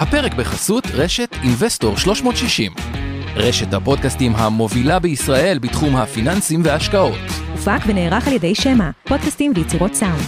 הפרק 0.00 0.34
בחסות 0.34 0.84
רשת 0.94 1.36
אינבסטור 1.42 1.96
360. 1.96 2.72
רשת 3.36 3.74
הפודקאסטים 3.74 4.32
המובילה 4.36 4.98
בישראל 4.98 5.58
בתחום 5.58 5.96
הפיננסים 5.96 6.60
וההשקעות. 6.64 7.18
הופק 7.52 7.78
ונערך 7.86 8.26
על 8.26 8.32
ידי 8.32 8.54
שמע, 8.54 8.90
פודקאסטים 9.04 9.52
ויצירות 9.56 9.94
סאונד. 9.94 10.22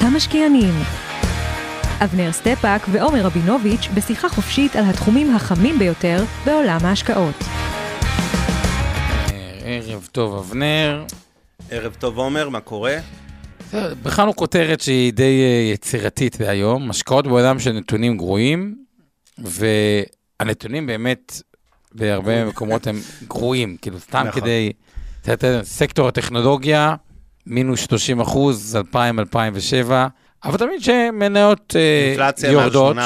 המשקיענים 0.00 0.74
אבנר 2.04 2.32
סטפאק 2.32 2.86
ועומר 2.92 3.20
רבינוביץ' 3.20 3.88
בשיחה 3.94 4.28
חופשית 4.28 4.76
על 4.76 4.84
התחומים 4.84 5.36
החמים 5.36 5.78
ביותר 5.78 6.24
בעולם 6.44 6.78
ההשקעות. 6.82 7.44
ערב 9.84 10.08
טוב, 10.12 10.38
אבנר. 10.38 11.04
ערב 11.70 11.94
טוב, 11.98 12.18
עומר, 12.18 12.48
מה 12.48 12.60
קורה? 12.60 12.96
בחרנו 14.02 14.36
כותרת 14.36 14.80
שהיא 14.80 15.12
די 15.12 15.42
אה, 15.42 15.72
יצירתית 15.72 16.40
להיום, 16.40 16.90
השקעות 16.90 17.26
בעולם 17.26 17.58
של 17.58 17.72
נתונים 17.72 18.16
גרועים, 18.16 18.74
והנתונים 19.38 20.86
באמת 20.86 21.42
בהרבה 21.92 22.44
מקומות 22.44 22.86
הם 22.86 23.00
גרועים, 23.28 23.76
כאילו 23.82 24.00
סתם 24.00 24.24
נכון. 24.28 24.40
כדי, 24.40 24.72
סקטור 25.62 26.08
הטכנולוגיה, 26.08 26.94
מינוס 27.46 27.80
30 27.80 28.20
אחוז, 28.20 28.78
2000-2007, 28.94 28.96
אבל 30.44 30.58
תמיד 30.58 30.82
שמניות 30.82 31.76
אה, 31.76 32.50
יורדות, 32.50 32.96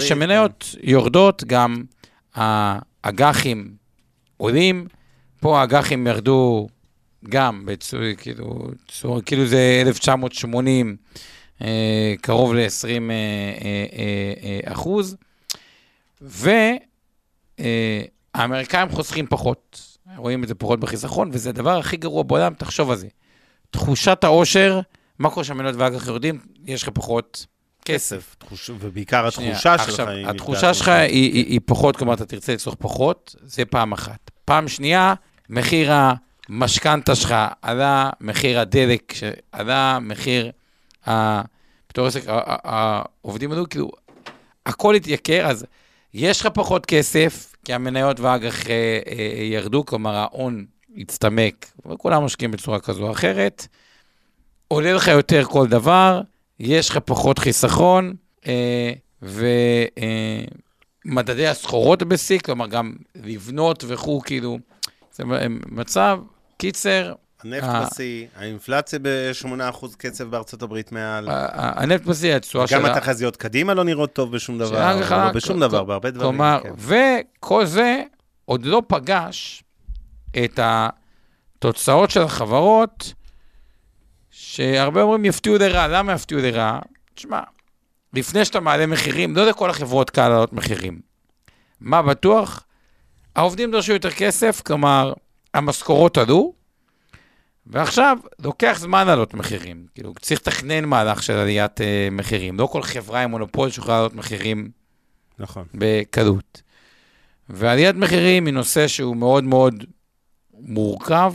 שמניות 0.00 0.74
יורדות, 0.82 1.44
גם 1.44 1.82
האג"חים 2.34 3.70
עולים, 4.36 4.86
פה 5.46 5.60
האג"חים 5.60 6.06
ירדו 6.06 6.68
גם, 7.28 7.66
בצור, 7.66 8.00
כאילו, 8.18 8.68
צור, 8.88 9.20
כאילו 9.20 9.46
זה 9.46 9.82
1980, 9.86 10.96
אה, 11.62 12.14
קרוב 12.20 12.54
ל-20 12.54 13.10
אה, 13.10 13.84
אה, 14.42 14.60
אחוז, 14.72 15.16
והאמריקאים 17.60 18.88
חוסכים 18.88 19.26
פחות, 19.26 19.96
רואים 20.16 20.42
את 20.42 20.48
זה 20.48 20.54
פחות 20.54 20.80
בחיסכון, 20.80 21.30
וזה 21.32 21.50
הדבר 21.50 21.78
הכי 21.78 21.96
גרוע 21.96 22.22
בעולם, 22.22 22.54
תחשוב 22.54 22.90
על 22.90 22.96
זה. 22.96 23.08
תחושת 23.70 24.24
העושר, 24.24 24.80
מה 25.18 25.30
קורה 25.30 25.44
שהמניות 25.44 25.76
והאג"ח 25.76 26.06
יורדים? 26.06 26.40
יש 26.64 26.82
לך 26.82 26.88
פחות 26.88 27.46
כסף. 27.84 28.36
תחוש... 28.38 28.70
ובעיקר 28.70 29.26
התחושה 29.26 29.78
שלך 29.78 30.00
היא... 30.00 30.26
התחושה 30.26 30.74
שלך 30.74 30.88
היא, 30.88 31.08
היא, 31.08 31.46
היא 31.46 31.60
פחות, 31.64 31.96
כלומר, 31.96 32.14
אתה 32.14 32.26
תרצה 32.26 32.54
לצרוך 32.54 32.76
פחות, 32.78 33.34
זה 33.42 33.64
פעם 33.64 33.92
אחת. 33.92 34.30
פעם 34.44 34.68
שנייה, 34.68 35.14
מחיר 35.50 35.92
המשכנתה 36.48 37.14
שלך 37.14 37.34
עלה, 37.62 38.10
מחיר 38.20 38.60
הדלק 38.60 39.12
עלה, 39.52 39.98
מחיר 40.00 40.50
ה... 41.08 41.40
בתור 41.88 42.06
עסק, 42.06 42.22
העובדים 42.26 43.52
עלו, 43.52 43.68
כאילו, 43.68 43.90
הכל 44.66 44.94
התייקר, 44.94 45.46
אז 45.46 45.66
יש 46.14 46.40
לך 46.40 46.46
פחות 46.46 46.86
כסף, 46.86 47.52
כי 47.64 47.74
המניות 47.74 48.20
והאג"ח 48.20 48.70
אה, 48.70 48.98
אה, 49.08 49.44
ירדו, 49.44 49.86
כלומר 49.86 50.14
ההון 50.14 50.64
הצטמק, 50.96 51.72
וכולם 51.86 52.24
משקיעים 52.24 52.50
בצורה 52.50 52.80
כזו 52.80 53.06
או 53.06 53.12
אחרת. 53.12 53.66
עולה 54.68 54.92
לך 54.92 55.08
יותר 55.08 55.44
כל 55.44 55.66
דבר, 55.66 56.20
יש 56.60 56.90
לך 56.90 56.98
פחות 56.98 57.38
חיסכון, 57.38 58.14
אה, 58.46 58.92
ומדדי 61.06 61.46
הסחורות 61.46 62.02
בשיא, 62.02 62.38
כלומר 62.38 62.66
גם 62.66 62.92
לבנות 63.14 63.84
וכו', 63.88 64.20
כאילו, 64.20 64.58
זה 65.16 65.24
מצב, 65.70 66.18
קיצר... 66.56 67.12
הנפט 67.44 67.66
בשיא, 67.66 68.26
האינפלציה 68.36 68.98
ב-8% 69.02 69.86
קצב 69.98 70.24
בארצות 70.24 70.62
הברית 70.62 70.92
מעל. 70.92 71.28
הנפט 71.52 72.04
בשיא, 72.04 72.34
התשואה 72.36 72.66
שלה... 72.66 72.78
גם 72.78 72.86
התחזיות 72.86 73.36
קדימה 73.36 73.74
לא 73.74 73.84
נראות 73.84 74.12
טוב 74.12 74.32
בשום 74.32 74.58
דבר, 74.58 75.00
לא 75.10 75.32
בשום 75.32 75.60
דבר, 75.60 75.84
בהרבה 75.84 76.10
דברים. 76.10 76.30
כלומר, 76.30 76.60
כן. 76.62 76.72
וכל 76.78 77.66
זה 77.66 78.02
עוד 78.44 78.64
לא 78.64 78.82
פגש 78.88 79.64
את 80.44 80.60
התוצאות 80.62 82.10
של 82.10 82.22
החברות, 82.22 83.12
שהרבה 84.30 85.02
אומרים 85.02 85.24
יפתיעו 85.24 85.58
לרע. 85.58 85.88
למה 85.88 86.12
יפתיעו 86.12 86.40
לרע? 86.40 86.78
תשמע, 87.14 87.40
לפני 88.12 88.44
שאתה 88.44 88.60
מעלה 88.60 88.86
מחירים, 88.86 89.36
לא 89.36 89.46
לכל 89.46 89.70
החברות 89.70 90.10
קל 90.10 90.28
לעלות 90.28 90.52
מחירים. 90.52 91.00
מה 91.80 92.02
בטוח? 92.02 92.65
העובדים 93.36 93.70
דרשו 93.70 93.92
יותר 93.92 94.10
כסף, 94.10 94.62
כלומר, 94.66 95.12
המשכורות 95.54 96.18
עלו, 96.18 96.52
ועכשיו 97.66 98.18
לוקח 98.38 98.76
זמן 98.80 99.06
לעלות 99.06 99.34
מחירים. 99.34 99.86
כאילו, 99.94 100.14
צריך 100.20 100.40
לתכנן 100.40 100.84
מהלך 100.84 101.22
של 101.22 101.32
עליית 101.32 101.80
uh, 101.80 101.84
מחירים. 102.12 102.58
לא 102.58 102.66
כל 102.66 102.82
חברה 102.82 103.22
עם 103.22 103.30
מונופול 103.30 103.70
שיכולה 103.70 103.96
לעלות 103.96 104.14
מחירים 104.14 104.70
נכון. 105.38 105.64
בקלות. 105.74 106.62
ועליית 107.48 107.96
מחירים 107.96 108.46
היא 108.46 108.54
נושא 108.54 108.88
שהוא 108.88 109.16
מאוד 109.16 109.44
מאוד 109.44 109.84
מורכב, 110.54 111.34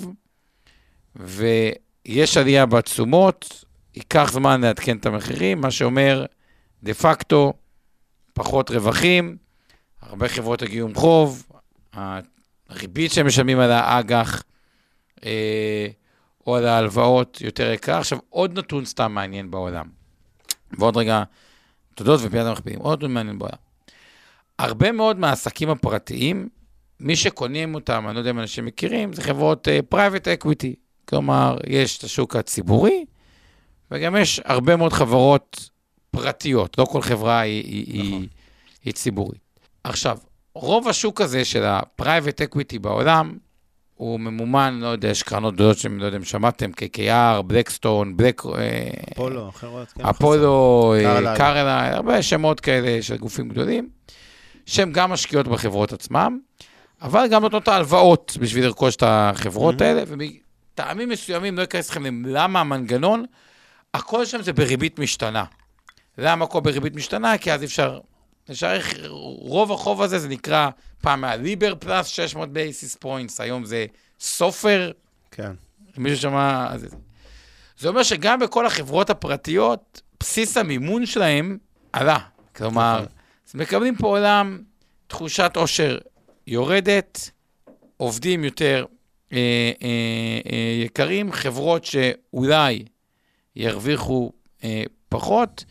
ויש 1.15 2.37
עלייה 2.37 2.65
בתשומות, 2.65 3.65
ייקח 3.95 4.31
זמן 4.31 4.61
לעדכן 4.61 4.97
את 4.97 5.05
המחירים, 5.05 5.61
מה 5.61 5.71
שאומר, 5.71 6.25
דה 6.83 6.93
פקטו, 6.93 7.53
פחות 8.33 8.71
רווחים, 8.71 9.37
הרבה 10.01 10.27
חברות 10.27 10.61
הגיעו 10.61 10.87
עם 10.87 10.95
חוב, 10.95 11.45
הריבית 11.93 13.11
שהם 13.11 13.27
משלמים 13.27 13.59
על 13.59 13.71
האג"ח 13.71 14.43
אה, 15.25 15.87
או 16.47 16.55
על 16.55 16.67
ההלוואות 16.67 17.41
יותר 17.41 17.71
יקר. 17.71 17.97
עכשיו, 17.97 18.19
עוד 18.29 18.59
נתון 18.59 18.85
סתם 18.85 19.11
מעניין 19.11 19.51
בעולם. 19.51 19.85
ועוד 20.71 20.97
רגע, 20.97 21.23
תודות 21.95 22.19
ופיית 22.23 22.45
המכפילים, 22.45 22.79
עוד 22.79 22.99
נתון 22.99 23.13
מעניין 23.13 23.39
בעולם. 23.39 23.57
הרבה 24.59 24.91
מאוד 24.91 25.19
מהעסקים 25.19 25.69
הפרטיים, 25.69 26.49
מי 26.99 27.15
שקונים 27.15 27.75
אותם, 27.75 28.03
אני 28.07 28.15
לא 28.15 28.19
יודע 28.19 28.29
אם 28.29 28.39
אנשים 28.39 28.65
מכירים, 28.65 29.13
זה 29.13 29.21
חברות 29.21 29.67
uh, 29.67 29.95
private 29.95 30.43
equity. 30.43 30.75
כלומר, 31.05 31.57
יש 31.67 31.97
את 31.97 32.03
השוק 32.03 32.35
הציבורי, 32.35 33.05
וגם 33.91 34.15
יש 34.15 34.41
הרבה 34.45 34.75
מאוד 34.75 34.93
חברות 34.93 35.69
פרטיות, 36.11 36.77
לא 36.77 36.85
כל 36.85 37.01
חברה 37.01 37.39
היא, 37.39 37.63
היא, 37.65 38.03
נכון. 38.03 38.21
היא, 38.21 38.27
היא 38.83 38.93
ציבורית. 38.93 39.59
עכשיו, 39.83 40.17
רוב 40.55 40.87
השוק 40.87 41.21
הזה 41.21 41.45
של 41.45 41.63
ה-Private 41.63 42.55
Equity 42.55 42.79
בעולם, 42.81 43.37
הוא 43.95 44.19
ממומן, 44.19 44.79
לא 44.81 44.87
יודע, 44.87 45.07
יש 45.07 45.23
קרנות 45.23 45.53
גדולות 45.53 45.77
שאתם, 45.77 45.99
לא 45.99 46.05
יודע 46.05 46.17
אם 46.17 46.23
שמעתם, 46.23 46.71
KKR, 46.71 47.41
בלקסטון, 47.41 48.17
בלק... 48.17 48.41
אפולו, 49.13 49.49
אחרות, 49.49 49.91
כן. 49.91 50.05
אפולו, 50.05 50.93
אה, 50.97 51.37
קרלייל, 51.37 51.95
הרבה 51.95 52.21
שמות 52.21 52.59
כאלה 52.59 53.01
של 53.01 53.17
גופים 53.17 53.49
גדולים, 53.49 53.89
שהם 54.65 54.91
גם 54.91 55.11
משקיעות 55.11 55.47
בחברות 55.47 55.93
עצמם, 55.93 56.39
אבל 57.01 57.27
גם 57.31 57.41
נותנות 57.41 57.63
את 57.63 57.67
ההלוואות 57.67 58.37
בשביל 58.39 58.65
לרכוש 58.65 58.95
את 58.95 59.03
החברות 59.05 59.81
האלה, 59.81 60.03
ומטעמים 60.07 61.09
מסוימים, 61.09 61.57
לא 61.57 61.63
אכנס 61.63 61.89
לכם 61.89 62.25
למה 62.25 62.59
המנגנון, 62.61 63.25
הכל 63.93 64.25
שם 64.25 64.41
זה 64.41 64.53
בריבית 64.53 64.99
משתנה. 64.99 65.43
למה 66.17 66.45
הכל 66.45 66.59
בריבית 66.59 66.95
משתנה? 66.95 67.37
כי 67.37 67.53
אז 67.53 67.63
אפשר 67.63 67.99
לשערך, 68.51 68.93
רוב 69.39 69.71
החוב 69.71 70.01
הזה 70.01 70.19
זה 70.19 70.27
נקרא, 70.27 70.69
פעם 71.01 71.23
היה 71.23 71.35
LIBOR 71.35 71.75
plus 71.75 72.07
600 72.07 72.53
basis 72.53 72.95
points, 72.95 73.41
היום 73.41 73.65
זה 73.65 73.85
סופר. 74.19 74.91
כן. 75.31 75.51
מישהו 75.97 76.17
שמע... 76.21 76.77
זה, 76.77 76.87
זה 77.77 77.87
אומר 77.87 78.03
שגם 78.03 78.39
בכל 78.39 78.65
החברות 78.65 79.09
הפרטיות, 79.09 80.01
בסיס 80.19 80.57
המימון 80.57 81.05
שלהם 81.05 81.57
עלה. 81.93 82.17
כלומר, 82.55 82.95
נכון. 82.95 83.07
אז 83.49 83.55
מקבלים 83.55 83.95
פה 83.95 84.07
עולם 84.07 84.59
תחושת 85.07 85.51
עושר 85.55 85.97
יורדת, 86.47 87.29
עובדים 87.97 88.43
יותר 88.43 88.85
אה, 89.33 89.37
אה, 89.81 90.51
אה, 90.51 90.83
יקרים, 90.85 91.31
חברות 91.31 91.85
שאולי 91.85 92.85
ירוויחו 93.55 94.31
אה, 94.63 94.83
פחות. 95.09 95.65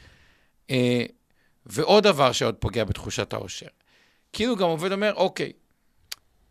אה, 0.71 1.05
ועוד 1.71 2.05
דבר 2.05 2.33
שעוד 2.33 2.55
פוגע 2.55 2.85
בתחושת 2.85 3.33
העושר. 3.33 3.67
כאילו 4.33 4.57
גם 4.57 4.69
עובד 4.69 4.93
אומר, 4.93 5.15
אוקיי, 5.15 5.53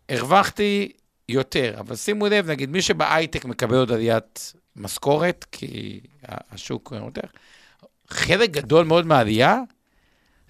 הרווחתי 0.09 0.91
יותר, 1.29 1.75
אבל 1.79 1.95
שימו 1.95 2.27
לב, 2.27 2.49
נגיד, 2.49 2.69
מי 2.69 2.81
שבהייטק 2.81 3.45
מקבל 3.45 3.75
עוד 3.75 3.91
עליית 3.91 4.53
משכורת, 4.75 5.45
כי 5.51 5.99
השוק 6.23 6.93
יותר, 6.95 7.27
חלק 8.09 8.49
גדול 8.51 8.85
מאוד 8.85 9.05
מהעלייה, 9.05 9.57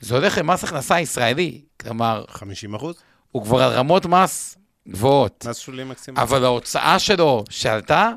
זה 0.02 0.16
הולך 0.16 0.38
למס 0.38 0.64
הכנסה 0.64 1.00
ישראלי. 1.00 1.62
כלומר... 1.82 2.26
50 2.28 2.76
אחוז? 2.76 2.96
הוא 3.32 3.44
כבר 3.44 3.62
על 3.62 3.72
רמות 3.72 4.06
מס 4.06 4.58
גבוהות. 4.88 5.46
מס 5.50 5.58
שולי 5.58 5.84
מקסימלי. 5.84 6.22
אבל 6.22 6.46
ההוצאה 6.46 7.00
שלו 7.00 7.44
שעלתה, 7.50 8.12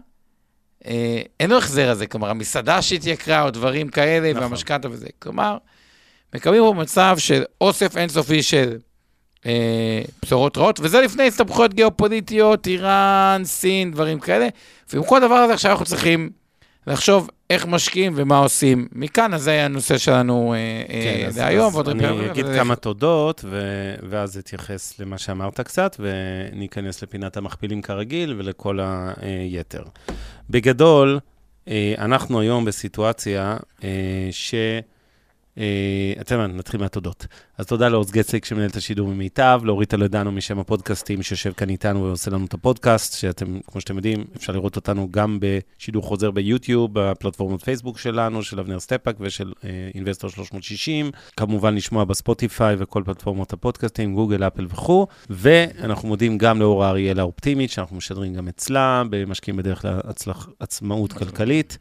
אה, 0.86 1.22
אין 1.40 1.50
לו 1.50 1.58
החזר 1.58 1.88
על 1.88 1.94
זה. 1.94 2.06
כלומר, 2.06 2.30
המסעדה 2.30 2.82
שהתייקרה, 2.82 3.42
או 3.42 3.50
דברים 3.50 3.88
כאלה, 3.88 4.30
נכון. 4.30 4.42
והמשכנתה 4.42 4.90
וזה. 4.90 5.06
כלומר, 5.18 5.58
מקבלים 6.34 6.62
פה 6.62 6.74
מצב 6.76 7.14
של 7.18 7.42
אוסף 7.60 7.96
אינסופי 7.96 8.42
של 8.42 8.76
אה, 9.46 10.02
בשורות 10.22 10.58
רעות, 10.58 10.80
וזה 10.82 11.00
לפני 11.00 11.26
הסתבכויות 11.26 11.74
גיאופוליטיות, 11.74 12.66
איראן, 12.66 13.42
סין, 13.44 13.90
דברים 13.92 14.20
כאלה. 14.20 14.48
ועם 14.92 15.04
כל 15.04 15.16
הדבר 15.16 15.34
הזה 15.34 15.54
עכשיו 15.54 15.70
אנחנו 15.70 15.84
צריכים 15.86 16.30
לחשוב 16.86 17.28
איך 17.50 17.66
משקיעים 17.66 18.12
ומה 18.16 18.38
עושים. 18.38 18.88
מכאן, 18.92 19.34
אז 19.34 19.42
זה 19.42 19.50
היה 19.50 19.64
הנושא 19.64 19.98
שלנו 19.98 20.54
אה, 20.54 20.84
כן, 20.88 20.94
אה, 21.38 21.44
להיום. 21.44 21.76
אז 21.80 21.88
אני 21.88 22.06
הרבה- 22.06 22.30
אגיד 22.30 22.44
וזה- 22.46 22.58
כמה 22.58 22.76
תודות, 22.76 23.44
ו- 23.44 23.94
ואז 24.10 24.36
אתייחס 24.38 24.98
למה 24.98 25.18
שאמרת 25.18 25.60
קצת, 25.60 25.96
וניכנס 26.00 27.02
לפינת 27.02 27.36
המכפילים 27.36 27.82
כרגיל 27.82 28.34
ולכל 28.38 28.78
היתר. 28.82 29.82
בגדול, 30.50 31.18
אה, 31.68 31.94
אנחנו 31.98 32.40
היום 32.40 32.64
בסיטואציה 32.64 33.56
אה, 33.84 33.88
ש... 34.30 34.54
אה, 35.58 36.12
אתם 36.20 36.40
נתחיל 36.40 36.80
מהתודות. 36.80 37.26
אז 37.58 37.66
תודה 37.66 37.88
לעוז 37.88 38.10
גצליק 38.10 38.44
שמנהל 38.44 38.70
את 38.70 38.76
השידור 38.76 39.08
ממיטב, 39.08 39.60
לאורית 39.64 39.90
טולדנו 39.90 40.32
משם 40.32 40.58
הפודקאסטים 40.58 41.22
שיושב 41.22 41.52
כאן 41.52 41.70
איתנו 41.70 42.04
ועושה 42.04 42.30
לנו 42.30 42.46
את 42.46 42.54
הפודקאסט, 42.54 43.18
שאתם, 43.18 43.58
כמו 43.66 43.80
שאתם 43.80 43.96
יודעים, 43.96 44.24
אפשר 44.36 44.52
לראות 44.52 44.76
אותנו 44.76 45.08
גם 45.10 45.38
בשידור 45.40 46.02
חוזר 46.02 46.30
ביוטיוב, 46.30 46.90
בפלטפורמות 46.92 47.62
פייסבוק 47.62 47.98
שלנו, 47.98 48.42
של 48.42 48.60
אבנר 48.60 48.80
סטפאק 48.80 49.16
ושל 49.20 49.52
Investor 49.94 50.30
360, 50.30 51.10
כמובן 51.36 51.74
לשמוע 51.74 52.04
בספוטיפיי 52.04 52.76
וכל 52.78 53.02
פלטפורמות 53.06 53.52
הפודקאסטים, 53.52 54.14
גוגל, 54.14 54.46
אפל 54.46 54.66
וכו', 54.70 55.06
ואנחנו 55.30 56.08
מודים 56.08 56.38
גם 56.38 56.60
לאור 56.60 56.86
אריאל 56.86 57.20
האופטימית, 57.20 57.70
שאנחנו 57.70 57.96
משדרים 57.96 58.34
גם 58.34 58.48
אצלה, 58.48 59.02
במשקיעים 59.10 59.56
בדרך 59.56 59.84
לעצמאות 60.60 61.12
כלכלית. 61.12 61.78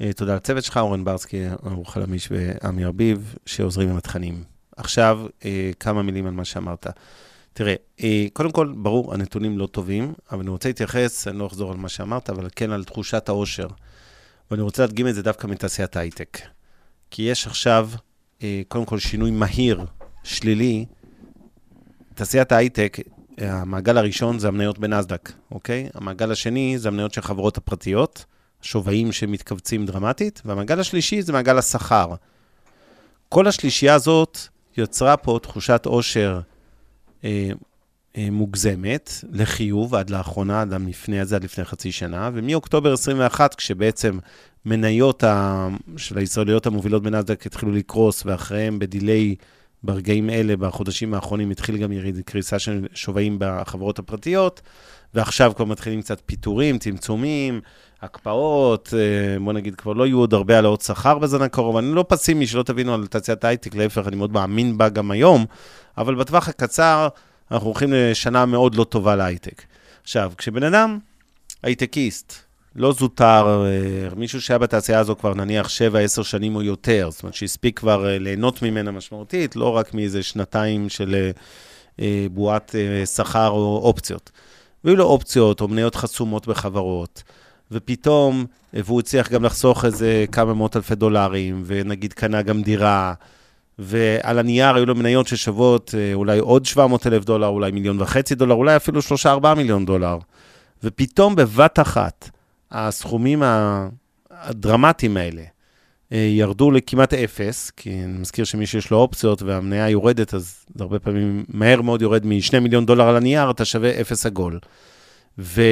אה, 0.00 0.12
תודה 0.12 0.36
לצוות 0.36 0.64
שלך, 0.64 0.76
אורן 0.76 1.04
ברסקי, 1.04 1.46
ארוך 1.66 1.92
חלמיש 1.92 2.28
ועמי 2.30 2.84
ארביב, 2.84 3.34
שעוזרים 3.46 3.88
עם 3.88 3.96
התכנים. 3.96 4.44
עכשיו, 4.76 5.20
אה, 5.44 5.70
כמה 5.80 6.02
מילים 6.02 6.26
על 6.26 6.32
מה 6.32 6.44
שאמרת. 6.44 6.86
תראה, 7.52 7.74
אה, 8.02 8.26
קודם 8.32 8.52
כל, 8.52 8.72
ברור, 8.76 9.14
הנתונים 9.14 9.58
לא 9.58 9.66
טובים, 9.66 10.12
אבל 10.30 10.40
אני 10.40 10.50
רוצה 10.50 10.68
להתייחס, 10.68 11.28
אני 11.28 11.38
לא 11.38 11.46
אחזור 11.46 11.70
על 11.70 11.76
מה 11.76 11.88
שאמרת, 11.88 12.30
אבל 12.30 12.48
כן 12.56 12.70
על 12.70 12.84
תחושת 12.84 13.28
העושר. 13.28 13.66
ואני 14.50 14.62
רוצה 14.62 14.82
להדגים 14.82 15.08
את 15.08 15.14
זה 15.14 15.22
דווקא 15.22 15.46
מתעשיית 15.46 15.96
ההייטק. 15.96 16.38
כי 17.10 17.22
יש 17.22 17.46
עכשיו, 17.46 17.90
קודם 18.68 18.84
כל, 18.84 18.98
שינוי 18.98 19.30
מהיר, 19.30 19.84
שלילי. 20.22 20.84
תעשיית 22.14 22.52
ההייטק, 22.52 22.98
המעגל 23.38 23.98
הראשון 23.98 24.38
זה 24.38 24.48
המניות 24.48 24.78
בנסדק, 24.78 25.32
אוקיי? 25.50 25.88
המעגל 25.94 26.32
השני 26.32 26.78
זה 26.78 26.88
המניות 26.88 27.12
של 27.14 27.20
החברות 27.20 27.56
הפרטיות. 27.56 28.24
שווים 28.64 29.12
שמתכווצים 29.12 29.86
דרמטית, 29.86 30.42
והמעגל 30.44 30.80
השלישי 30.80 31.22
זה 31.22 31.32
מעגל 31.32 31.58
השכר. 31.58 32.14
כל 33.28 33.46
השלישייה 33.46 33.94
הזאת 33.94 34.38
יצרה 34.76 35.16
פה 35.16 35.38
תחושת 35.42 35.86
עושר 35.86 36.40
אה, 37.24 37.50
אה, 38.16 38.28
מוגזמת, 38.30 39.10
לחיוב, 39.32 39.94
עד 39.94 40.10
לאחרונה, 40.10 40.60
עד 40.60 40.74
לפני 40.74 41.20
הזה, 41.20 41.36
עד 41.36 41.44
לפני 41.44 41.64
חצי 41.64 41.92
שנה, 41.92 42.30
ומאוקטובר 42.34 42.92
21, 42.92 43.54
כשבעצם 43.54 44.18
מניות 44.64 45.24
ה, 45.24 45.68
של 45.96 46.18
הישראליות 46.18 46.66
המובילות 46.66 47.02
בנסדק 47.02 47.46
התחילו 47.46 47.72
לקרוס, 47.72 48.22
ואחריהם 48.26 48.78
בדיליי, 48.78 49.34
ברגעים 49.82 50.30
אלה, 50.30 50.56
בחודשים 50.56 51.14
האחרונים, 51.14 51.50
התחיל 51.50 51.76
גם 51.76 51.92
יריד 51.92 52.20
קריסה 52.20 52.58
של 52.58 52.86
שווים 52.94 53.36
בחברות 53.38 53.98
הפרטיות, 53.98 54.60
ועכשיו 55.14 55.52
כבר 55.56 55.64
מתחילים 55.64 56.02
קצת 56.02 56.22
פיטורים, 56.26 56.78
צמצומים, 56.78 57.60
הקפאות, 58.04 58.94
אה, 58.96 59.40
בוא 59.40 59.52
נגיד, 59.52 59.74
כבר 59.74 59.92
לא 59.92 60.06
יהיו 60.06 60.18
עוד 60.18 60.34
הרבה 60.34 60.54
העלאות 60.54 60.80
שכר 60.80 61.18
בזמן 61.18 61.42
הקרוב. 61.42 61.76
אני 61.76 61.94
לא 61.94 62.04
פסימי, 62.08 62.46
שלא 62.46 62.62
תבינו 62.62 62.94
על 62.94 63.06
תעשיית 63.06 63.44
ההייטק, 63.44 63.74
להפך, 63.74 64.08
אני 64.08 64.16
מאוד 64.16 64.32
מאמין 64.32 64.78
בה 64.78 64.88
גם 64.88 65.10
היום, 65.10 65.44
אבל 65.98 66.14
בטווח 66.14 66.48
הקצר 66.48 67.08
אנחנו 67.50 67.66
הולכים 67.66 67.92
לשנה 67.92 68.46
מאוד 68.46 68.74
לא 68.74 68.84
טובה 68.84 69.16
להייטק. 69.16 69.62
עכשיו, 70.02 70.32
כשבן 70.38 70.62
אדם, 70.62 70.98
הייטקיסט, 71.62 72.34
לא 72.76 72.92
זוטר, 72.92 73.64
אה, 73.66 74.14
מישהו 74.16 74.42
שהיה 74.42 74.58
בתעשייה 74.58 74.98
הזו 74.98 75.16
כבר 75.16 75.34
נניח 75.34 75.68
7-10 75.68 76.22
שנים 76.22 76.56
או 76.56 76.62
יותר, 76.62 77.08
זאת 77.10 77.22
אומרת 77.22 77.34
שהספיק 77.34 77.78
כבר 77.78 78.08
אה, 78.08 78.18
ליהנות 78.18 78.62
ממנה 78.62 78.90
משמעותית, 78.90 79.56
לא 79.56 79.76
רק 79.76 79.94
מאיזה 79.94 80.22
שנתיים 80.22 80.88
של 80.88 81.30
בועת 82.30 82.74
שכר 83.16 83.48
או 83.48 83.80
אופציות. 83.82 84.30
והיו 84.84 84.96
לו 84.96 85.04
אופציות 85.04 85.60
או 85.60 85.68
מניות 85.68 85.94
חסומות 85.94 86.48
בחברות. 86.48 87.22
ופתאום, 87.74 88.44
והוא 88.72 89.00
הצליח 89.00 89.32
גם 89.32 89.44
לחסוך 89.44 89.84
איזה 89.84 90.24
כמה 90.32 90.54
מאות 90.54 90.76
אלפי 90.76 90.94
דולרים, 90.94 91.62
ונגיד 91.66 92.12
קנה 92.12 92.42
גם 92.42 92.62
דירה, 92.62 93.14
ועל 93.78 94.38
הנייר 94.38 94.74
היו 94.74 94.86
לו 94.86 94.94
מניות 94.94 95.26
ששוות 95.26 95.94
אה, 95.98 96.14
אולי 96.14 96.38
עוד 96.38 96.66
700 96.66 97.06
אלף 97.06 97.24
דולר, 97.24 97.46
אולי 97.46 97.70
מיליון 97.70 98.00
וחצי 98.00 98.34
דולר, 98.34 98.54
אולי 98.54 98.76
אפילו 98.76 99.00
3-4 99.42 99.54
מיליון 99.56 99.86
דולר. 99.86 100.18
ופתאום 100.84 101.36
בבת 101.36 101.80
אחת, 101.80 102.30
הסכומים 102.70 103.42
הדרמטיים 104.30 105.16
האלה 105.16 105.42
אה, 106.12 106.18
ירדו 106.18 106.70
לכמעט 106.70 107.14
אפס, 107.14 107.70
כי 107.70 107.90
אני 108.04 108.18
מזכיר 108.18 108.44
שמי 108.44 108.66
שיש 108.66 108.90
לו 108.90 108.96
אופציות 108.96 109.42
והמניה 109.42 109.88
יורדת, 109.88 110.34
אז 110.34 110.64
זה 110.74 110.84
הרבה 110.84 110.98
פעמים 110.98 111.44
מהר 111.48 111.82
מאוד 111.82 112.02
יורד 112.02 112.26
מ-2 112.26 112.60
מיליון 112.60 112.86
דולר 112.86 113.08
על 113.08 113.16
הנייר, 113.16 113.50
אתה 113.50 113.64
שווה 113.64 114.00
אפס 114.00 114.26
עגול. 114.26 114.58
ו... 115.38 115.62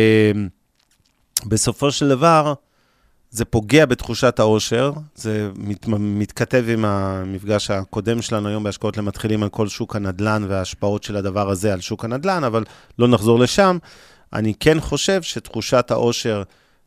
בסופו 1.47 1.93
של 1.93 2.09
דבר, 2.09 2.55
זה 3.31 3.45
פוגע 3.45 3.87
בתחושת 3.87 4.39
העושר, 4.39 4.93
זה 5.15 5.51
מת, 5.57 5.87
מתכתב 5.89 6.65
עם 6.69 6.85
המפגש 6.85 7.71
הקודם 7.71 8.23
שלנו 8.23 8.49
היום 8.49 8.65
בהשקעות 8.65 8.97
למתחילים 8.97 9.43
על 9.43 9.49
כל 9.49 9.69
שוק 9.69 9.97
הנדל"ן 9.97 10.45
וההשפעות 10.49 11.03
של 11.03 11.17
הדבר 11.17 11.51
הזה 11.51 11.73
על 11.73 11.81
שוק 11.81 12.05
הנדל"ן, 12.05 12.45
אבל 12.45 12.65
לא 12.99 13.09
נחזור 13.09 13.39
לשם. 13.39 13.79
אני 14.33 14.55
כן 14.61 14.81
חושב 14.81 15.23
שתחושת 15.23 15.91
העושר 15.91 16.43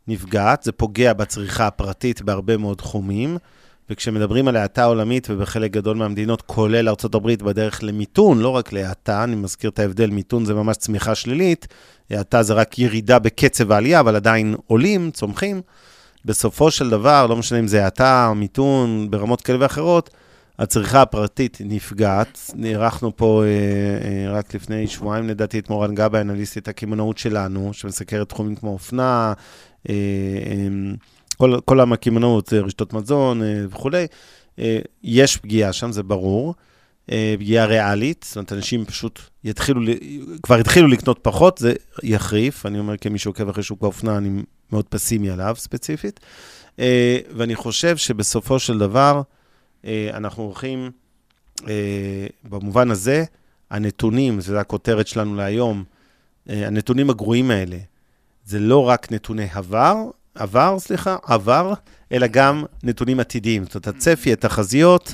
נפגעת, 0.08 0.64
זה 0.64 0.72
פוגע 0.72 1.14
בצריכה 1.14 1.68
הפרטית 1.68 2.22
בהרבה 2.22 2.58
מאוד 2.58 2.78
תחומים, 2.78 3.38
וכשמדברים 3.90 4.48
על 4.48 4.56
האטה 4.56 4.84
עולמית 4.84 5.28
ובחלק 5.30 5.72
גדול 5.72 5.98
מהמדינות, 5.98 6.42
כולל 6.42 6.90
ארה"ב, 6.90 7.32
בדרך 7.44 7.84
למיתון, 7.84 8.40
לא 8.40 8.50
רק 8.50 8.74
להאטה, 8.74 9.24
אני 9.24 9.36
מזכיר 9.36 9.70
את 9.70 9.80
ההבדל, 9.80 10.10
מיתון 10.10 10.46
זה 10.46 10.54
ממש 10.54 10.78
צמיחה 10.78 11.16
שלילית, 11.16 11.68
האטה 12.10 12.44
זה 12.44 12.54
רק 12.54 12.80
ירידה 12.80 13.20
בקצב 13.20 13.72
העלייה, 13.72 14.00
אבל 14.00 14.16
עדיין 14.16 14.56
עולים, 14.68 15.12
צומחים. 15.12 15.62
בסופו 16.26 16.72
של 16.72 16.90
דבר, 16.90 17.28
לא 17.28 17.36
משנה 17.36 17.60
אם 17.60 17.68
זה 17.68 17.86
האטה 17.86 18.28
או 18.30 18.36
מיתון 18.36 19.08
ברמות 19.12 19.42
כאלה 19.42 19.58
ואחרות, 19.62 20.10
הצריכה 20.60 21.02
הפרטית 21.02 21.58
נפגעת. 21.66 22.52
נערכנו 22.56 23.16
פה 23.16 23.44
אה, 23.44 23.48
אה, 23.48 24.38
רק 24.38 24.56
לפני 24.56 24.88
שבועיים, 24.88 25.28
לדעתי, 25.28 25.60
את 25.60 25.70
מורן 25.70 25.96
גבאי, 25.96 26.22
אנליסטית 26.22 26.68
הקמעונאות 26.68 27.18
שלנו, 27.18 27.74
שמסקרת 27.74 28.30
תחומים 28.30 28.56
כמו 28.56 28.70
אופנה, 28.70 29.34
אה, 29.90 29.94
אה, 29.94 30.94
כל, 31.38 31.60
כל 31.66 31.94
הקמעונאות, 31.94 32.54
רשתות 32.54 32.94
מזון 32.94 33.44
אה, 33.44 33.66
וכולי. 33.70 34.08
אה, 34.60 34.80
יש 35.04 35.38
פגיעה 35.38 35.74
שם, 35.74 35.92
זה 35.92 36.04
ברור. 36.04 36.56
אה, 37.12 37.36
פגיעה 37.40 37.66
ריאלית, 37.66 38.26
זאת 38.28 38.36
אומרת, 38.36 38.54
אנשים 38.54 38.86
פשוט 38.86 39.20
יתחילו, 39.44 39.82
כבר 40.44 40.56
התחילו 40.56 40.88
לקנות 40.88 41.20
פחות, 41.22 41.58
זה 41.58 41.74
יחריף. 42.04 42.66
אני 42.66 42.80
אומר, 42.80 42.98
כמי 42.98 43.20
שעוקב 43.20 43.50
אחרי 43.50 43.64
שוק 43.64 43.84
האופנה, 43.84 44.18
אני 44.18 44.44
מאוד 44.72 44.86
פסימי 44.86 45.30
עליו 45.30 45.56
ספציפית. 45.58 46.20
אה, 46.80 47.20
ואני 47.36 47.56
חושב 47.56 47.98
שבסופו 47.98 48.60
של 48.60 48.78
דבר, 48.78 49.22
אה, 49.86 50.10
אנחנו 50.14 50.44
הולכים, 50.44 50.92
במובן 52.44 52.92
הזה, 52.92 53.24
הנתונים, 53.72 54.42
זו 54.42 54.58
הכותרת 54.58 55.08
שלנו 55.08 55.36
להיום, 55.36 55.84
הנתונים 56.48 57.10
הגרועים 57.10 57.52
האלה, 57.52 57.78
זה 58.46 58.60
לא 58.60 58.88
רק 58.88 59.12
נתוני 59.12 59.48
עבר, 59.54 59.96
עבר, 60.36 60.80
סליחה, 60.80 61.16
עבר, 61.24 61.74
אלא 62.12 62.28
גם 62.28 62.64
נתונים 62.84 63.20
עתידיים. 63.20 63.64
זאת 63.64 63.76
אומרת, 63.76 63.88
הצפי, 63.88 64.34
התחזיות, 64.34 65.14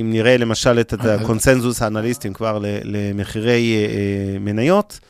אם 0.00 0.10
נראה 0.12 0.36
למשל 0.36 0.80
את 0.80 0.92
הקונסנזוס 0.92 1.82
האנליסטים 1.82 2.32
כבר 2.32 2.58
למחירי 2.84 3.86
מניות, 4.40 5.00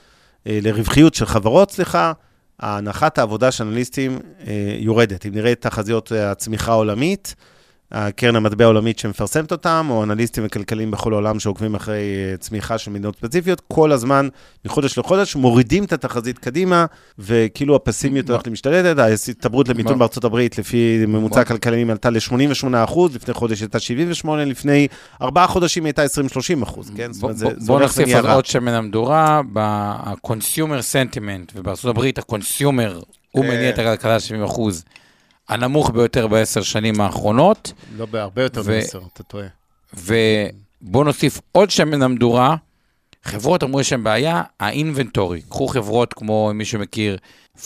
לרווחיות 0.47 1.15
של 1.15 1.27
חברות, 1.27 1.71
סליחה, 1.71 2.13
הנחת 2.61 3.19
העבודה 3.19 3.51
של 3.51 3.65
אנליסטים 3.65 4.19
יורדת. 4.79 5.27
אם 5.27 5.35
נראה 5.35 5.53
את 5.53 5.61
תחזיות 5.61 6.13
הצמיחה 6.13 6.73
העולמית, 6.73 7.35
הקרן 7.93 8.37
המטבע 8.37 8.65
העולמית 8.65 8.99
שמפרסמת 8.99 9.53
אותם, 9.53 9.87
או 9.91 10.03
אנליסטים 10.03 10.45
וכלכללים 10.47 10.91
בכל 10.91 11.13
העולם 11.13 11.41
שעוקבים 11.41 11.75
אחרי 11.75 12.03
צמיחה 12.39 12.79
של 12.79 12.91
מדינות 12.91 13.17
ספציפיות, 13.17 13.63
כל 13.69 13.93
הזמן, 13.93 14.29
מחודש 14.65 14.99
לחודש, 14.99 15.37
מורידים 15.37 15.85
את 15.85 15.93
התחזית 15.93 16.39
קדימה, 16.39 16.87
וכאילו 17.19 17.77
הפסימיות 17.77 18.31
הולכת 18.31 18.47
למשתלטת, 18.47 18.99
ההסתברות 18.99 19.69
למיתון 19.69 19.99
בארצות 19.99 20.25
הברית, 20.25 20.59
לפי 20.59 21.05
ממוצע 21.09 21.41
הכלכלנים, 21.41 21.91
עלתה 21.91 22.11
ל-88%, 22.11 22.99
לפני 23.15 23.35
חודש 23.35 23.61
הייתה 23.61 23.79
78%, 24.25 24.29
לפני 24.31 24.89
ארבעה 25.23 25.47
חודשים 25.47 25.85
הייתה 25.85 26.05
20-30%, 26.05 26.07
כן? 26.97 27.13
זאת 27.13 27.23
אומרת, 27.23 27.37
זה 27.37 27.47
בוא 27.67 27.81
נוסיף 27.81 28.09
על 28.15 28.31
עוד 28.31 28.47
שמן 28.47 28.73
המדורה, 28.73 29.41
ב-consumer 29.53 30.81
sentiment, 30.93 31.53
ובארצות 31.55 31.91
הברית 31.91 32.19
ה-consumer, 32.19 33.05
הוא 33.31 33.45
מניע 33.45 33.71
את 33.71 33.79
הכלכלה 33.79 34.17
70%. 34.47 34.61
הנמוך 35.49 35.91
ביותר 35.91 36.27
בעשר 36.27 36.63
שנים 36.63 37.01
האחרונות. 37.01 37.73
לא 37.97 38.07
בהרבה 38.07 38.43
יותר 38.43 38.63
מעשר, 38.63 39.01
אתה 39.13 39.23
טועה. 39.23 39.47
ובוא 39.95 41.05
נוסיף 41.05 41.41
עוד 41.53 41.71
שמן 41.71 42.03
למדורה, 42.03 42.57
חברות 43.25 43.63
אמרו 43.63 43.81
יש 43.81 43.93
להם 43.93 44.05
בעיה, 44.05 44.43
האינבנטורי. 44.61 45.43
קחו 45.49 45.67
חברות 45.69 46.13
כמו, 46.15 46.51
מי 46.55 46.65
שמכיר, 46.65 47.17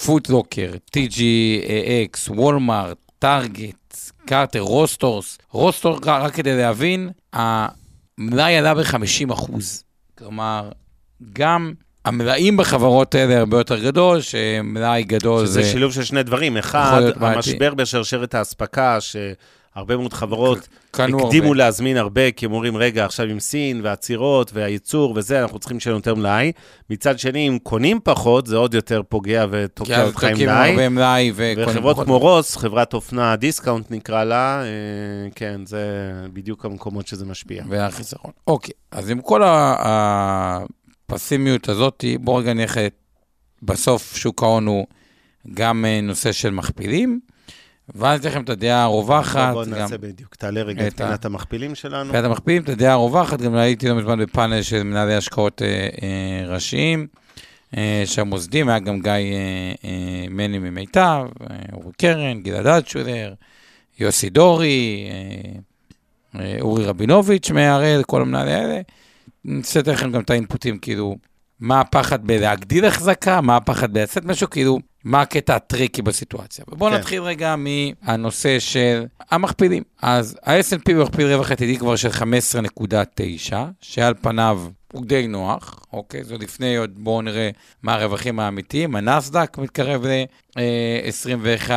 פוטלוקר, 0.05 0.73
TGX, 0.97 2.31
וולמארט, 2.31 2.97
טארגט, 3.19 3.97
Carter's, 4.27 4.61
Ross 4.61 4.89
Stores. 4.89 5.39
Ross 5.51 5.70
Store, 5.70 5.99
רק 6.07 6.35
כדי 6.35 6.57
להבין, 6.57 7.11
המלאי 7.33 8.57
עלה 8.57 8.75
ב-50 8.75 9.33
אחוז. 9.33 9.85
כלומר, 10.19 10.71
גם 11.33 11.73
המלאים 12.05 12.57
בחברות 12.57 13.15
האלה 13.15 13.39
הרבה 13.39 13.59
יותר 13.59 13.79
גדול, 13.85 14.21
שמלאי 14.21 15.05
גדול 15.05 15.47
שזה 15.47 15.53
זה... 15.53 15.71
שילוב 15.71 15.93
של 15.93 16.05
שני 16.05 16.23
דברים. 16.23 16.57
אחד. 16.57 17.03
המשבר 17.21 17.75
בשרשרת 17.75 18.35
האספקה, 18.35 18.99
שהרבה 19.01 19.97
מאוד 19.97 20.13
חברות 20.13 20.69
הקדימו 20.95 21.21
הרבה. 21.49 21.55
להזמין 21.55 21.97
הרבה, 21.97 22.31
כי 22.31 22.47
הם 22.47 22.53
אומרים, 22.53 22.77
רגע, 22.77 23.05
עכשיו 23.05 23.27
עם 23.27 23.41
סין 23.41 23.81
והעצירות 23.85 24.51
והייצור 24.55 25.13
וזה, 25.17 25.43
אנחנו 25.43 25.59
צריכים 25.59 25.81
שיהיה 25.81 25.95
יותר 25.95 26.15
מלאי. 26.15 26.53
מצד 26.91 27.19
שני, 27.19 27.49
אם 27.49 27.59
קונים 27.63 28.01
פחות, 28.05 28.47
זה 28.47 28.57
עוד 28.57 28.75
יותר 28.75 29.03
פוגע 29.09 29.47
ותוקע 29.51 30.05
אותך 30.05 30.25
עם 30.25 30.37
מלאי. 30.39 30.89
מלאי 30.89 31.33
וחברות. 31.35 32.05
כמו 32.05 32.19
Ross, 32.19 32.57
חברת 32.57 32.95
אופנה 32.95 33.37
discount 33.37 33.91
נקרא 33.91 34.25
לה, 34.25 34.63
אה, 34.63 34.67
כן, 35.35 35.61
זה 35.67 35.83
בדיוק 36.33 36.65
המקומות 36.65 37.07
שזה 37.07 37.25
משפיע. 37.25 37.63
והחיסכון. 37.69 38.31
אוקיי, 38.47 38.75
אז 38.91 39.11
עם 39.11 39.21
כל 39.21 39.43
ה- 39.43 40.59
הפסימיות 41.13 41.69
הזאת, 41.69 42.05
בואו 42.21 42.37
רגע 42.37 42.53
נלך, 42.53 42.81
בסוף 43.63 44.17
שוק 44.17 44.43
ההון 44.43 44.67
הוא 44.67 44.87
גם 45.55 45.85
אה, 45.85 46.01
נושא 46.01 46.33
של 46.33 46.51
מכפילים, 46.51 47.21
ואז 47.95 48.19
ניתן 48.21 48.29
לכם 48.29 48.43
את 48.43 48.49
הדעה 48.49 48.83
הרווחת, 48.83 49.53
בואו 49.53 49.65
נעשה 49.65 49.99
בדיוק, 49.99 50.35
תעלה 50.35 50.63
רגע 50.63 50.87
את 50.87 50.93
את 50.93 50.97
פינת 50.97 51.25
המכפילים 51.25 51.75
שלנו. 51.75 52.05
מבחינת 52.05 52.25
המכפילים, 52.25 52.63
את 52.63 52.69
הדעה 52.69 52.93
הרווחת, 52.93 53.41
גם 53.41 53.55
הייתי 53.55 53.89
לא 53.89 53.95
מזמן 53.95 54.19
בפאנל 54.19 54.63
של 54.63 54.83
מנהלי 54.83 55.15
השקעות 55.15 55.63
אה, 55.63 55.89
אה, 56.03 56.55
ראשיים, 56.55 57.07
אה, 57.77 58.03
שהמוסדים, 58.07 58.69
היה 58.69 58.79
גם 58.79 59.01
גיא 59.01 59.11
אה, 59.11 59.73
אה, 59.85 60.27
מני 60.31 60.59
ממיטב, 60.59 61.27
אה, 61.51 61.57
אורי 61.73 61.93
קרן, 61.99 62.43
גלעד 62.43 62.67
אלטשולר, 62.67 63.35
יוסי 63.99 64.31
דורי, 64.31 65.09
אה, 65.11 66.41
אה, 66.41 66.57
אורי 66.61 66.85
רבינוביץ' 66.85 67.51
מהראל, 67.51 68.03
כל 68.07 68.23
המנהלי 68.23 68.53
האלה. 68.53 68.81
נצטט 69.45 69.89
לכם 69.89 70.13
גם 70.13 70.21
את 70.21 70.31
האינפוטים, 70.31 70.79
כאילו, 70.79 71.17
מה 71.61 71.81
הפחד 71.81 72.27
בלהגדיל 72.27 72.85
החזקה, 72.85 73.41
מה 73.41 73.57
הפחד 73.57 73.93
בלצאת 73.93 74.25
משהו, 74.25 74.51
כאילו, 74.51 74.79
מה 75.05 75.21
הקטע 75.21 75.57
הטריקי 75.57 76.03
בסיטואציה. 76.03 76.65
ובואו 76.69 76.91
כן. 76.91 76.97
נתחיל 76.97 77.23
רגע 77.23 77.55
מהנושא 77.57 78.59
של 78.59 79.05
המכפילים. 79.31 79.83
אז 80.03 80.39
ה-S&P 80.45 80.93
במכפיל 80.93 81.27
רווח 81.27 81.51
עתידי 81.51 81.79
כבר 81.79 81.97
של 81.97 82.09
15.9, 82.09 83.55
שעל 83.81 84.15
פניו 84.21 84.63
הוא 84.93 85.05
די 85.07 85.27
נוח, 85.27 85.81
אוקיי? 85.93 86.25
זה 86.25 86.37
לפני, 86.39 86.77
עוד 86.77 86.91
בואו 86.97 87.23
נראה 87.23 87.51
מה 87.83 87.95
הרווחים 87.95 88.41
האמיתיים. 88.41 88.97
הנסדק 88.97 89.59
מתקרב 89.59 90.05
ל-21, 90.07 91.71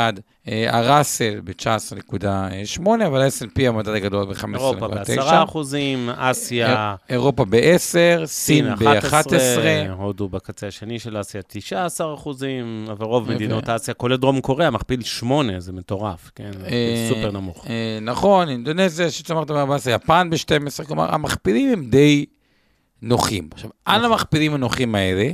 הראסל 0.48 1.39
ב-19.8, 1.43 2.82
אבל 3.08 3.22
ה-S&P 3.22 3.62
המדד 3.67 3.89
הגדול 3.93 4.34
אירופה 4.53 4.88
ב-15.9. 4.88 4.96
ב-10 5.17 5.43
אחוזים, 5.43 6.10
אסיה, 6.10 6.96
אירופה 7.10 7.46
ב-10, 7.46 8.25
סין 8.25 8.75
ב-11. 8.75 9.27
הודו 9.98 10.29
בקצה 10.29 10.67
השני 10.67 11.00
של 11.00 11.22
אסיה 11.22 11.41
19 11.48 12.13
אחוזים, 12.13 12.86
אבל 12.91 13.05
רוב. 13.05 13.32
מדינות 13.32 13.70
אסיה, 13.70 13.93
כולל 13.93 14.17
דרום 14.17 14.41
קוריאה, 14.41 14.70
מכפיל 14.70 15.03
8, 15.03 15.60
זה 15.60 15.74
מטורף, 15.74 16.32
כן? 16.36 16.51
אה, 16.65 17.10
סופר 17.10 17.32
נמוך. 17.32 17.67
אה, 17.70 18.00
נכון, 18.01 18.50
אינדונזיה, 18.50 19.12
שצמרת 19.12 19.51
ב-14, 19.51 19.89
יפן 19.89 20.29
ב-12, 20.29 20.86
כלומר, 20.88 21.13
המכפילים 21.13 21.74
הם 21.74 21.86
די 21.89 22.25
נוחים. 23.03 23.50
עכשיו, 23.51 23.69
על 23.86 24.00
נכון. 24.00 24.12
המכפילים 24.12 24.53
הנוחים 24.53 24.95
האלה, 24.95 25.29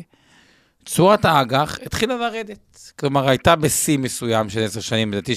תשואת 0.83 1.25
האג"ח 1.25 1.77
התחילה 1.85 2.15
לרדת. 2.17 2.91
כלומר, 2.99 3.29
הייתה 3.29 3.55
בשיא 3.55 3.97
מסוים 3.97 4.49
של 4.49 4.63
10 4.63 4.79
שנים, 4.79 5.11
לדעתי 5.11 5.33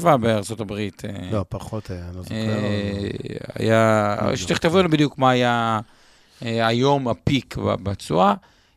3.7 0.00 0.16
בארצות 0.16 0.60
הברית. 0.60 1.02
אה, 1.04 1.28
לא, 1.32 1.44
פחות 1.48 1.90
היה, 1.90 2.10
לא 2.14 2.22
זוכר. 2.22 2.34
אה, 2.34 3.08
היה, 3.54 4.16
לא 4.22 4.36
שתכתבו 4.36 4.78
לנו 4.78 4.88
בדיוק 4.88 5.18
מה 5.18 5.30
היה 5.30 5.80
אה, 6.42 6.66
היום 6.66 7.08
הפיק 7.08 7.56
בתשואה, 7.58 8.34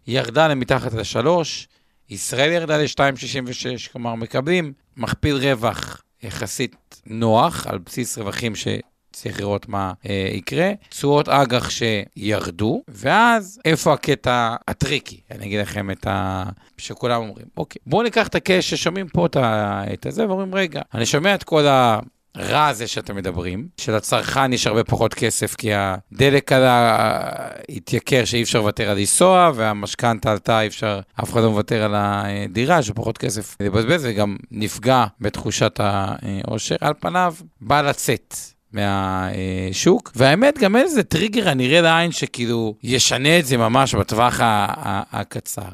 ירדה 0.08 0.48
למתחת 0.48 0.94
לשלוש, 0.94 1.68
ישראל 2.10 2.52
ירדה 2.52 2.78
ל-2.66, 2.78 3.92
כלומר 3.92 4.16
מקבלים 4.16 4.74
מכפיל 4.98 5.36
רווח 5.36 6.02
יחסית 6.24 7.02
נוח, 7.06 7.68
על 7.68 7.78
בסיס 7.78 8.18
רווחים 8.18 8.56
שצריך 9.16 9.40
לראות 9.40 9.70
מה 9.70 9.94
אה, 10.10 10.30
יקרה, 10.34 10.72
תשואות 10.90 11.30
אג"ח 11.30 11.70
שירדו, 11.70 12.84
ואז 12.88 13.60
איפה 13.66 13.94
הקטע 13.94 14.56
הטריקי? 14.68 15.22
אני 15.32 15.46
אגיד 15.46 15.60
לכם 15.60 15.92
את 15.92 16.08
ה... 16.08 16.44
שכולם 16.78 17.22
אומרים, 17.22 17.46
אוקיי, 17.58 17.80
בואו 17.86 18.04
ניקח 18.04 18.28
את 18.28 18.36
הקש 18.36 18.70
ששומעים 18.70 19.08
פה 19.08 19.26
את, 19.26 19.36
ה... 19.36 19.84
את 19.94 20.06
הזה, 20.06 20.28
ואומרים, 20.28 20.56
רגע, 20.56 20.82
אני 20.94 21.06
שומע 21.06 21.36
את 21.36 21.44
כל 21.44 21.68
ה... 21.68 22.00
רע 22.38 22.68
הזה 22.68 22.88
שאתם 22.88 23.16
מדברים, 23.16 23.68
שלצרכן 23.78 24.54
יש 24.54 24.68
הרבה 24.68 24.84
פחות 24.84 25.14
כסף, 25.14 25.56
כי 25.56 25.70
הדלק 25.74 26.52
עלה, 26.52 26.98
התייקר 27.70 28.26
שאי 28.26 28.44
אפשר 28.44 28.60
לוותר 28.60 28.90
על 28.90 28.98
לנסוע, 28.98 29.52
והמשכנתה 29.56 30.32
עלתה, 30.32 30.62
אי 30.62 30.68
אפשר, 30.68 31.00
אף 31.24 31.34
אחד 31.34 31.42
לא 31.42 31.50
מוותר 31.50 31.84
על 31.84 31.94
הדירה, 31.96 32.80
יש 32.80 32.92
פחות 32.92 33.18
כסף 33.18 33.56
לבזבז, 33.60 34.06
וגם 34.06 34.38
נפגע 34.52 35.06
בתחושת 35.22 35.80
העושר. 35.80 36.76
על 36.82 36.94
פניו, 37.00 37.36
בא 37.62 37.82
לצאת. 37.82 38.36
מהשוק, 38.74 40.12
והאמת, 40.16 40.58
גם 40.58 40.76
אין 40.76 40.86
איזה 40.86 41.04
טריגר 41.04 41.50
הנראה 41.50 41.82
לעין 41.82 42.12
שכאילו 42.12 42.76
ישנה 42.84 43.40
את 43.40 43.46
זה 43.46 43.58
ממש 43.58 43.96
בטווח 43.96 44.40
ה- 44.40 44.46
ה- 44.68 45.20
הקצר. 45.20 45.70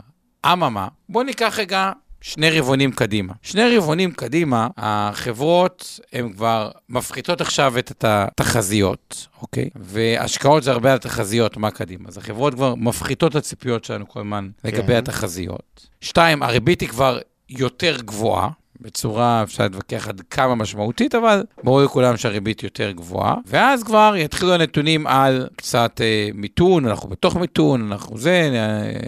אממה, 0.46 0.88
בואו 1.10 1.24
ניקח 1.24 1.56
רגע 1.60 1.92
שני 2.22 2.50
רבעונים 2.60 2.92
קדימה. 2.92 3.34
שני 3.42 3.78
רבעונים 3.78 4.12
קדימה, 4.12 4.68
החברות 4.78 6.00
הן 6.14 6.34
כבר 6.34 6.72
מפחיתות 6.90 7.42
עכשיו 7.42 7.78
את 7.78 8.06
התחזיות, 8.08 9.28
אוקיי? 9.42 9.70
והשקעות 9.76 10.64
זה 10.64 10.72
הרבה 10.72 10.92
על 10.92 10.98
תחזיות, 10.98 11.58
מה 11.58 11.72
קדימה. 11.72 12.10
אז 12.10 12.18
החברות 12.18 12.54
כבר 12.54 12.76
מפחיתות 12.76 13.32
את 13.32 13.36
הציפיות 13.36 13.86
שלנו 13.86 14.08
כל 14.08 14.20
הזמן 14.20 14.50
לגבי 14.64 14.88
כן. 14.88 14.98
התחזיות. 14.98 15.88
שתיים, 16.02 16.44
הריבית 16.44 16.82
היא 16.82 16.90
כבר 16.90 17.20
יותר 17.50 17.98
גבוהה. 18.02 18.50
בצורה, 18.82 19.44
אפשר 19.44 19.64
להתווכח 19.64 20.08
עד 20.08 20.22
כמה 20.30 20.56
משמעותית, 20.56 21.16
אבל 21.16 21.44
ברור 21.64 21.82
לכולם 21.82 22.18
שהריבית 22.18 22.64
יותר 22.64 22.92
גבוהה. 22.92 23.36
ואז 23.46 23.84
כבר 23.84 24.14
יתחילו 24.18 24.54
הנתונים 24.54 25.08
על 25.08 25.48
קצת 25.56 26.02
אה, 26.02 26.30
מיתון, 26.34 26.88
אנחנו 26.88 27.10
בתוך 27.10 27.36
מיתון, 27.36 27.92
אנחנו 27.92 28.18
זה, 28.18 28.50
אה, 28.54 29.00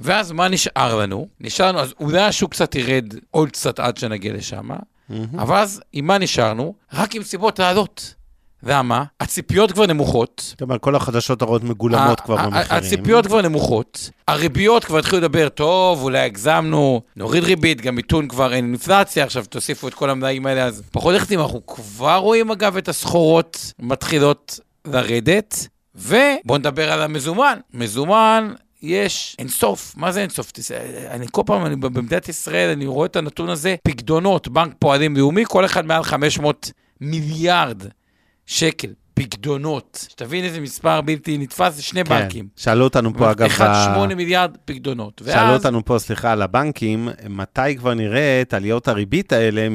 ואז 0.00 0.32
מה 0.32 0.48
נשאר 0.48 0.98
לנו? 0.98 1.28
נשאר 1.40 1.68
לנו, 1.68 1.80
אז 1.80 1.94
אולי 2.00 2.22
השוק 2.22 2.52
קצת 2.52 2.74
ירד 2.74 3.14
עוד 3.30 3.48
קצת 3.48 3.80
עד 3.80 3.96
שנגיע 3.96 4.32
לשם, 4.32 4.68
מהמם. 5.08 5.38
אבל 5.38 5.56
אז 5.56 5.82
עם 5.92 6.06
מה 6.06 6.18
נשארנו? 6.18 6.74
רק 6.92 7.14
עם 7.14 7.22
סיבות 7.22 7.58
לעלות. 7.58 8.14
למה? 8.62 9.04
הציפיות 9.20 9.72
כבר 9.72 9.86
נמוכות. 9.86 10.42
זאת 10.46 10.62
אומרת, 10.62 10.80
כל 10.80 10.96
החדשות 10.96 11.42
הרעות 11.42 11.64
מגולמות 11.64 12.20
כבר 12.20 12.36
במחירים. 12.36 12.66
הציפיות 12.70 13.26
כבר 13.26 13.42
נמוכות, 13.42 14.10
הריביות 14.28 14.84
כבר 14.84 14.98
התחילו 14.98 15.18
לדבר, 15.18 15.48
טוב, 15.48 16.02
אולי 16.02 16.18
הגזמנו, 16.18 17.00
נוריד 17.16 17.44
ריבית, 17.44 17.80
גם 17.80 17.94
מיתון 17.94 18.28
כבר 18.28 18.52
אין 18.52 18.64
אינפלציה, 18.64 19.24
עכשיו 19.24 19.44
תוסיפו 19.44 19.88
את 19.88 19.94
כל 19.94 20.10
המלאים 20.10 20.46
האלה, 20.46 20.64
אז 20.64 20.82
פחות 20.92 21.14
לחצים, 21.14 21.40
אנחנו 21.40 21.66
כבר 21.66 22.16
רואים 22.16 22.50
אגב 22.50 22.76
את 22.76 22.88
הסחורות 22.88 23.72
מתחילות 23.78 24.60
לרדת, 24.84 25.68
ובואו 25.94 26.58
נדבר 26.58 26.92
על 26.92 27.02
המזומן. 27.02 27.58
מזומן, 27.74 28.52
יש 28.82 29.36
אינסוף, 29.38 29.94
מה 29.96 30.12
זה 30.12 30.20
אינסוף? 30.22 30.52
אני 31.10 31.26
כל 31.30 31.42
פעם, 31.46 31.66
אני, 31.66 31.76
במדינת 31.76 32.28
ישראל, 32.28 32.70
אני 32.70 32.86
רואה 32.86 33.06
את 33.06 33.16
הנתון 33.16 33.48
הזה, 33.48 33.76
פקדונות, 33.82 34.48
בנק 34.48 34.72
פועלים 34.78 35.16
לאומי, 35.16 35.44
כל 35.48 35.64
אחד 35.64 35.86
מעל 35.86 36.02
500 36.02 36.70
מיליארד 37.00 37.82
שקל, 38.46 38.92
פקדונות. 39.18 40.06
שתבין 40.10 40.44
איזה 40.44 40.60
מספר 40.60 41.00
בלתי 41.00 41.38
נתפס, 41.38 41.74
זה 41.74 41.82
שני 41.82 42.04
כן. 42.04 42.10
בנקים. 42.10 42.48
שאלו 42.56 42.84
אותנו 42.84 43.14
פה, 43.14 43.30
אגב, 43.30 43.48
ב- 43.48 43.60
1.8 43.60 44.14
מיליארד 44.14 44.56
פקדונות. 44.64 45.22
שאלו 45.26 45.36
ואז, 45.36 45.58
אותנו 45.58 45.84
פה, 45.84 45.98
סליחה, 45.98 46.32
על 46.32 46.42
הבנקים, 46.42 47.08
מתי 47.28 47.76
כבר 47.76 47.94
נראה 47.94 48.42
את 48.42 48.54
עליות 48.54 48.88
הריבית 48.88 49.32
האלה 49.32 49.68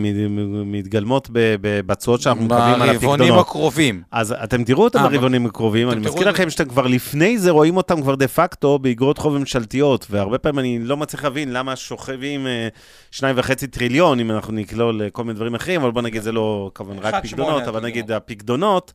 מתגלמות 0.65 1.29
בתשואות 1.61 2.21
שאנחנו 2.21 2.45
מקבלים 2.45 2.81
על 2.81 2.93
ברבעונים 2.93 3.11
הפקדונות? 3.11 3.47
הקרובים. 3.47 4.01
אז 4.11 4.35
אתם 4.43 4.63
תראו 4.63 4.83
אותם 4.83 4.99
אה, 4.99 5.09
ברבעונים 5.09 5.45
הקרובים, 5.45 5.91
אני 5.91 5.99
מזכיר. 5.99 6.29
לכם 6.29 6.49
שאתם 6.49 6.69
כבר 6.69 6.87
לפני 6.87 7.37
זה 7.37 7.51
רואים 7.51 7.77
אותם 7.77 8.01
כבר 8.01 8.15
דה 8.15 8.27
פקטו 8.27 8.79
באגרות 8.79 9.17
חוב 9.17 9.37
ממשלתיות, 9.37 10.07
והרבה 10.09 10.37
פעמים 10.37 10.59
אני 10.59 10.79
לא 10.79 10.97
מצליח 10.97 11.23
להבין 11.23 11.53
למה 11.53 11.75
שוכבים 11.75 12.47
אה, 12.47 12.67
שניים 13.11 13.35
וחצי 13.39 13.67
טריליון, 13.67 14.19
אם 14.19 14.31
אנחנו 14.31 14.53
נכלול 14.53 15.01
אה, 15.01 15.09
כל 15.09 15.23
מיני 15.23 15.35
דברים 15.35 15.55
אחרים, 15.55 15.81
אבל 15.81 15.91
בוא 15.91 16.01
נגיד 16.01 16.21
זה 16.21 16.31
לא 16.31 16.71
כמובן 16.75 16.99
רק 16.99 17.13
1.8 17.13 17.21
פקדונות, 17.21 17.63
אבל. 17.67 17.81
נגיד 17.83 18.11
הפקדונות, 18.11 18.93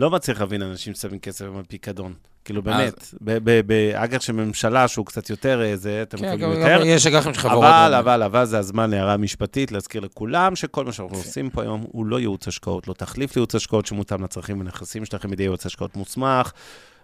לא 0.00 0.10
מצליח 0.10 0.40
להבין 0.40 0.62
אנשים 0.62 0.94
ששמים 0.94 1.18
כסף 1.18 1.44
על 1.44 1.62
פיקדון. 1.68 2.14
כאילו 2.44 2.62
באמת, 2.62 3.14
ב- 3.20 3.38
ב- 3.44 3.60
באג"ח 3.66 4.20
של 4.20 4.32
ממשלה 4.32 4.88
שהוא 4.88 5.06
קצת 5.06 5.30
יותר 5.30 5.62
אה, 5.62 5.76
זה, 5.76 6.02
אתם 6.02 6.18
כן, 6.18 6.24
מקבלים 6.32 6.40
גם- 6.52 6.60
יותר. 6.60 6.80
גם 6.80 6.86
יש 6.86 7.06
אג"חים 7.06 7.34
של 7.34 7.40
חברות. 7.40 7.64
אבל. 7.64 7.94
אבל, 7.94 8.22
אבל 8.22 8.44
זה 8.44 8.58
הזמן 8.58 8.90
להערה 8.90 9.16
משפטית, 9.16 9.72
להזכיר 9.72 10.00
לכולם 10.00 10.56
שכל 10.56 10.84
מה 10.84 10.92
שאנחנו 10.92 11.16
עושים 11.16 11.50
פה 11.50 11.62
היום 11.62 11.84
הוא 11.92 12.06
לא 12.06 12.20
ייעוץ 12.20 12.48
השקעות, 12.48 12.88
לא 12.88 12.92
תחליף 12.94 13.36
לייעוץ 13.36 13.54
השקעות 13.54 13.86
שמותאם 13.86 14.24
לצרכים 14.24 14.60
ונכסים 14.60 15.04
שלכם 15.04 15.30
בידי 15.30 15.42
ייעוץ 15.42 15.66
השקעות 15.66 15.96
מוסמך. 15.96 16.52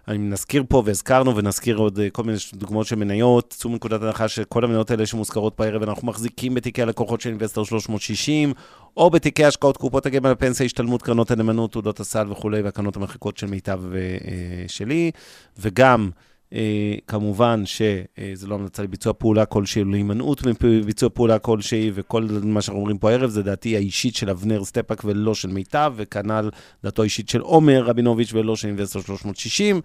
אני 0.07 0.17
נזכיר 0.17 0.63
פה 0.69 0.83
והזכרנו 0.85 1.35
ונזכיר 1.35 1.77
עוד 1.77 1.99
אה, 1.99 2.09
כל 2.09 2.23
מיני 2.23 2.37
דוגמאות 2.53 2.87
של 2.87 2.95
מניות. 2.95 3.53
צאו 3.57 3.69
מנקודת 3.69 4.01
הנחה 4.01 4.27
שכל 4.27 4.63
המניות 4.63 4.91
האלה 4.91 5.05
שמוזכרות 5.05 5.59
בערב, 5.59 5.83
אנחנו 5.83 6.07
מחזיקים 6.07 6.53
בתיקי 6.53 6.81
הלקוחות 6.81 7.21
של 7.21 7.29
Investor 7.29 7.65
360, 7.65 8.53
או 8.97 9.09
בתיקי 9.09 9.45
השקעות 9.45 9.77
קופות 9.77 10.05
הגמל, 10.05 10.29
הפנסיה, 10.29 10.65
השתלמות, 10.65 11.01
קרנות 11.01 11.31
הנאמנות, 11.31 11.71
תעודות 11.71 11.99
הסל 11.99 12.31
וכולי, 12.31 12.61
והקרנות 12.61 12.95
המחקות 12.95 13.37
של 13.37 13.47
מיטב 13.47 13.81
ושלי, 13.89 15.11
וגם... 15.59 16.09
אה, 16.53 16.95
כמובן 17.07 17.63
שזה 17.65 18.47
לא 18.47 18.55
המלצה 18.55 18.83
לביצוע 18.83 19.13
פעולה 19.13 19.45
כלשהי, 19.45 19.83
להימנעות 19.83 20.41
מביצוע 20.63 21.09
פעולה 21.13 21.39
כלשהי, 21.39 21.91
וכל 21.93 22.27
מה 22.43 22.61
שאנחנו 22.61 22.79
אומרים 22.79 22.97
פה 22.97 23.09
הערב 23.09 23.29
זה 23.29 23.43
דעתי 23.43 23.75
האישית 23.75 24.15
של 24.15 24.29
אבנר 24.29 24.63
סטפאק 24.63 25.01
ולא 25.05 25.35
של 25.35 25.47
מיטב, 25.47 25.93
וכנ"ל 25.95 26.49
דעתו 26.83 27.01
האישית 27.01 27.29
של 27.29 27.41
עומר 27.41 27.83
רבינוביץ' 27.83 28.33
ולא 28.33 28.55
של 28.55 28.67
אינבסטור 28.67 29.01
360, 29.01 29.81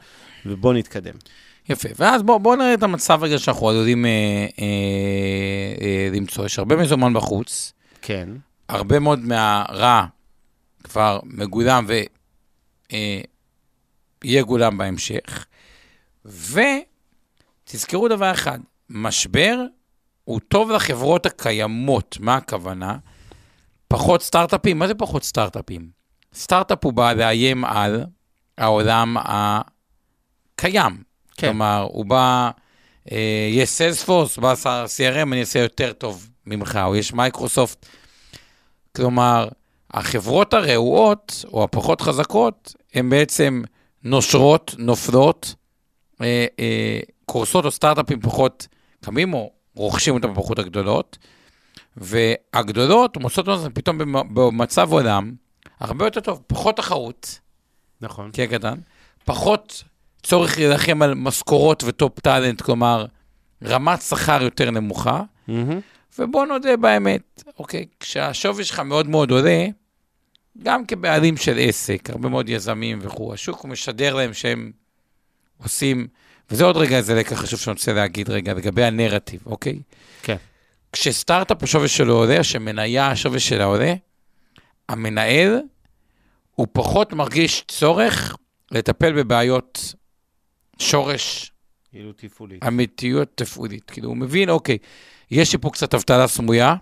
ובואו 0.46 0.72
נתקדם. 0.72 1.14
יפה, 1.68 1.88
ואז 1.98 2.22
בואו 2.22 2.38
בוא 2.38 2.56
נראה 2.56 2.74
את 2.74 2.82
המצב 2.82 3.18
רגע 3.22 3.38
שאנחנו 3.38 3.72
יודעים 3.72 4.06
אה, 4.06 4.10
אה, 4.58 4.66
אה, 5.80 6.08
למצוא. 6.12 6.44
יש 6.44 6.58
הרבה 6.58 6.76
מזומן 6.76 7.12
בחוץ. 7.12 7.72
כן. 8.02 8.28
הרבה 8.68 8.98
מאוד 8.98 9.18
מהרע 9.18 10.04
כבר 10.84 11.20
מגולם 11.24 11.86
ויהיה 11.88 13.26
אה, 14.24 14.42
גולם 14.42 14.78
בהמשך. 14.78 15.46
ותזכרו 17.64 18.08
דבר 18.08 18.32
אחד, 18.32 18.58
משבר 18.90 19.58
הוא 20.24 20.40
טוב 20.48 20.70
לחברות 20.70 21.26
הקיימות. 21.26 22.16
מה 22.20 22.34
הכוונה? 22.34 22.96
פחות 23.88 24.22
סטארט-אפים. 24.22 24.78
מה 24.78 24.86
זה 24.86 24.94
פחות 24.94 25.24
סטארט-אפים? 25.24 25.88
סטארט-אפ 26.34 26.84
הוא 26.84 26.92
בא 26.92 27.12
לאיים 27.12 27.64
על 27.64 28.04
העולם 28.58 29.16
הקיים. 29.20 31.02
כן. 31.36 31.46
כלומר, 31.46 31.86
הוא 31.90 32.06
בא, 32.06 32.50
אה, 33.12 33.48
יש 33.50 33.68
Salesforce, 33.68 34.38
בא 34.38 34.54
שר 34.54 34.84
CRM, 34.84 35.32
אני 35.32 35.40
אעשה 35.40 35.58
יותר 35.58 35.92
טוב 35.92 36.28
ממך, 36.46 36.78
או 36.84 36.96
יש 36.96 37.12
מייקרוסופט. 37.12 37.86
כלומר, 38.96 39.48
החברות 39.90 40.54
הרעועות, 40.54 41.44
או 41.52 41.64
הפחות 41.64 42.00
חזקות, 42.00 42.74
הן 42.94 43.10
בעצם 43.10 43.62
נושרות, 44.04 44.74
נופלות, 44.78 45.54
אה, 46.22 46.46
אה, 46.60 47.00
קורסות 47.24 47.64
או 47.64 47.70
סטארט-אפים 47.70 48.20
פחות 48.20 48.66
קמים, 49.04 49.34
או 49.34 49.50
רוכשים 49.74 50.14
אותם 50.14 50.34
בפחות 50.34 50.58
הגדולות, 50.58 51.18
והגדולות 51.96 53.16
מוצאות 53.16 53.48
אותם 53.48 53.72
פתאום 53.72 53.98
במצב 54.34 54.92
עולם 54.92 55.32
הרבה 55.80 56.04
יותר 56.04 56.20
טוב, 56.20 56.42
פחות 56.46 56.76
תחרות. 56.76 57.38
נכון. 58.00 58.30
כי 58.30 58.42
הקטן, 58.42 58.78
פחות 59.24 59.84
צורך 60.22 60.58
להילחם 60.58 61.02
על 61.02 61.14
משכורות 61.14 61.84
וטופ 61.86 62.20
טאלנט, 62.20 62.62
כלומר, 62.62 63.06
רמת 63.64 64.02
שכר 64.02 64.42
יותר 64.42 64.70
נמוכה, 64.70 65.22
mm-hmm. 65.48 65.52
ובוא 66.18 66.46
נודה 66.46 66.76
באמת, 66.76 67.42
אוקיי, 67.58 67.86
כשהשווי 68.00 68.64
שלך 68.64 68.80
מאוד 68.80 69.08
מאוד 69.08 69.30
עולה, 69.30 69.66
גם 70.62 70.86
כבעלים 70.86 71.36
של 71.36 71.56
עסק, 71.58 72.10
הרבה 72.10 72.28
מאוד 72.28 72.48
יזמים 72.48 72.98
וכו', 73.02 73.34
השוק 73.34 73.64
משדר 73.64 74.14
להם 74.14 74.34
שהם 74.34 74.72
עושים, 75.62 76.06
וזה 76.50 76.64
עוד 76.64 76.76
רגע 76.76 76.96
איזה 76.96 77.14
לקח 77.14 77.36
חשוב 77.36 77.60
שאני 77.60 77.72
רוצה 77.74 77.92
להגיד 77.92 78.30
רגע, 78.30 78.54
לגבי 78.54 78.84
הנרטיב, 78.84 79.40
אוקיי? 79.46 79.78
כן. 80.22 80.36
כשסטארט-אפ 80.92 81.62
השווי 81.62 81.88
שלו 81.88 82.16
עולה, 82.16 82.44
שמניה 82.44 83.10
השווי 83.10 83.40
שלה 83.40 83.64
עולה, 83.64 83.94
המנהל, 84.88 85.60
הוא 86.54 86.66
פחות 86.72 87.12
מרגיש 87.12 87.64
צורך 87.68 88.36
לטפל 88.70 89.12
בבעיות 89.12 89.94
שורש. 90.78 91.52
כאילו 91.90 92.12
תפעולית. 92.12 92.64
אמיתיות 92.64 93.28
תפעולית. 93.34 93.90
כאילו, 93.90 94.08
הוא 94.08 94.16
מבין, 94.16 94.50
אוקיי, 94.50 94.78
יש 95.30 95.52
לי 95.52 95.58
פה 95.58 95.70
קצת 95.70 95.94
אבטלה 95.94 96.28
סמויה. 96.28 96.74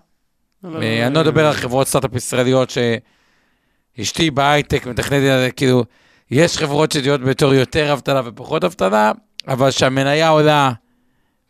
לא, 0.63 0.71
לא, 0.71 0.81
אה, 0.81 1.07
אני 1.07 1.15
לא 1.15 1.21
אדבר 1.21 1.45
על 1.45 1.53
חברות 1.53 1.87
סטארט-אפ 1.87 2.15
ישראליות 2.15 2.69
שאשתי 2.69 4.31
בהייטק 4.31 4.87
מתכננת, 4.87 5.53
כאילו, 5.55 5.83
יש 6.31 6.57
חברות 6.57 6.91
שיודעות 6.91 7.21
בתור 7.21 7.53
יותר 7.53 7.93
אבטלה 7.93 8.21
ופחות 8.25 8.63
אבטלה, 8.63 9.11
אבל 9.47 9.71
שהמניה 9.71 10.29
עולה 10.29 10.71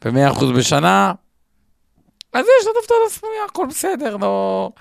ב-100% 0.05 0.45
בשנה, 0.57 1.13
אז 2.33 2.45
יש 2.45 2.65
לה 2.65 2.71
אבטלה 2.81 3.09
סמויה, 3.09 3.45
הכל 3.49 3.65
בסדר, 3.69 4.17
לא... 4.17 4.71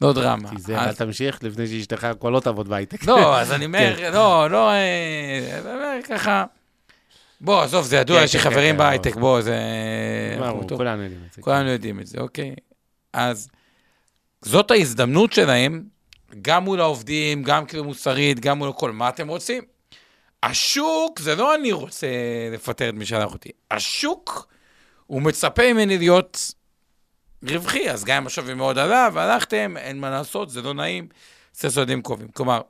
לא 0.00 0.12
דרמה. 0.12 0.50
כי 0.50 0.58
זה, 0.58 0.78
אל 0.78 0.92
תמשיך 0.92 1.38
לפני 1.42 1.66
שאשתך 1.66 2.06
כבר 2.20 2.30
לא 2.30 2.40
תעבוד 2.40 2.68
בהייטק. 2.68 3.06
לא, 3.06 3.40
אז 3.40 3.52
אני 3.52 3.64
אומר, 3.64 3.94
כן. 3.96 4.12
לא, 4.12 4.50
לא, 4.50 4.70
אה, 4.70 5.60
אני 5.60 5.74
אומר 5.74 5.98
ככה, 6.08 6.44
בוא, 7.40 7.62
עזוב, 7.62 7.84
זה 7.84 7.96
ידוע, 7.96 8.18
כן, 8.18 8.24
יש 8.24 8.34
לי 8.34 8.40
כן, 8.40 8.50
חברים 8.50 8.76
בהייטק, 8.76 9.16
בוא, 9.16 9.40
זה... 9.40 9.58
כולנו 10.68 11.02
יודעים 11.02 11.20
את 11.28 11.32
זה. 11.32 11.42
כולנו 11.42 11.70
יודעים 11.70 12.00
את 12.00 12.06
זה, 12.06 12.18
אוקיי. 12.20 12.54
אז 13.12 13.48
זאת 14.42 14.70
ההזדמנות 14.70 15.32
שלהם 15.32 15.84
גם 16.42 16.64
מול 16.64 16.80
העובדים, 16.80 17.42
גם 17.42 17.66
כאילו 17.66 17.84
מוסרית, 17.84 18.40
גם 18.40 18.58
מול 18.58 18.68
הכל. 18.68 18.92
מה 18.92 19.08
אתם 19.08 19.28
רוצים? 19.28 19.62
השוק, 20.42 21.20
זה 21.20 21.34
לא 21.34 21.54
אני 21.54 21.72
רוצה 21.72 22.06
לפטר 22.52 22.88
את 22.88 22.94
מי 22.94 23.06
שלח 23.06 23.32
אותי. 23.32 23.50
השוק, 23.70 24.48
הוא 25.06 25.22
מצפה 25.22 25.72
ממני 25.72 25.98
להיות 25.98 26.54
רווחי, 27.42 27.90
אז 27.90 28.04
גם 28.04 28.16
אם 28.16 28.26
השווי 28.26 28.54
מאוד 28.54 28.78
עלה 28.78 29.08
והלכתם, 29.12 29.76
אין 29.76 30.00
מה 30.00 30.10
לעשות, 30.10 30.50
זה 30.50 30.62
לא 30.62 30.74
נעים, 30.74 31.08
זה 31.52 31.70
סודדים 31.70 32.02
קרובים. 32.02 32.28
כלומר, 32.28 32.60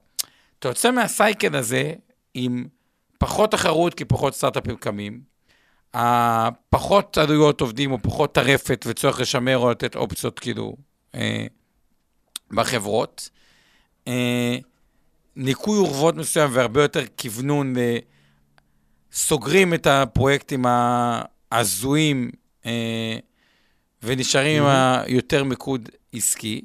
אתה 0.59 0.68
יוצא 0.68 0.90
מהסייקל 0.90 1.57
הזה 1.57 1.92
עם 2.35 2.66
פחות 3.18 3.51
תחרות, 3.51 3.94
כי 3.94 4.05
פחות 4.05 4.35
סטארט-אפים 4.35 4.77
קמים, 4.77 5.20
פחות 6.70 7.18
עלויות 7.18 7.61
עובדים 7.61 7.92
או 7.92 7.98
פחות 8.03 8.35
טרפת 8.35 8.85
וצורך 8.88 9.20
לשמר 9.20 9.59
או 9.59 9.70
לתת 9.70 9.96
אופציות 9.96 10.38
כאילו 10.38 10.77
אה, 11.14 11.46
בחברות. 12.51 13.31
אה, 14.09 14.57
ניקוי 15.37 15.79
אורוות 15.79 16.15
מסוים 16.15 16.51
והרבה 16.53 16.83
יותר 16.83 17.03
כוונון, 17.21 17.77
אה, 17.77 17.99
סוגרים 19.12 19.75
את 19.75 19.87
הפרויקטים 19.87 20.65
ההזויים 21.51 22.31
אה, 22.67 23.17
ונשארים 24.03 24.62
mm-hmm. 24.62 24.67
עם 24.67 25.03
היותר 25.07 25.45
מיקוד 25.45 25.88
עסקי. 26.12 26.62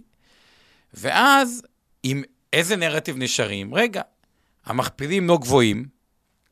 ואז, 0.93 1.61
עם 2.03 2.23
איזה 2.53 2.75
נרטיב 2.75 3.17
נשארים? 3.17 3.75
רגע, 3.75 4.01
המכפילים 4.65 5.27
לא 5.27 5.37
גבוהים, 5.37 5.85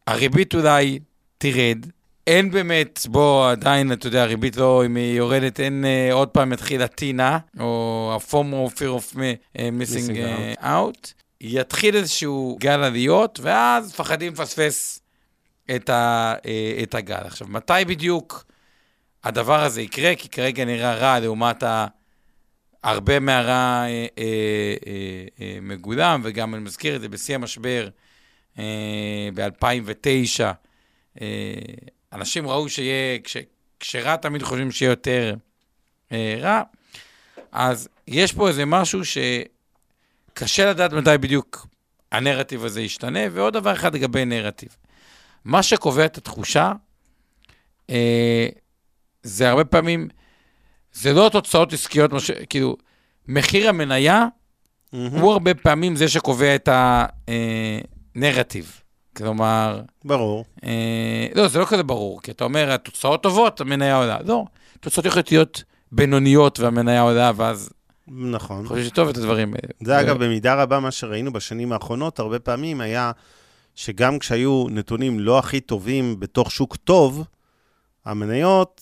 הריבית 0.08 0.56
אולי 0.56 1.00
תרד, 1.38 1.86
אין 2.28 2.52
באמת, 2.52 3.00
בוא, 3.10 3.52
עדיין, 3.52 3.92
אתה 3.92 4.08
יודע, 4.08 4.24
הריבית 4.24 4.58
לא, 4.58 4.86
אם 4.86 4.96
היא 4.96 5.18
יורדת, 5.18 5.60
אין 5.60 5.86
אה, 5.86 6.14
עוד 6.14 6.28
פעם 6.28 6.54
יתחיל 6.54 6.82
הטינה, 6.82 7.40
או 7.60 8.12
ה-FOMO, 8.14 8.72
fear 8.76 9.00
of 9.00 9.16
uh, 9.16 9.58
missing 9.58 10.10
uh, 10.10 10.64
out. 10.64 11.14
יתחיל 11.42 11.96
איזשהו 11.96 12.58
גל 12.60 12.84
עליות, 12.84 13.40
ואז 13.44 13.90
מפחדים 13.90 14.34
לפספס 14.34 15.00
את, 15.76 15.90
ה, 15.90 16.34
uh, 16.38 16.84
את 16.84 16.96
הגל. 16.96 17.22
עכשיו, 17.26 17.48
מתי 17.48 17.74
בדיוק 17.88 18.46
הדבר 19.24 19.64
הזה 19.64 19.82
יקרה? 19.82 20.16
כי 20.16 20.30
כרגע 20.30 20.66
נראה 20.66 20.96
רע 20.96 21.20
לעומת 21.20 21.64
ה... 21.64 21.88
הרבה 22.86 23.20
מהרע 23.20 23.52
אה, 23.52 23.88
אה, 23.88 24.06
אה, 24.18 25.26
אה, 25.42 25.58
מגולם, 25.62 26.22
וגם 26.24 26.56
אני 26.56 26.64
מזכיר 26.64 26.96
את 26.96 27.02
זה 27.02 27.10
בשיא 27.10 27.36
המשבר 27.36 27.88
אה, 28.60 29.30
ב-2009. 29.34 30.44
אה, 32.16 32.20
אנשים 32.20 32.48
ראו 32.48 32.70
שיהיה, 32.70 33.20
כש, 33.24 33.38
כשרע 33.80 34.16
תמיד 34.16 34.44
חושבים 34.44 34.72
שיהיה 34.72 34.90
יותר 34.90 35.36
אה, 36.12 36.36
רע, 36.40 36.62
אז 37.52 37.90
יש 38.08 38.34
פה 38.34 38.48
איזה 38.48 38.66
משהו 38.66 39.00
שקשה 39.06 40.70
לדעת 40.70 40.94
מתי 40.94 41.18
בדיוק 41.20 41.68
הנרטיב 42.12 42.66
הזה 42.66 42.82
ישתנה, 42.82 43.20
ועוד 43.32 43.54
דבר 43.54 43.74
אחד 43.74 43.96
לגבי 43.96 44.26
נרטיב. 44.26 44.76
מה 45.46 45.64
שקובע 45.64 46.06
את 46.06 46.18
התחושה, 46.18 46.72
אה, 47.90 48.48
זה 49.24 49.50
הרבה 49.50 49.66
פעמים, 49.66 50.08
זה 50.94 51.14
לא 51.14 51.30
תוצאות 51.32 51.74
עסקיות, 51.74 52.14
מש, 52.14 52.32
כאילו, 52.32 52.78
מחיר 53.28 53.70
המניה 53.70 54.26
mm-hmm. 54.26 54.98
הוא 54.98 55.32
הרבה 55.32 55.54
פעמים 55.54 55.96
זה 55.96 56.08
שקובע 56.08 56.56
את 56.56 56.70
הנרטיב. 58.16 58.82
אה, 59.16 59.26
כלומר... 59.26 59.82
ברור. 60.06 60.46
אה, 60.64 61.28
לא, 61.36 61.48
זה 61.48 61.60
לא 61.60 61.66
כזה 61.66 61.84
ברור, 61.84 62.22
כי 62.22 62.32
אתה 62.32 62.44
אומר, 62.44 62.72
התוצאות 62.72 63.24
טובות, 63.24 63.62
המניה 63.62 63.98
עולה. 63.98 64.18
לא, 64.26 64.46
התוצאות 64.76 65.06
יכולות 65.06 65.32
להיות 65.32 65.64
בינוניות 65.92 66.60
והמניה 66.60 67.02
עולה, 67.02 67.32
ואז... 67.36 67.70
נכון. 68.08 68.68
חושב 68.68 68.84
שטוב 68.84 69.10
את 69.10 69.18
הדברים 69.18 69.54
האלה. 69.54 69.74
זה 69.84 69.92
ו... 69.92 70.00
אגב, 70.00 70.24
במידה 70.24 70.64
רבה 70.64 70.80
מה 70.80 70.92
שראינו 70.92 71.34
בשנים 71.34 71.72
האחרונות, 71.72 72.20
הרבה 72.20 72.40
פעמים 72.40 72.82
היה 72.82 73.12
שגם 73.76 74.20
כשהיו 74.20 74.66
נתונים 74.70 75.20
לא 75.20 75.40
הכי 75.40 75.60
טובים 75.60 76.20
בתוך 76.20 76.52
שוק 76.52 76.76
טוב, 76.76 77.24
המניות 78.06 78.82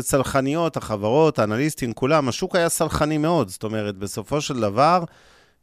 סלחניות, 0.00 0.76
החברות, 0.76 1.38
האנליסטים, 1.38 1.92
כולם, 1.92 2.28
השוק 2.28 2.56
היה 2.56 2.68
סלחני 2.68 3.18
מאוד. 3.18 3.48
זאת 3.48 3.64
אומרת, 3.64 3.96
בסופו 3.96 4.40
של 4.40 4.60
דבר, 4.60 5.04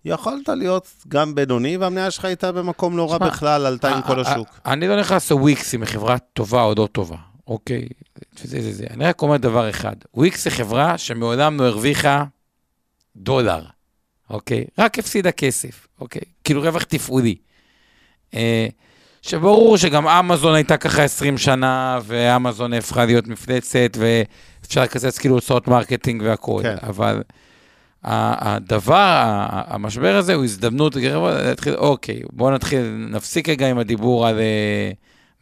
יכולת 0.05 0.49
להיות 0.49 0.87
גם 1.07 1.35
בינוני, 1.35 1.77
והמניה 1.77 2.11
שלך 2.11 2.25
הייתה 2.25 2.51
במקום 2.51 2.97
לא 2.97 3.11
רע 3.11 3.17
בכלל, 3.17 3.65
עלתה 3.65 3.95
עם 3.95 4.01
כל 4.01 4.19
השוק. 4.19 4.59
אני 4.65 4.87
לא 4.87 4.99
נכנס 4.99 5.31
לוויקס 5.31 5.75
אם 5.75 5.81
היא 5.81 5.89
חברה 5.89 6.17
טובה 6.17 6.63
או 6.63 6.73
לא 6.77 6.87
טובה, 6.91 7.17
אוקיי? 7.47 7.87
זה, 8.43 8.61
זה, 8.61 8.73
זה. 8.73 8.85
אני 8.89 9.05
רק 9.05 9.21
אומר 9.21 9.37
דבר 9.37 9.69
אחד, 9.69 9.95
וויקס 10.13 10.43
זה 10.43 10.49
חברה 10.49 10.97
שמעולם 10.97 11.59
לא 11.59 11.65
הרוויחה 11.65 12.23
דולר, 13.15 13.65
אוקיי? 14.29 14.65
רק 14.79 14.99
הפסידה 14.99 15.31
כסף, 15.31 15.87
אוקיי? 16.01 16.21
כאילו 16.43 16.61
רווח 16.61 16.83
תפעולי. 16.83 17.35
אה, 18.33 18.67
שברור 19.21 19.77
שגם 19.77 20.07
אמזון 20.07 20.55
הייתה 20.55 20.77
ככה 20.77 21.03
20 21.03 21.37
שנה, 21.37 21.99
ואמזון 22.05 22.73
הפכה 22.73 23.05
להיות 23.05 23.27
מפלצת, 23.27 23.97
ואפשר 23.97 24.83
לקצץ 24.83 25.17
כאילו 25.17 25.35
הוצאות 25.35 25.67
marketing 25.67 26.21
והכול, 26.25 26.63
כן. 26.63 26.75
אבל 26.83 27.21
הדבר, 28.07 29.45
המשבר 29.49 30.15
הזה 30.15 30.33
הוא 30.33 30.43
הזדמנות, 30.43 30.95
להתחיל, 30.95 31.75
אוקיי, 31.75 32.21
בואו 32.31 32.51
נתחיל, 32.51 33.07
נפסיק 33.09 33.49
רגע 33.49 33.69
עם 33.69 33.77
הדיבור 33.77 34.27
על 34.27 34.39
אה, 34.39 34.91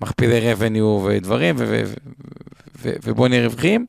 מכפילי 0.01 0.53
revenue 0.53 0.83
ודברים, 0.83 1.55
ובואו 2.81 3.27
נהיה 3.27 3.43
רווחים. 3.43 3.85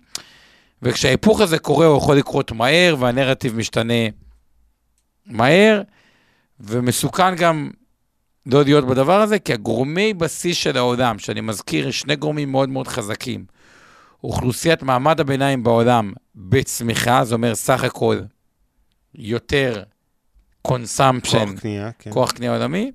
וכשההיפוך 0.83 1.41
הזה 1.41 1.59
קורה, 1.59 1.87
הוא 1.87 1.99
יכול 1.99 2.17
לקרות 2.17 2.53
מהר, 2.53 2.97
והנרטיב 2.99 3.57
משתנה 3.57 4.09
מהר, 5.27 5.83
ומסוכן 6.61 7.37
גם 7.37 7.71
לא 8.47 8.63
להיות 8.63 8.87
בדבר 8.87 9.21
הזה, 9.21 9.39
כי 9.39 9.53
הגורמי 9.53 10.15
בסיס 10.15 10.57
של 10.57 10.77
העולם, 10.77 11.19
שאני 11.19 11.41
מזכיר, 11.41 11.91
שני 11.91 12.17
גורמים 12.17 12.53
מאוד 12.53 12.69
מאוד 12.69 12.89
חזקים. 12.89 13.45
אוכלוסיית 14.25 14.83
מעמד 14.83 15.21
הביניים 15.21 15.63
בעולם 15.63 16.13
בצמיחה, 16.35 17.25
זה 17.25 17.35
אומר 17.35 17.55
סך 17.55 17.85
הכל 17.85 18.19
יותר 19.15 19.83
consumption, 20.69 21.31
כוח 21.31 21.61
קנייה, 21.61 21.91
כן. 21.99 22.11
כוח 22.11 22.31
קנייה 22.31 22.57
עולמי, 22.57 22.93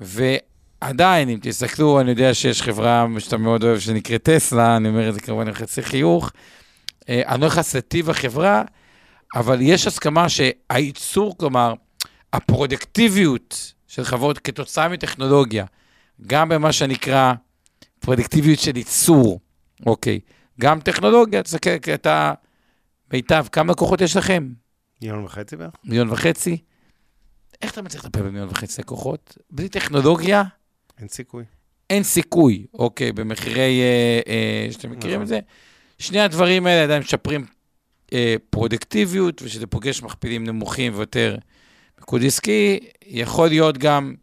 ועדיין, 0.00 1.28
אם 1.28 1.38
תסתכלו, 1.42 2.00
אני 2.00 2.10
יודע 2.10 2.34
שיש 2.34 2.62
חברה 2.62 3.06
שאתה 3.18 3.36
מאוד 3.36 3.64
אוהב 3.64 3.78
שנקראת 3.78 4.22
טסלה, 4.22 4.76
אני 4.76 4.88
אומר 4.88 5.08
את 5.08 5.14
זה 5.14 5.20
כמובן 5.20 5.48
עם 5.48 5.54
חצי 5.54 5.82
חיוך, 5.82 6.32
אה, 7.08 7.22
אני 7.26 7.40
לא 7.40 7.46
נכנס 7.46 7.76
לטיב 7.76 8.10
החברה, 8.10 8.62
אבל 9.36 9.58
יש 9.60 9.86
הסכמה 9.86 10.28
שהייצור, 10.28 11.38
כלומר, 11.38 11.74
הפרודקטיביות 12.32 13.72
של 13.86 14.04
חברות 14.04 14.38
כתוצאה 14.38 14.88
מטכנולוגיה, 14.88 15.64
גם 16.26 16.48
במה 16.48 16.72
שנקרא 16.72 17.32
פרודקטיביות 18.00 18.58
של 18.58 18.76
ייצור, 18.76 19.40
אוקיי, 19.86 20.20
גם 20.60 20.80
טכנולוגיה, 20.80 21.42
תסתכל, 21.42 21.70
אתה, 21.94 22.32
מיטב, 23.12 23.46
כמה 23.52 23.72
לקוחות 23.72 24.00
יש 24.00 24.16
לכם? 24.16 24.48
מיליון 25.02 25.24
וחצי 25.24 25.56
בערך? 25.56 25.74
מיליון 25.84 26.10
וחצי? 26.10 26.58
איך 27.62 27.72
אתה 27.72 27.82
מצליח 27.82 28.04
לטפל 28.04 28.22
במיליון 28.22 28.48
וחצי 28.48 28.80
לקוחות? 28.82 29.38
בלי 29.50 29.68
טכנולוגיה, 29.68 30.42
אין 30.98 31.08
סיכוי. 31.08 31.44
אין 31.90 32.02
סיכוי, 32.02 32.66
אוקיי, 32.74 33.12
במחירי, 33.12 33.80
אה, 33.80 34.20
אה, 34.26 34.72
שאתם 34.72 34.90
מכירים 34.90 35.14
נכון. 35.14 35.22
את 35.22 35.28
זה. 35.28 35.40
שני 35.98 36.20
הדברים 36.20 36.66
האלה 36.66 36.84
עדיין 36.84 37.02
משפרים 37.02 37.46
אה, 38.12 38.34
פרודקטיביות, 38.50 39.42
ושזה 39.42 39.66
פוגש 39.66 40.02
מכפילים 40.02 40.44
נמוכים 40.44 40.92
ויותר 40.96 41.36
מיקוד 41.98 42.24
עסקי, 42.24 42.78
יכול 43.06 43.48
להיות 43.48 43.78
גם 43.78 44.14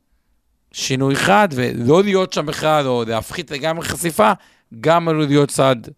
שינוי 0.72 1.16
חד, 1.16 1.48
ולא 1.56 2.04
להיות 2.04 2.34
שם 2.34 2.46
בכלל, 2.46 2.88
או 2.88 3.04
להפחית 3.08 3.52
לגמרי 3.52 3.86
חשיפה, 3.86 4.32
גם 4.82 5.08
עלול 5.08 5.26
להיות 5.26 5.50
צעד 5.50 5.90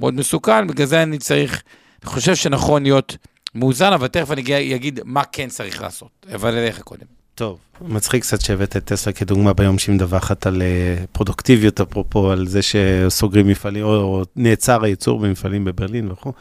מאוד 0.00 0.14
מסוכן, 0.14 0.66
בגלל 0.66 0.86
זה 0.86 1.02
אני 1.02 1.18
צריך, 1.18 1.62
אני 2.02 2.10
חושב 2.10 2.34
שנכון 2.34 2.82
להיות 2.82 3.16
מאוזן, 3.58 3.92
אבל 3.92 4.06
תכף 4.06 4.30
אני 4.30 4.74
אגיד 4.74 5.00
מה 5.04 5.24
כן 5.24 5.48
צריך 5.48 5.82
לעשות, 5.82 6.26
אבל 6.34 6.54
אליך 6.54 6.82
קודם. 6.82 7.18
טוב, 7.38 7.58
מצחיק 7.80 8.22
קצת 8.22 8.40
שהבאת 8.40 8.76
את 8.76 8.84
טסלה 8.84 9.12
כדוגמה 9.12 9.52
ביום 9.52 9.78
שהיא 9.78 9.94
מדווחת 9.94 10.46
על 10.46 10.62
אה, 10.62 11.04
פרודוקטיביות, 11.12 11.80
אפרופו 11.80 12.30
על 12.30 12.46
זה 12.46 12.60
שסוגרים 12.62 13.48
מפעלים, 13.48 13.84
או, 13.84 13.88
או 13.88 14.22
נעצר 14.36 14.84
הייצור 14.84 15.20
במפעלים 15.20 15.64
בברלין 15.64 16.10
וכו', 16.10 16.32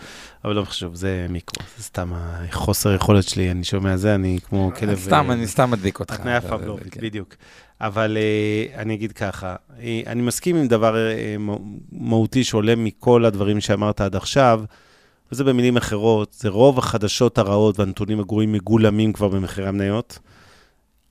אבל 0.45 0.55
לא 0.55 0.63
חשוב, 0.63 0.95
זה 0.95 1.25
מיקרו, 1.29 1.65
זה 1.77 1.83
סתם 1.83 2.11
החוסר 2.15 2.93
יכולת 2.93 3.23
שלי, 3.23 3.51
אני 3.51 3.63
שומע 3.63 3.97
זה, 3.97 4.15
אני 4.15 4.39
כמו 4.49 4.71
כלב... 4.79 4.99
סתם, 4.99 5.25
אה, 5.29 5.33
אני 5.33 5.47
סתם 5.47 5.71
מדליק 5.71 5.99
אותך. 5.99 6.13
התניה 6.13 6.41
פבלובית, 6.41 6.93
כן. 6.93 7.01
בדיוק. 7.01 7.35
אבל 7.81 8.17
אה, 8.17 8.81
אני 8.81 8.93
אגיד 8.93 9.11
ככה, 9.11 9.55
אני 10.07 10.21
מסכים 10.21 10.55
עם 10.55 10.67
דבר 10.67 10.95
מהותי 11.91 12.43
שעולה 12.43 12.75
מכל 12.75 13.25
הדברים 13.25 13.61
שאמרת 13.61 14.01
עד 14.01 14.15
עכשיו, 14.15 14.61
וזה 15.31 15.43
במילים 15.43 15.77
אחרות, 15.77 16.33
זה 16.39 16.49
רוב 16.49 16.77
החדשות 16.79 17.37
הרעות 17.37 17.79
והנתונים 17.79 18.19
הגרועים 18.19 18.51
מגולמים 18.51 19.13
כבר 19.13 19.27
במחירי 19.27 19.67
המניות. 19.67 20.19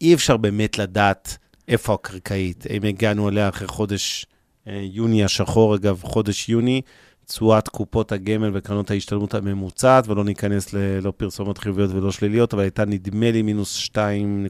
אי 0.01 0.15
אפשר 0.15 0.37
באמת 0.37 0.79
לדעת 0.79 1.39
איפה 1.69 1.95
הקרקעית, 1.95 2.67
אם 2.71 2.83
הגענו 2.83 3.29
אליה 3.29 3.49
אחרי 3.49 3.69
חודש 3.69 4.27
אה, 4.69 4.81
יוני 4.93 5.25
השחור, 5.25 5.75
אגב, 5.75 6.01
חודש 6.03 6.49
יוני, 6.49 6.81
תשואת 7.27 7.69
קופות 7.69 8.13
הגמל 8.13 8.51
וקרנות 8.55 8.91
ההשתלמות 8.91 9.35
הממוצעת, 9.35 10.09
ולא 10.09 10.25
ניכנס 10.25 10.73
ללא 10.73 11.13
פרסומות 11.17 11.59
חיוביות 11.59 11.91
ולא 11.91 12.13
שליליות, 12.13 12.55
אבל 12.55 12.63
הייתה 12.63 12.85
נדמה 12.85 13.31
לי 13.31 13.43
מינוס 13.43 13.89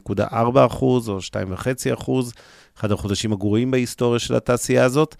2.4 0.09 0.33
אחוז 0.65 1.09
או 1.09 1.17
2.5 1.19 1.93
אחוז, 1.93 2.33
אחד 2.77 2.91
החודשים 2.91 3.33
הגרועים 3.33 3.71
בהיסטוריה 3.71 4.19
של 4.19 4.35
התעשייה 4.35 4.83
הזאת. 4.83 5.15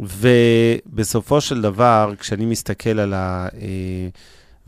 ובסופו 0.00 1.40
של 1.40 1.62
דבר, 1.62 2.12
כשאני 2.18 2.46
מסתכל 2.46 2.98
על 2.98 3.14
ה... 3.14 3.48
אה, 3.54 4.08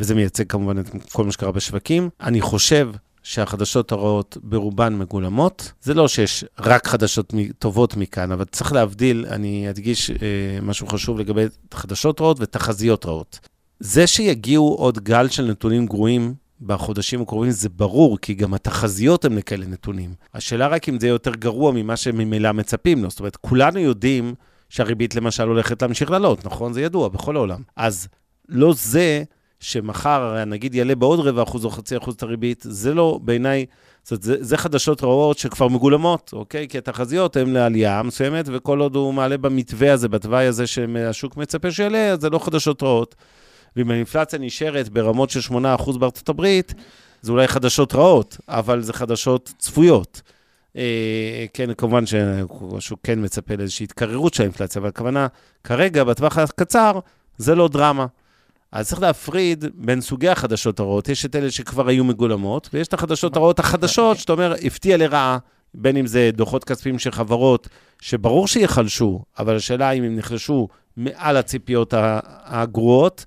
וזה 0.01 0.15
מייצג 0.15 0.45
כמובן 0.49 0.79
את 0.79 0.87
כל 1.13 1.25
מה 1.25 1.33
שקרה 1.33 1.53
בשווקים, 1.53 2.09
אני 2.21 2.41
חושב 2.41 2.91
שהחדשות 3.23 3.93
הרעות 3.93 4.37
ברובן 4.43 4.95
מגולמות. 4.99 5.73
זה 5.83 5.95
לא 5.95 6.09
שיש 6.09 6.45
רק 6.59 6.87
חדשות 6.87 7.35
טובות 7.59 7.97
מכאן, 7.97 8.33
אבל 8.33 8.45
צריך 8.45 8.73
להבדיל, 8.73 9.27
אני 9.31 9.71
אדגיש 9.71 10.11
אה, 10.11 10.17
משהו 10.63 10.87
חשוב 10.87 11.19
לגבי 11.19 11.45
חדשות 11.75 12.21
רעות 12.21 12.37
ותחזיות 12.41 13.07
רעות. 13.07 13.41
זה 13.81 14.07
שיגיעו 14.07 14.75
עוד 14.75 14.99
גל 14.99 15.29
של 15.29 15.45
נתונים 15.45 15.87
גרועים 15.87 16.35
בחודשים 16.61 17.23
הקרובים, 17.23 17.51
זה 17.51 17.69
ברור, 17.69 18.19
כי 18.19 18.35
גם 18.35 18.55
התחזיות 18.55 19.25
הן 19.25 19.33
לכאלה 19.33 19.67
נתונים. 19.67 20.15
השאלה 20.35 20.67
רק 20.67 20.89
אם 20.89 21.01
זה 21.01 21.07
יהיה 21.07 21.15
יותר 21.15 21.35
גרוע 21.35 21.73
ממה 21.73 21.97
שממילא 21.97 22.53
מצפים 22.53 23.03
לו. 23.03 23.11
זאת 23.11 23.19
אומרת, 23.19 23.37
כולנו 23.37 23.79
יודעים 23.79 24.35
שהריבית 24.71 25.15
למשל 25.15 25.49
הולכת 25.49 25.83
להמשיך 25.83 26.11
לעלות, 26.11 26.45
נכון? 26.45 26.73
זה 26.73 26.83
ידוע 26.83 27.09
בכל 27.09 27.37
העולם. 27.37 27.63
אז 27.77 28.09
לא 28.49 28.73
זה 28.77 29.23
שמחר, 29.61 30.45
נגיד, 30.45 30.75
יעלה 30.75 30.95
בעוד 30.95 31.21
רבע 31.21 31.43
אחוז 31.43 31.65
או 31.65 31.71
חצי 31.71 31.97
אחוז 31.97 32.15
את 32.15 32.23
הריבית, 32.23 32.65
זה 32.69 32.95
לא, 32.95 33.21
בעיניי, 33.23 33.67
זה, 34.05 34.17
זה 34.45 34.57
חדשות 34.57 35.03
רעות 35.03 35.39
שכבר 35.39 35.69
מגולמות, 35.69 36.31
אוקיי? 36.33 36.69
כי 36.69 36.79
התחזיות 36.79 37.37
הן 37.37 37.51
לעלייה 37.51 38.03
מסוימת, 38.03 38.45
וכל 38.53 38.81
עוד 38.81 38.97
הוא 38.97 39.15
מעלה 39.15 39.37
במתווה 39.37 39.93
הזה, 39.93 40.09
בתוואי 40.09 40.47
הזה 40.47 40.67
שהשוק 40.67 41.37
מצפה 41.37 41.71
שיעלה, 41.71 42.11
אז 42.11 42.21
זה 42.21 42.31
לא 42.31 42.39
חדשות 42.39 42.83
רעות. 42.83 43.15
ואם 43.77 43.91
האינפלציה 43.91 44.39
נשארת 44.39 44.89
ברמות 44.89 45.31
של 45.31 45.41
8% 45.41 45.99
בארצות 45.99 46.29
הברית, 46.29 46.75
זה 47.23 47.33
אולי 47.33 47.49
חדשות 47.49 47.95
רעות, 47.95 48.37
אבל 48.49 48.83
זה 48.83 48.93
חדשות 48.93 49.53
צפויות. 49.59 50.23
אה, 50.77 51.45
כן, 51.55 51.75
כמובן 51.75 52.07
שהשוק 52.07 53.01
כן 53.03 53.25
מצפה 53.25 53.55
לאיזושהי 53.55 53.85
התקררות 53.85 54.35
של 54.35 54.43
האינפלציה, 54.43 54.81
אבל 54.81 54.89
הכוונה, 54.89 55.27
כרגע, 55.65 56.05
בטווח 56.05 56.39
הקצר, 56.39 56.99
זה 57.39 57.55
לא 57.55 57.69
דרמה. 57.69 58.07
אז 58.73 58.89
צריך 58.89 59.03
להפריד 59.03 59.65
בין 59.75 60.01
סוגי 60.01 60.29
החדשות 60.29 60.81
הרעות. 60.81 61.09
יש 61.09 61.25
את 61.25 61.37
אלה 61.37 61.51
שכבר 61.51 61.89
היו 61.89 62.05
מגולמות, 62.05 62.69
ויש 62.73 62.89
את 62.89 62.95
החדשות 62.95 63.37
הרעות 63.37 63.59
החדשות, 63.59 64.17
שאתה 64.17 64.33
אומר, 64.33 64.55
הפתיע 64.63 64.97
לרעה, 64.97 65.39
בין 65.75 65.97
אם 65.97 66.07
זה 66.07 66.31
דוחות 66.33 66.65
כספיים 66.65 66.99
של 66.99 67.11
חברות, 67.11 67.69
שברור 68.01 68.49
שיחלשו, 68.49 69.23
אבל 69.39 69.57
השאלה 69.57 69.91
אם 69.91 70.03
הם 70.03 70.17
נחלשו 70.17 70.69
מעל 70.97 71.37
הציפיות 71.37 71.95
הגרועות, 72.45 73.25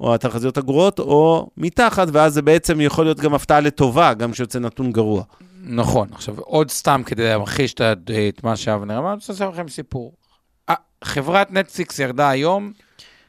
או 0.00 0.14
התחזיות 0.14 0.58
הגרועות, 0.58 0.98
או 0.98 1.50
מתחת, 1.56 2.08
ואז 2.12 2.34
זה 2.34 2.42
בעצם 2.42 2.80
יכול 2.80 3.04
להיות 3.04 3.20
גם 3.20 3.34
הפתעה 3.34 3.60
לטובה, 3.60 4.14
גם 4.14 4.32
כשיוצא 4.32 4.58
נתון 4.58 4.92
גרוע. 4.92 5.22
נכון, 5.68 6.08
עכשיו 6.12 6.38
עוד 6.38 6.70
סתם 6.70 7.02
כדי 7.06 7.24
להמחיש 7.24 7.74
את 7.74 8.44
מה 8.44 8.56
שאבנר 8.56 8.98
אמר, 8.98 9.08
אני 9.08 9.14
רוצה 9.14 9.32
לספר 9.32 9.50
לכם 9.50 9.68
סיפור. 9.68 10.12
חברת 11.04 11.52
נטפליקס 11.52 11.98
ירדה 11.98 12.30
היום 12.30 12.72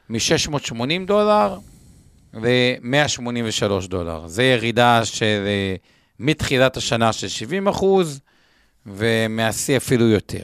מ-680 0.08 1.06
דולר 1.06 1.58
ל-183 2.34 3.88
דולר. 3.88 4.26
זו 4.26 4.42
ירידה 4.42 5.04
של 5.04 5.44
אה, 5.46 5.74
מתחילת 6.18 6.76
השנה 6.76 7.12
של 7.12 7.28
70 7.28 7.68
אחוז, 7.68 8.20
ומהשיא 8.86 9.76
אפילו 9.76 10.08
יותר. 10.08 10.42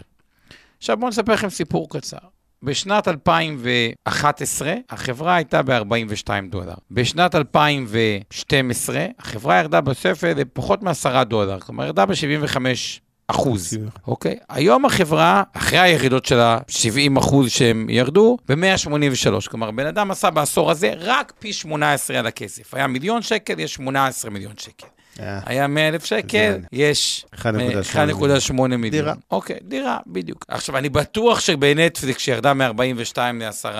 עכשיו 0.78 0.96
בואו 0.96 1.11
נספר 1.11 1.33
לכם 1.33 1.50
סיפור 1.50 1.88
קצר. 1.90 2.34
בשנת 2.64 3.09
2011 3.09 4.74
החברה 4.90 5.35
הייתה 5.35 5.62
ב-42 5.62 6.29
דולר. 6.50 6.74
בשנת 6.90 7.35
2012 7.35 9.07
החברה 9.18 9.59
ירדה 9.59 9.81
בספר 9.81 10.33
לפחות 10.37 10.83
מ-10 10.83 11.24
דולר, 11.24 11.61
כלומר 11.61 11.85
ירדה 11.85 12.07
ב-75 12.07 12.57
אחוז. 13.29 13.79
אוקיי? 14.07 14.37
היום 14.48 14.85
החברה, 14.85 15.42
אחרי 15.53 15.79
הירידות 15.79 16.24
של 16.24 16.40
ה-70 16.40 17.18
אחוז 17.18 17.50
שהם 17.50 17.87
ירדו, 17.90 18.37
ב-183. 18.48 19.48
כלומר, 19.50 19.70
בן 19.70 19.87
אדם 19.87 20.11
עשה 20.11 20.31
בעשור 20.31 20.70
הזה 20.70 20.92
רק 20.98 21.33
פי 21.38 21.53
18 21.53 22.18
על 22.18 22.27
הכסף. 22.27 22.74
היה 22.74 22.87
מיליון 22.87 23.22
שקל, 23.22 23.61
יש 23.61 23.74
18 23.74 24.31
מיליון 24.31 24.55
שקל. 24.57 24.87
אה, 25.20 25.40
היה 25.46 25.66
100 25.66 25.88
אלף 25.88 26.05
שקל, 26.05 26.59
יש 26.72 27.27
1.8 27.35 27.46
1.8 27.92 28.53
מיליון. 28.53 28.90
דירה. 28.90 29.14
אוקיי, 29.31 29.57
דירה, 29.62 29.98
בדיוק. 30.07 30.44
עכשיו, 30.48 30.77
אני 30.77 30.88
בטוח 30.88 31.40
שבנטפליקס, 31.40 32.22
שירדה 32.22 32.55
מ-42 32.55 33.16
ל-10 33.35 33.77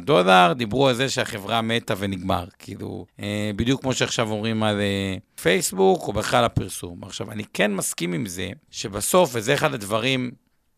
דולר, 0.00 0.52
דיברו 0.56 0.88
על 0.88 0.94
זה 0.94 1.08
שהחברה 1.08 1.62
מתה 1.62 1.94
ונגמר. 1.98 2.44
כאילו, 2.58 3.06
אה, 3.20 3.50
בדיוק 3.56 3.82
כמו 3.82 3.94
שעכשיו 3.94 4.30
אומרים 4.30 4.62
על 4.62 4.80
אה, 4.80 5.16
פייסבוק, 5.42 6.08
או 6.08 6.12
בכלל 6.12 6.44
הפרסום. 6.44 7.04
עכשיו, 7.04 7.30
אני 7.30 7.44
כן 7.54 7.74
מסכים 7.74 8.12
עם 8.12 8.26
זה, 8.26 8.48
שבסוף, 8.70 9.30
וזה 9.34 9.54
אחד 9.54 9.74
הדברים... 9.74 10.30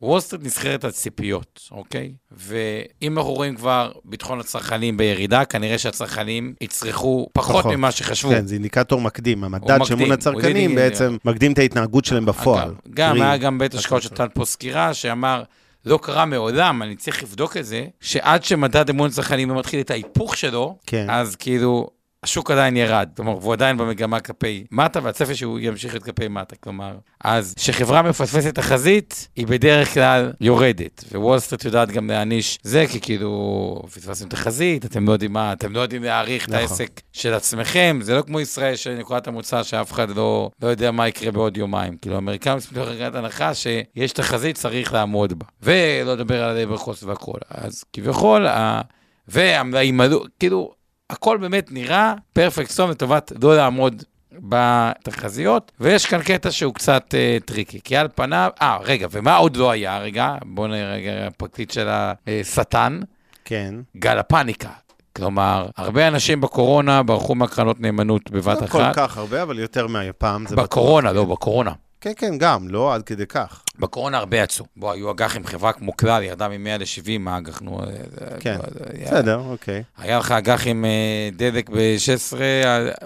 וול 0.05 0.21
סטריט 0.21 0.43
נסחרת 0.45 0.85
על 0.85 0.91
ציפיות, 0.91 1.69
אוקיי? 1.71 2.13
ואם 2.33 3.19
אנחנו 3.19 3.33
רואים 3.33 3.57
כבר 3.57 3.93
ביטחון 4.05 4.41
הצרכנים 4.41 4.97
בירידה, 4.97 5.45
כנראה 5.45 5.79
שהצרכנים 5.79 6.55
יצרכו 6.61 7.27
פחות 7.33 7.57
פחות. 7.57 7.73
ממה 7.73 7.91
שחשבו. 7.91 8.31
כן, 8.31 8.47
זה 8.47 8.55
אינדיקטור 8.55 9.01
מקדים. 9.01 9.45
המדד 9.45 9.85
של 9.85 9.95
הוא 9.95 10.13
הצרכנים 10.13 10.75
בעצם 10.75 11.17
מקדים 11.25 11.53
את 11.53 11.59
ההתנהגות 11.59 12.05
שלהם 12.05 12.27
בפועל. 12.27 12.75
גם 12.95 13.23
היה 13.23 13.37
גם 13.37 13.59
בית 13.59 13.75
השקעות. 13.75 14.03
שנתן 14.03 14.27
פה 14.35 14.45
סקירה, 14.45 14.95
שאמר, 14.95 15.43
לא 15.87 15.99
קרה 16.03 16.25
מעולם, 16.25 16.83
אני 16.83 16.97
צריך 16.97 17.23
לבדוק 17.23 17.57
את 17.57 17.67
זה, 17.67 17.85
שעד 18.01 18.45
שמדד 18.45 18.91
אמון 18.91 19.11
צרכנים 19.11 19.49
מתחיל 19.49 19.81
את 19.81 19.91
ההיפוך 19.91 20.37
שלו, 20.37 20.79
כן. 20.87 21.07
אז 21.11 21.37
כאילו, 21.37 21.89
השוק 22.25 22.51
עדיין 22.51 22.77
ירד. 22.77 23.09
כלומר, 23.17 23.33
הוא 23.33 23.53
עדיין 23.53 23.77
במגמה 23.77 24.21
כלפי 24.21 24.65
מטה, 24.71 25.01
והצפי 25.03 25.35
שהוא 25.35 25.59
ימשיך 25.63 25.93
להיות 25.93 26.05
כלפי 26.05 26.29
מטה. 26.29 26.57
כלומר, 26.57 26.97
אז 27.25 27.55
כשחברה 27.57 28.03
מפספסת 28.03 28.55
תחזית, 28.55 29.29
היא 29.37 29.47
בדרך 29.47 29.95
כלל 29.95 30.33
יורדת. 30.41 31.05
וול 31.15 31.39
סטריט 31.39 31.65
יודעת 31.65 31.91
גם 31.91 32.11
להעניש 32.11 32.59
זה, 32.63 32.85
כי 32.91 33.01
כאילו, 33.01 33.83
פספסתם 33.95 34.29
תחזית, 34.29 34.85
אתם 34.85 35.07
לא 35.07 35.13
יודעים 35.13 35.33
מה, 35.33 35.53
אתם 35.53 35.73
לא 35.73 35.81
יודעים 35.81 36.03
להעריך 36.03 36.45
את 36.45 36.49
נכון. 36.49 36.61
העסק 36.61 37.01
של 37.13 37.35
עצמכם. 37.35 37.99
זה 38.03 38.15
לא 38.15 38.23
כמו 38.23 38.41
ישראל 38.41 38.77
של 38.77 38.95
נקודת 38.99 39.27
המוצא 39.27 39.63
שאף 39.63 39.93
אחד 39.93 40.11
לא, 40.11 40.51
לא 40.63 40.69
יודע 40.69 40.91
מה 40.91 41.09
יקרה 41.09 41.33
בעוד 41.33 41.57
יומיים. 41.57 41.97
כאילו, 41.97 42.17
האמריקאים 42.17 42.57
יוצאים 42.57 42.81
מתוך 42.81 42.95
נקודת 42.95 43.15
הנחה 43.15 43.55
שיש 43.55 44.13
תחזית, 44.13 44.57
צריך 44.57 44.93
לעמוד 44.93 45.39
בה. 45.39 45.47
ולא 45.63 46.15
לדבר 46.15 46.45
על 46.45 46.57
ה 46.57 46.60
labor 46.60 46.77
cost 46.77 47.03
והכל. 47.03 47.39
אז 47.51 47.85
כביכול, 47.93 48.47
ה... 48.47 48.81
והמלאים 49.29 50.01
עלו, 50.01 50.25
כאילו, 50.41 50.73
הכל 51.11 51.37
באמת 51.37 51.73
נראה 51.73 52.15
perfect 52.33 52.71
storm 52.71 52.91
לטובת 52.91 53.33
לא 53.43 53.57
לעמוד 53.57 54.03
בתחזיות, 54.33 55.73
ויש 55.81 56.07
כאן 56.07 56.23
קטע 56.23 56.51
שהוא 56.51 56.75
קצת 56.75 57.15
אה, 57.15 57.37
tricky, 57.45 57.81
כי 57.85 57.97
על 57.97 58.09
פניו, 58.15 58.51
אה, 58.63 58.79
רגע, 58.83 59.07
ומה 59.11 59.37
עוד 59.37 59.57
לא 59.57 59.71
היה, 59.71 59.99
רגע, 59.99 60.35
בואו 60.45 60.67
נראה 60.67 60.95
רגע, 60.95 61.27
הפרקליט 61.27 61.71
של 61.71 61.89
השטן, 61.91 63.01
כן. 63.45 63.75
גל 63.97 64.19
הפאניקה. 64.19 64.69
כלומר, 65.17 65.67
הרבה 65.77 66.09
אנשים 66.09 66.41
בקורונה 66.41 67.03
ברחו 67.03 67.35
מהקרנות 67.35 67.81
נאמנות 67.81 68.31
בבת 68.31 68.63
לא 68.63 68.67
כל 68.67 68.83
אחת. 68.83 68.95
כך 68.97 69.19
הרבה, 69.19 69.43
אבל 69.43 69.59
יותר 69.59 69.87
מהפעם. 69.87 70.47
זה 70.47 70.57
בטוח. 70.57 70.65
בקורונה, 70.67 71.13
לא, 71.13 71.25
בקורונה. 71.25 71.73
כן, 72.01 72.13
כן, 72.17 72.39
גם, 72.39 72.69
לא 72.69 72.95
עד 72.95 73.03
כדי 73.03 73.27
כך. 73.27 73.64
בקורונה 73.79 74.19
הרבה 74.19 74.37
יצאו. 74.39 74.65
בוא, 74.77 74.93
היו 74.93 75.11
אג"חים, 75.11 75.47
חברה 75.47 75.73
כמו 75.73 75.97
כלל, 75.97 76.23
ירדה 76.23 76.49
מ-100 76.49 76.79
ל-70, 76.79 77.19
מה 77.21 77.39
אג"ח, 77.39 77.63
נו... 77.63 77.81
אה, 77.81 77.87
זה- 77.87 78.27
כן, 78.41 78.57
היה- 78.95 79.07
בסדר, 79.07 79.41
אוקיי. 79.51 79.83
היה 79.99 80.19
לך 80.19 80.31
אג"ח 80.33 80.67
עם 80.67 80.85
אה, 80.85 80.91
דלק 81.37 81.71
ב-16, 81.71 82.37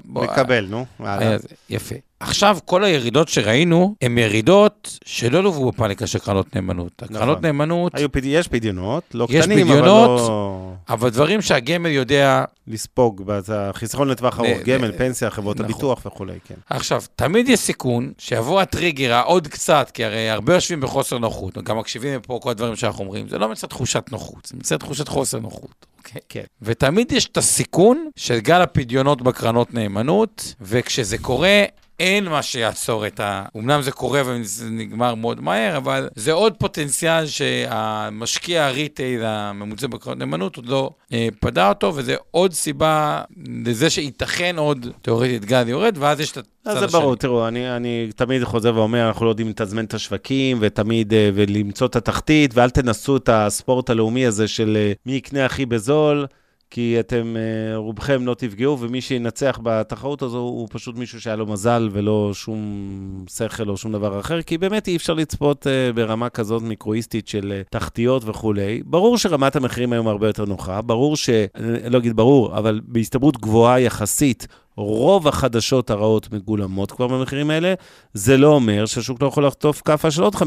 מקבל, 0.04 0.66
נו. 0.70 0.85
הלאה. 0.98 1.37
יפה. 1.70 1.94
עכשיו, 2.20 2.59
כל 2.64 2.85
הירידות 2.85 3.28
שראינו, 3.28 3.94
הן 4.02 4.18
ירידות 4.18 4.98
שלא 5.04 5.42
לוו 5.42 5.70
בפאניקה 5.72 6.07
של 6.07 6.18
קרנות 6.18 6.57
נאמנות. 6.57 7.02
הקרנות 7.02 7.20
נכון. 7.38 7.46
נאמנות, 7.46 7.94
היו 7.94 8.12
פד- 8.12 8.24
יש 8.24 8.48
פדיונות, 8.48 9.02
לא 9.14 9.26
קטנים, 9.40 9.70
אבל. 9.72 9.85
לא 9.87 10.72
אבל 10.88 11.11
דברים 11.11 11.42
שהגמל 11.42 11.90
יודע... 11.90 12.44
לספוג, 12.70 13.33
חיסכון 13.72 14.09
לטווח 14.09 14.38
ארוך, 14.40 14.59
גמל, 14.64 14.92
פנסיה, 14.98 15.31
חברות 15.31 15.57
נכון. 15.57 15.70
הביטוח 15.70 16.07
וכולי, 16.07 16.33
כן. 16.48 16.54
עכשיו, 16.70 17.02
תמיד 17.16 17.48
יש 17.48 17.61
סיכון 17.61 18.12
שיבוא 18.18 18.61
הטריגר 18.61 19.14
העוד 19.14 19.48
קצת, 19.48 19.90
כי 19.94 20.04
הרי 20.04 20.31
הרבה 20.31 20.58
יושבים 20.59 20.81
בחוסר 20.81 21.18
נוחות, 21.18 21.59
גם 21.59 21.79
מקשיבים 21.79 22.21
פה 22.21 22.38
כל 22.42 22.51
הדברים 22.51 22.77
שאנחנו 22.77 23.05
אומרים, 23.05 23.29
זה 23.29 23.38
לא 23.38 23.49
מצד 23.49 23.66
תחושת 23.68 24.05
נוחות, 24.12 24.47
זה 24.47 24.57
מצד 24.57 24.77
תחושת 24.77 25.09
חוסר 25.09 25.38
נוחות. 25.38 25.87
אוקיי? 25.99 26.21
כן. 26.29 26.44
ותמיד 26.62 27.12
יש 27.12 27.27
את 27.27 27.37
הסיכון 27.37 28.11
של 28.16 28.38
גל 28.38 28.61
הפדיונות 28.61 29.23
בקרנות 29.23 29.75
נאמנות, 29.75 30.55
וכשזה 30.61 31.18
קורה, 31.18 31.64
אין 31.98 32.28
מה 32.28 32.42
שיעצור 32.42 33.06
את 33.06 33.20
ה... 33.20 33.44
אמנם 33.56 33.82
זה 33.82 33.92
קורה 33.92 34.22
וזה 34.26 34.70
נגמר 34.70 35.14
מאוד 35.14 35.40
מהר, 35.40 35.76
אבל 35.76 36.08
זה 36.14 36.32
עוד 36.32 36.54
פוטנציאל 36.58 37.26
שהמשקיע 37.26 38.64
הריטייל 38.64 39.24
הממוצע 39.24 39.87
בקרנות 39.87 40.18
נאמנות 40.18 40.56
עוד 40.56 40.66
לא 40.66 40.90
אה, 41.12 41.28
פדה 41.40 41.68
אותו, 41.68 41.92
וזה 41.94 42.16
עוד 42.30 42.52
סיבה 42.52 43.22
לזה 43.64 43.90
שייתכן 43.90 44.58
עוד 44.58 44.87
תיאורטית 45.02 45.44
גל 45.44 45.68
יורד, 45.68 45.96
ואז 45.98 46.20
יש 46.20 46.32
את 46.32 46.37
הצד 46.37 46.46
אז 46.64 46.76
השני. 46.76 46.88
זה 46.88 46.98
ברור, 46.98 47.16
תראו, 47.16 47.48
אני, 47.48 47.76
אני 47.76 48.08
תמיד 48.16 48.44
חוזר 48.44 48.74
ואומר, 48.74 49.08
אנחנו 49.08 49.24
לא 49.24 49.30
יודעים 49.30 49.48
לתזמן 49.48 49.84
את 49.84 49.94
השווקים, 49.94 50.58
ותמיד, 50.61 51.12
אה, 51.12 51.30
ולמצוא 51.34 51.87
את 51.87 51.96
התחתית, 51.96 52.50
ואל 52.54 52.70
תנסו 52.70 53.16
את 53.16 53.28
הספורט 53.32 53.90
הלאומי 53.90 54.26
הזה 54.26 54.48
של 54.48 54.76
אה, 54.76 54.92
מי 55.06 55.12
יקנה 55.12 55.44
הכי 55.44 55.66
בזול, 55.66 56.26
כי 56.70 57.00
אתם, 57.00 57.37
אה, 57.37 57.76
רובכם 57.76 58.26
לא 58.26 58.35
תפגעו, 58.35 58.81
ומי 58.81 59.00
שינצח 59.00 59.61
בתחרות 59.62 60.22
הזו 60.22 60.38
הוא 60.38 60.68
פשוט 60.70 60.96
מישהו 60.96 61.20
שהיה 61.20 61.37
לו 61.37 61.46
מזל 61.46 61.88
ולא 61.92 62.31
שום 62.35 63.24
שכל 63.31 63.68
או 63.68 63.76
שום 63.76 63.92
דבר 63.92 64.20
אחר, 64.20 64.42
כי 64.42 64.59
באמת 64.59 64.88
אי 64.88 64.96
אפשר 64.96 65.14
לצפות 65.14 65.66
אה, 65.66 65.92
ברמה 65.92 66.28
כזאת 66.28 66.62
מיקרואיסטית 66.62 67.28
של 67.28 67.52
אה, 67.52 67.62
תחתיות 67.70 68.22
וכולי. 68.26 68.83
ברור 68.85 69.18
שרמת 69.18 69.57
המחירים 69.57 69.92
היום 69.92 70.09
הרבה 70.09 70.26
יותר 70.26 70.44
נוחה, 70.44 70.83
ברור 70.83 71.16
ש... 71.16 71.31
אני 71.54 71.90
לא 71.90 71.98
אגיד 71.98 72.16
ברור, 72.16 72.59
אבל 72.59 72.81
בהסתברות 72.85 73.40
גבוהה 73.40 73.81
יחסית, 73.81 74.46
רוב 74.76 75.28
החדשות 75.28 75.90
הרעות 75.90 76.33
מגולמות 76.33 76.92
כבר 76.92 77.07
במחירים 77.07 77.50
האלה. 77.50 77.74
זה 78.14 78.37
לא 78.37 78.48
אומר 78.48 78.87
שהשוק 78.87 79.22
לא 79.22 79.26
יכול 79.26 79.46
לחטוף 79.46 79.83
כאפה 79.85 80.11
של 80.11 80.22
עוד 80.22 80.35
15% 80.35 80.40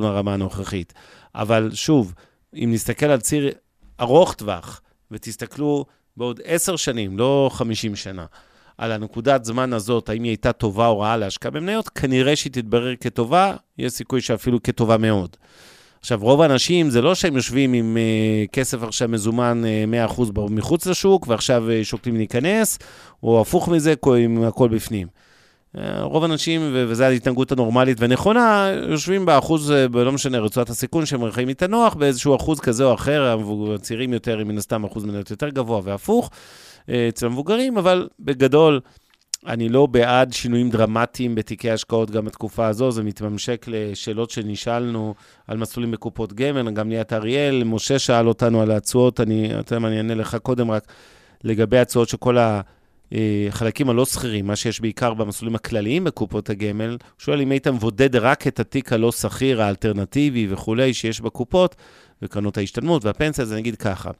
מהרמה 0.00 0.34
הנוכחית. 0.34 0.92
אבל 1.34 1.70
שוב, 1.74 2.14
אם 2.54 2.70
נסתכל 2.72 3.06
על 3.06 3.20
ציר 3.20 3.50
ארוך 4.00 4.34
טווח, 4.34 4.80
ותסתכלו 5.10 5.84
בעוד 6.16 6.40
עשר 6.44 6.76
שנים, 6.76 7.18
לא 7.18 7.50
50 7.52 7.96
שנה, 7.96 8.26
על 8.78 8.92
הנקודת 8.92 9.44
זמן 9.44 9.72
הזאת, 9.72 10.08
האם 10.08 10.22
היא 10.22 10.30
הייתה 10.30 10.52
טובה 10.52 10.86
או 10.86 11.00
רעה 11.00 11.16
להשקעה 11.16 11.50
במניות, 11.50 11.88
כנראה 11.88 12.36
שהיא 12.36 12.52
תתברר 12.52 12.96
כטובה, 12.96 13.56
יש 13.78 13.92
סיכוי 13.92 14.20
שאפילו 14.20 14.62
כטובה 14.62 14.96
מאוד. 14.96 15.36
עכשיו, 16.00 16.18
רוב 16.22 16.40
האנשים, 16.40 16.90
זה 16.90 17.02
לא 17.02 17.14
שהם 17.14 17.36
יושבים 17.36 17.72
עם 17.72 17.96
uh, 17.96 18.50
כסף 18.52 18.82
עכשיו 18.82 19.08
מזומן 19.08 19.62
uh, 20.08 20.12
100% 20.12 20.32
ב- 20.32 20.50
מחוץ 20.50 20.86
לשוק, 20.86 21.28
ועכשיו 21.28 21.64
uh, 21.68 21.84
שוקלים 21.84 22.16
להיכנס, 22.16 22.78
או 23.22 23.40
הפוך 23.40 23.68
מזה, 23.68 23.94
עם 24.24 24.44
הכל 24.44 24.68
בפנים. 24.68 25.06
רוב 26.00 26.22
האנשים, 26.22 26.60
וזו 26.72 27.04
ההתנהגות 27.04 27.52
הנורמלית 27.52 27.96
ונכונה, 28.00 28.70
יושבים 28.90 29.26
באחוז, 29.26 29.72
ב- 29.90 29.96
לא 29.96 30.12
משנה, 30.12 30.38
רצועת 30.38 30.70
הסיכון, 30.70 31.06
שהם 31.06 31.30
חיים 31.30 31.48
איתה 31.48 31.66
נוח, 31.66 31.94
באיזשהו 31.94 32.36
אחוז 32.36 32.60
כזה 32.60 32.84
או 32.84 32.94
אחר, 32.94 33.36
הצעירים 33.74 34.12
יותר, 34.12 34.44
מן 34.44 34.58
הסתם 34.58 34.84
אחוז 34.84 35.04
מניות 35.04 35.30
יותר 35.30 35.48
גבוה, 35.48 35.80
והפוך, 35.84 36.30
uh, 36.30 36.90
אצל 37.08 37.26
המבוגרים, 37.26 37.78
אבל 37.78 38.08
בגדול, 38.20 38.80
אני 39.46 39.68
לא 39.68 39.86
בעד 39.86 40.32
שינויים 40.32 40.70
דרמטיים 40.70 41.34
בתיקי 41.34 41.70
השקעות 41.70 42.10
גם 42.10 42.24
בתקופה 42.24 42.66
הזו, 42.66 42.90
זה 42.90 43.02
מתממשק 43.02 43.66
לשאלות 43.68 44.30
שנשאלנו 44.30 45.14
על 45.46 45.56
מסלולים 45.56 45.90
בקופות 45.90 46.32
גמל, 46.32 46.70
גם 46.70 46.90
ליאת 46.90 47.12
אריאל, 47.12 47.64
משה 47.64 47.98
שאל 47.98 48.28
אותנו 48.28 48.62
על 48.62 48.70
התשואות, 48.70 49.20
אני, 49.20 49.60
אתה 49.60 49.72
יודע 49.72 49.78
מה, 49.78 49.88
אני 49.88 49.96
אענה 49.96 50.14
לך 50.14 50.36
קודם 50.42 50.70
רק 50.70 50.92
לגבי 51.44 51.78
התשואות 51.78 52.08
של 52.08 52.16
כל 52.16 52.36
החלקים 53.48 53.90
הלא 53.90 54.04
שכירים, 54.04 54.46
מה 54.46 54.56
שיש 54.56 54.80
בעיקר 54.80 55.14
במסלולים 55.14 55.54
הכלליים 55.54 56.04
בקופות 56.04 56.50
הגמל, 56.50 56.90
הוא 56.90 56.98
שואל 57.18 57.40
אם 57.40 57.50
היית 57.50 57.66
מבודד 57.66 58.16
רק 58.16 58.46
את 58.46 58.60
התיק 58.60 58.92
הלא 58.92 59.12
שכיר, 59.12 59.62
האלטרנטיבי 59.62 60.46
וכולי, 60.50 60.94
שיש 60.94 61.20
בקופות, 61.20 61.76
וקרנות 62.22 62.58
ההשתלמות 62.58 63.04
והפנסיה, 63.04 63.44
אז 63.44 63.52
אני 63.52 63.60
אגיד 63.60 63.76
ככה. 63.76 64.10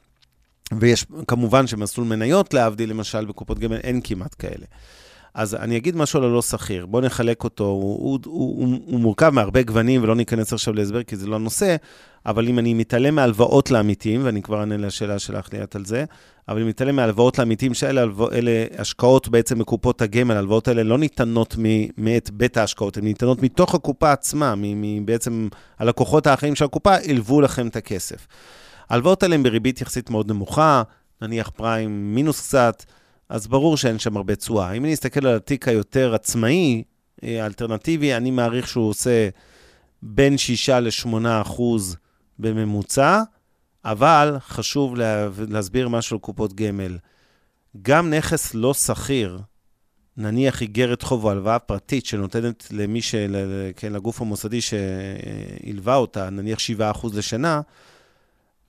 ויש 0.80 1.06
כמובן 1.28 1.66
שמסלול 1.66 2.06
מניות, 2.06 2.54
להבדיל 2.54 2.90
למשל 2.90 3.24
בקופות 3.24 3.58
גמל, 3.58 3.76
אין 3.76 4.00
כמעט 4.04 4.34
כאלה. 4.38 4.66
אז 5.34 5.54
אני 5.54 5.76
אגיד 5.76 5.96
משהו 5.96 6.18
על 6.18 6.24
הלא 6.24 6.42
שכיר, 6.42 6.86
בואו 6.86 7.02
נחלק 7.02 7.44
אותו, 7.44 7.64
הוא, 7.64 7.80
הוא, 7.82 8.18
הוא, 8.24 8.66
הוא, 8.66 8.78
הוא 8.86 9.00
מורכב 9.00 9.30
מהרבה 9.30 9.62
גוונים 9.62 10.02
ולא 10.02 10.16
ניכנס 10.16 10.52
עכשיו 10.52 10.74
להסבר 10.74 11.02
כי 11.02 11.16
זה 11.16 11.26
לא 11.26 11.36
הנושא, 11.36 11.76
אבל 12.26 12.48
אם 12.48 12.58
אני 12.58 12.74
מתעלם 12.74 13.14
מהלוואות 13.14 13.70
לעמיתים, 13.70 14.20
ואני 14.24 14.42
כבר 14.42 14.60
אענה 14.60 14.76
לשאלה 14.76 15.18
שלך 15.18 15.48
ליאת 15.52 15.76
על 15.76 15.84
זה, 15.84 16.04
אבל 16.48 16.60
אם 16.60 16.68
מתעלם 16.68 16.96
מהלוואות 16.96 17.38
לעמיתים, 17.38 17.74
שאלה 17.74 18.04
אלה 18.32 18.64
השקעות 18.78 19.28
בעצם 19.28 19.58
מקופות 19.58 20.02
הגמל, 20.02 20.34
ההלוואות 20.34 20.68
האלה 20.68 20.82
לא 20.82 20.98
ניתנות 20.98 21.56
מאת 21.98 22.30
בית 22.30 22.56
ההשקעות, 22.56 22.96
הן 22.96 23.04
ניתנות 23.04 23.42
מתוך 23.42 23.74
הקופה 23.74 24.12
עצמה, 24.12 24.54
בעצם 25.04 25.48
הלקוחות 25.78 26.26
האחרים 26.26 26.54
של 26.54 26.64
הקופה 26.64 26.94
הלוו 26.94 27.40
לכם 27.40 27.68
את 27.68 27.76
הכסף. 27.76 28.26
ההלוואות 28.90 29.22
האלה 29.22 29.34
הן 29.34 29.42
בריבית 29.42 29.80
יחסית 29.80 30.10
מאוד 30.10 30.30
נמוכה, 30.30 30.82
נניח 31.22 31.50
פריים 31.56 32.14
מינוס 32.14 32.40
קצת, 32.40 32.84
אז 33.28 33.46
ברור 33.46 33.76
שאין 33.76 33.98
שם 33.98 34.16
הרבה 34.16 34.36
תשואה. 34.36 34.72
אם 34.72 34.84
אני 34.84 34.94
אסתכל 34.94 35.26
על 35.26 35.36
התיק 35.36 35.68
היותר 35.68 36.14
עצמאי, 36.14 36.82
אה, 37.24 37.42
האלטרנטיבי, 37.42 38.14
אני 38.14 38.30
מעריך 38.30 38.68
שהוא 38.68 38.88
עושה 38.88 39.28
בין 40.02 40.38
6 40.38 40.68
ל-8 40.70 41.08
אחוז 41.42 41.96
בממוצע, 42.38 43.22
אבל 43.84 44.36
חשוב 44.40 44.96
לה, 44.96 45.28
להסביר 45.48 45.88
משהו 45.88 46.16
על 46.16 46.20
קופות 46.20 46.52
גמל. 46.54 46.98
גם 47.82 48.14
נכס 48.14 48.54
לא 48.54 48.74
שכיר 48.74 49.38
נניח 50.16 50.62
איגרת 50.62 51.02
חוב 51.02 51.24
או 51.24 51.30
הלוואה 51.30 51.58
פרטית 51.58 52.06
שנותנת 52.06 52.68
למי 52.70 53.02
ש... 53.02 53.14
ל- 53.14 53.70
כן, 53.76 53.92
לגוף 53.92 54.20
המוסדי 54.20 54.60
שהלווה 54.60 55.96
אותה, 55.96 56.30
נניח 56.30 56.58
7% 56.58 57.08
לשנה, 57.14 57.60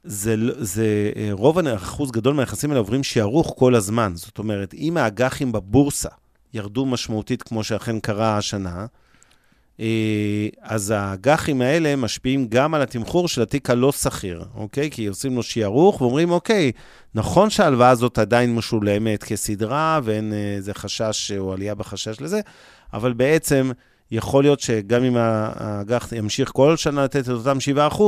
זה, 0.04 0.36
לא- 0.36 0.54
זה 0.58 1.12
אה, 1.16 1.30
רוב, 1.32 1.60
אחוז 1.60 2.12
גדול 2.12 2.34
מהנכסים 2.34 2.70
האלה 2.70 2.80
עוברים 2.80 3.04
שערוך 3.04 3.54
כל 3.58 3.76
הזמן. 3.76 4.12
זאת 4.16 4.38
אומרת, 4.38 4.74
אם 4.74 4.98
האג"חים 4.98 5.52
בבורסה 5.52 6.10
ירדו 6.54 6.86
משמעותית, 6.86 7.44
כמו 7.44 7.64
שאכן 7.64 8.00
קרה 8.00 8.38
השנה, 8.38 8.86
אה, 9.80 10.48
אז 10.62 10.92
האג"חים 10.92 11.62
האלה 11.62 11.96
משפיעים 11.96 12.48
גם 12.48 12.74
על 12.74 12.82
התמחור 12.82 13.28
של 13.28 13.42
התיק 13.42 13.70
הלא 13.70 13.92
שכיר, 13.92 14.44
אוקיי? 14.56 14.90
כי 14.92 15.08
עושים 15.08 15.36
לו 15.36 15.44
שערוך 15.44 16.02
ואומרים, 16.02 16.32
אוקיי, 16.32 16.72
נכון 17.16 17.50
שההלוואה 17.50 17.90
הזאת 17.90 18.18
עדיין 18.18 18.56
משולמת 18.56 19.24
כסדרה 19.24 20.00
ואין 20.04 20.34
אה, 20.34 20.56
איזה 20.56 20.74
חשש 20.74 21.32
או 21.32 21.54
עלייה 21.54 21.76
בחשש 21.76 22.22
לזה, 22.22 22.40
אבל 22.94 23.14
בעצם 23.14 23.72
יכול 24.12 24.44
להיות 24.44 24.60
שגם 24.60 25.04
אם 25.04 25.18
האג"ח 25.18 26.12
ימשיך 26.12 26.52
כל 26.54 26.78
שנה 26.78 27.04
לתת 27.04 27.24
את 27.24 27.30
אותם 27.30 27.58
7%, 27.90 28.02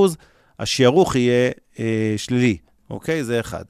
השערוך 0.60 1.15
יהיה 1.15 1.51
אה, 1.82 2.13
שלילי, 2.17 2.58
אוקיי? 2.89 3.24
זה 3.24 3.39
אחד. 3.39 3.63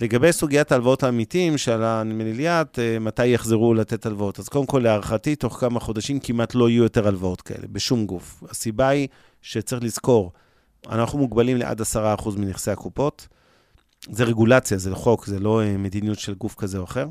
לגבי 0.00 0.32
סוגיית 0.32 0.72
ההלוואות 0.72 1.02
האמיתיים, 1.02 1.58
שאלה 1.58 2.02
נדמה 2.02 2.24
לי 2.24 2.32
ליאת, 2.32 2.78
מתי 3.00 3.26
יחזרו 3.26 3.74
לתת 3.74 4.06
הלוואות. 4.06 4.38
אז 4.38 4.48
קודם 4.48 4.66
כל, 4.66 4.78
להערכתי, 4.78 5.36
תוך 5.36 5.60
כמה 5.60 5.80
חודשים 5.80 6.20
כמעט 6.20 6.54
לא 6.54 6.68
יהיו 6.68 6.82
יותר 6.82 7.08
הלוואות 7.08 7.42
כאלה, 7.42 7.66
בשום 7.72 8.06
גוף. 8.06 8.42
הסיבה 8.50 8.88
היא 8.88 9.08
שצריך 9.42 9.82
לזכור, 9.82 10.32
אנחנו 10.88 11.18
מוגבלים 11.18 11.56
לעד 11.56 11.80
10% 11.80 11.84
מנכסי 12.36 12.70
הקופות. 12.70 13.28
זה 14.10 14.24
רגולציה, 14.24 14.78
זה 14.78 14.94
חוק, 14.94 15.26
זה 15.26 15.40
לא 15.40 15.62
אה, 15.62 15.76
מדיניות 15.76 16.18
של 16.18 16.34
גוף 16.34 16.54
כזה 16.54 16.78
או 16.78 16.84
אחר. 16.84 17.06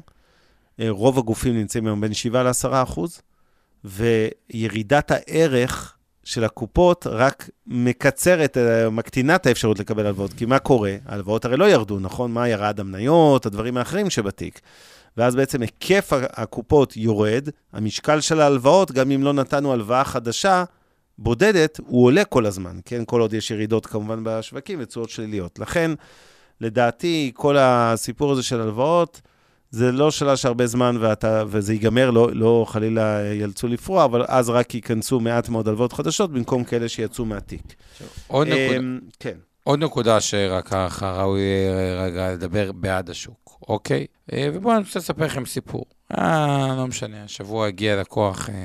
אה, 0.79 0.89
רוב 0.89 1.19
הגופים 1.19 1.55
נמצאים 1.55 1.85
היום 1.85 2.01
בין 2.01 2.13
7 2.13 2.43
ל-10%, 2.43 2.99
וירידת 3.83 5.11
הערך 5.11 5.97
של 6.23 6.43
הקופות 6.43 7.07
רק 7.07 7.49
מקצרת, 7.67 8.57
אה, 8.57 8.89
מקטינה 8.89 9.35
את 9.35 9.45
האפשרות 9.45 9.79
לקבל 9.79 10.05
הלוואות. 10.05 10.33
כי 10.33 10.45
מה 10.45 10.59
קורה? 10.59 10.95
ההלוואות 11.05 11.45
הרי 11.45 11.57
לא 11.57 11.69
ירדו, 11.69 11.99
נכון? 11.99 12.31
מה 12.31 12.49
ירד? 12.49 12.79
המניות, 12.79 13.45
הדברים 13.45 13.77
האחרים 13.77 14.09
שבתיק. 14.09 14.59
ואז 15.17 15.35
בעצם 15.35 15.61
היקף 15.61 16.09
הקופות 16.13 16.97
יורד, 16.97 17.49
המשקל 17.73 18.21
של 18.21 18.41
ההלוואות, 18.41 18.91
גם 18.91 19.11
אם 19.11 19.23
לא 19.23 19.33
נתנו 19.33 19.73
הלוואה 19.73 20.03
חדשה, 20.03 20.63
בודדת, 21.17 21.79
הוא 21.87 22.05
עולה 22.05 22.25
כל 22.25 22.45
הזמן, 22.45 22.79
כן? 22.85 23.03
כל 23.05 23.21
עוד 23.21 23.33
יש 23.33 23.51
ירידות 23.51 23.85
כמובן 23.85 24.19
בשווקים 24.23 24.79
ותשואות 24.81 25.09
שליליות. 25.09 25.59
לכן, 25.59 25.91
לדעתי, 26.61 27.31
כל 27.35 27.57
הסיפור 27.59 28.31
הזה 28.31 28.43
של 28.43 28.61
הלוואות, 28.61 29.21
זה 29.71 29.91
לא 29.91 30.11
שאלה 30.11 30.37
שהרבה 30.37 30.67
זמן 30.67 30.97
ואתה, 30.99 31.43
וזה 31.47 31.73
ייגמר, 31.73 32.11
לא, 32.11 32.29
לא 32.33 32.65
חלילה 32.67 33.21
ייאלצו 33.21 33.67
לפרוע, 33.67 34.05
אבל 34.05 34.25
אז 34.27 34.49
רק 34.49 34.75
ייכנסו 34.75 35.19
מעט 35.19 35.49
מאוד 35.49 35.67
הלוואות 35.67 35.93
חדשות 35.93 36.31
במקום 36.31 36.63
כאלה 36.63 36.89
שיצאו 36.89 37.25
מהתיק. 37.25 37.75
עוד 38.27 38.47
נקודה, 38.47 38.77
אמ, 38.77 38.99
כן. 39.19 39.37
עוד 39.63 39.79
נקודה 39.79 40.21
שרק 40.21 40.67
ככה 40.67 41.21
ראוי 41.21 41.41
אה, 41.41 42.03
רגע 42.03 42.31
לדבר 42.31 42.71
בעד 42.71 43.09
השוק, 43.09 43.59
אוקיי? 43.67 44.05
אה, 44.33 44.49
ובואו 44.53 44.75
אני 44.75 44.83
רוצה 44.83 44.99
לספר 44.99 45.25
לכם 45.25 45.45
סיפור. 45.45 45.85
אה, 46.17 46.75
לא 46.77 46.87
משנה, 46.87 47.23
השבוע 47.23 47.67
הגיע 47.67 48.01
לקוח 48.01 48.49
אה, 48.49 48.55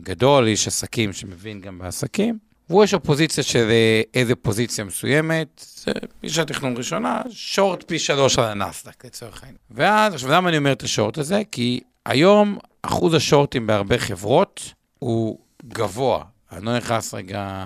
גדול, 0.00 0.46
איש 0.46 0.66
עסקים 0.66 1.12
שמבין 1.12 1.60
גם 1.60 1.78
בעסקים, 1.78 2.38
והוא 2.70 2.84
יש 2.84 2.94
לו 2.94 3.02
פוזיציה 3.02 3.44
של 3.44 3.70
איזה 4.14 4.34
פוזיציה 4.34 4.84
מסוימת, 4.84 5.64
זה 5.66 5.92
פגישת 6.20 6.46
תכנון 6.46 6.76
ראשונה, 6.76 7.22
שורט 7.30 7.84
פי 7.86 7.98
שלוש 7.98 8.38
על 8.38 8.44
הנסדק 8.44 9.04
לצורך 9.04 9.42
העניין. 9.42 9.58
ואז, 9.70 10.14
עכשיו 10.14 10.30
למה 10.30 10.48
אני 10.48 10.58
אומר 10.58 10.72
את 10.72 10.82
השורט 10.82 11.18
הזה? 11.18 11.42
כי 11.52 11.80
היום 12.06 12.58
אחוז 12.82 13.14
השורטים 13.14 13.66
בהרבה 13.66 13.98
חברות 13.98 14.72
הוא 14.98 15.38
גבוה. 15.68 16.33
אני 16.56 16.66
לא 16.66 16.76
נכנס 16.76 17.14
רגע... 17.14 17.64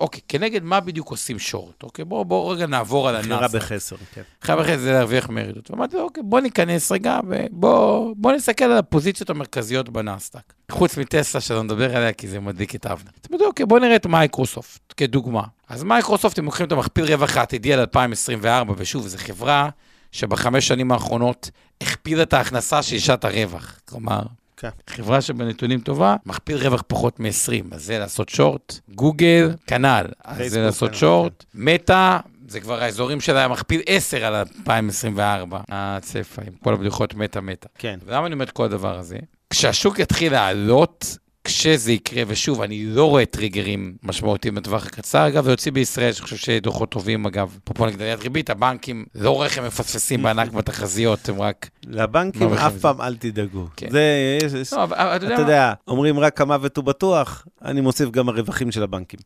אוקיי, 0.00 0.20
כנגד 0.28 0.62
מה 0.62 0.80
בדיוק 0.80 1.10
עושים 1.10 1.38
שורט? 1.38 1.82
אוקיי, 1.82 2.04
בואו 2.04 2.24
בוא 2.24 2.54
רגע 2.54 2.66
נעבור 2.66 3.08
על 3.08 3.18
מכירה 3.18 3.38
הנסדק. 3.38 3.60
בחסר, 3.60 3.96
כן. 4.14 4.22
חייב 4.42 4.58
אחרי 4.58 4.78
זה 4.78 4.92
להרוויח 4.92 5.28
מרידות. 5.28 5.70
ואמרתי, 5.70 5.96
אוקיי, 5.96 6.22
בוא 6.22 6.40
ניכנס 6.40 6.92
רגע 6.92 7.20
ובוא 7.28 8.14
בוא 8.16 8.32
נסתכל 8.32 8.64
על 8.64 8.78
הפוזיציות 8.78 9.30
המרכזיות 9.30 9.88
בנסדק. 9.88 10.52
חוץ 10.70 10.98
מטסלה, 10.98 11.40
שלא 11.40 11.62
נדבר 11.62 11.96
עליה, 11.96 12.12
כי 12.12 12.28
זה 12.28 12.40
מדליק 12.40 12.74
את 12.74 12.86
אבנר. 12.86 13.10
אז 13.24 13.30
אמרתי, 13.30 13.44
אוקיי, 13.44 13.66
בוא 13.66 13.78
נראה 13.78 13.96
את 13.96 14.06
מייקרוסופט, 14.06 14.94
כדוגמה. 14.96 15.42
אז 15.68 15.82
מייקרוסופט, 15.84 16.38
הם 16.38 16.44
לוקחים 16.44 16.66
את 16.66 16.72
המכפיל 16.72 17.04
רווח 17.04 17.36
העתידי 17.36 17.72
על 17.72 17.80
2024, 17.80 18.74
ושוב, 18.76 19.06
זו 19.06 19.18
חברה 19.18 19.68
שבחמש 20.12 20.68
שנים 20.68 20.92
האחרונות 20.92 21.50
הכפילה 21.80 22.22
את 22.22 22.32
ההכנסה 22.32 22.82
של 22.82 22.98
שעת 22.98 23.24
הרווח. 23.24 23.80
כלומר, 23.84 24.22
כן. 24.60 24.68
חברה 24.90 25.20
שבנתונים 25.20 25.80
טובה, 25.80 26.16
מכפיל 26.26 26.56
רווח 26.56 26.82
פחות 26.86 27.20
מ-20, 27.20 27.74
אז 27.74 27.84
זה 27.84 27.98
לעשות 27.98 28.28
שורט. 28.28 28.78
גוגל, 28.94 29.54
כנ"ל, 29.66 30.06
אז 30.24 30.50
זה 30.50 30.60
לעשות 30.60 30.90
כנ"ל, 30.90 30.98
שורט. 30.98 31.44
מטא, 31.54 32.18
זה 32.48 32.60
כבר 32.60 32.82
האזורים 32.82 33.20
שלה 33.20 33.48
מכפיל 33.48 33.80
10 33.86 34.24
על 34.24 34.34
2024, 34.34 35.60
הצפע, 35.68 36.42
עם 36.46 36.52
כל 36.62 36.72
הבדיחות 36.74 37.14
מטא. 37.14 37.40
כן. 37.78 37.98
ולמה 38.06 38.26
אני 38.26 38.34
אומר 38.34 38.44
את 38.44 38.50
כל 38.50 38.64
הדבר 38.64 38.98
הזה? 38.98 39.18
כשהשוק 39.50 39.98
יתחיל 39.98 40.32
לעלות, 40.32 41.18
כשזה 41.58 41.92
יקרה, 41.92 42.22
ושוב, 42.26 42.62
אני 42.62 42.84
לא 42.84 43.04
רואה 43.04 43.26
טריגרים 43.26 43.96
משמעותיים 44.02 44.54
בטווח 44.54 44.86
הקצר, 44.86 45.28
אגב, 45.28 45.44
זה 45.44 45.50
יוצא 45.50 45.70
בישראל, 45.70 46.12
שאני 46.12 46.24
חושב 46.24 46.36
שדוחות 46.36 46.90
טובים, 46.90 47.26
אגב, 47.26 47.58
אפרופו 47.64 47.86
נגד 47.86 48.02
עליית 48.02 48.22
ריבית, 48.22 48.50
הבנקים 48.50 49.04
לא 49.14 49.30
רואה 49.30 49.46
איך 49.46 49.58
הם 49.58 49.66
מפספסים 49.66 50.22
בענק 50.22 50.52
בתחזיות, 50.52 51.28
הם 51.28 51.40
רק... 51.40 51.68
לבנקים 51.86 52.42
מרוויחים 52.42 52.66
אף. 52.66 52.76
פעם 52.76 53.00
אל 53.00 53.16
תדאגו. 53.16 53.66
כן. 53.76 53.90
זה, 53.90 54.76
לא, 54.76 54.84
אתה 55.16 55.40
יודע 55.40 55.72
אומרים 55.88 56.18
רק 56.18 56.40
המוות 56.40 56.76
הוא 56.76 56.84
בטוח, 56.84 57.46
אני 57.64 57.80
מוסיף 57.80 58.10
גם 58.10 58.28
הרווחים 58.28 58.72
של 58.72 58.82
הבנקים. 58.82 59.20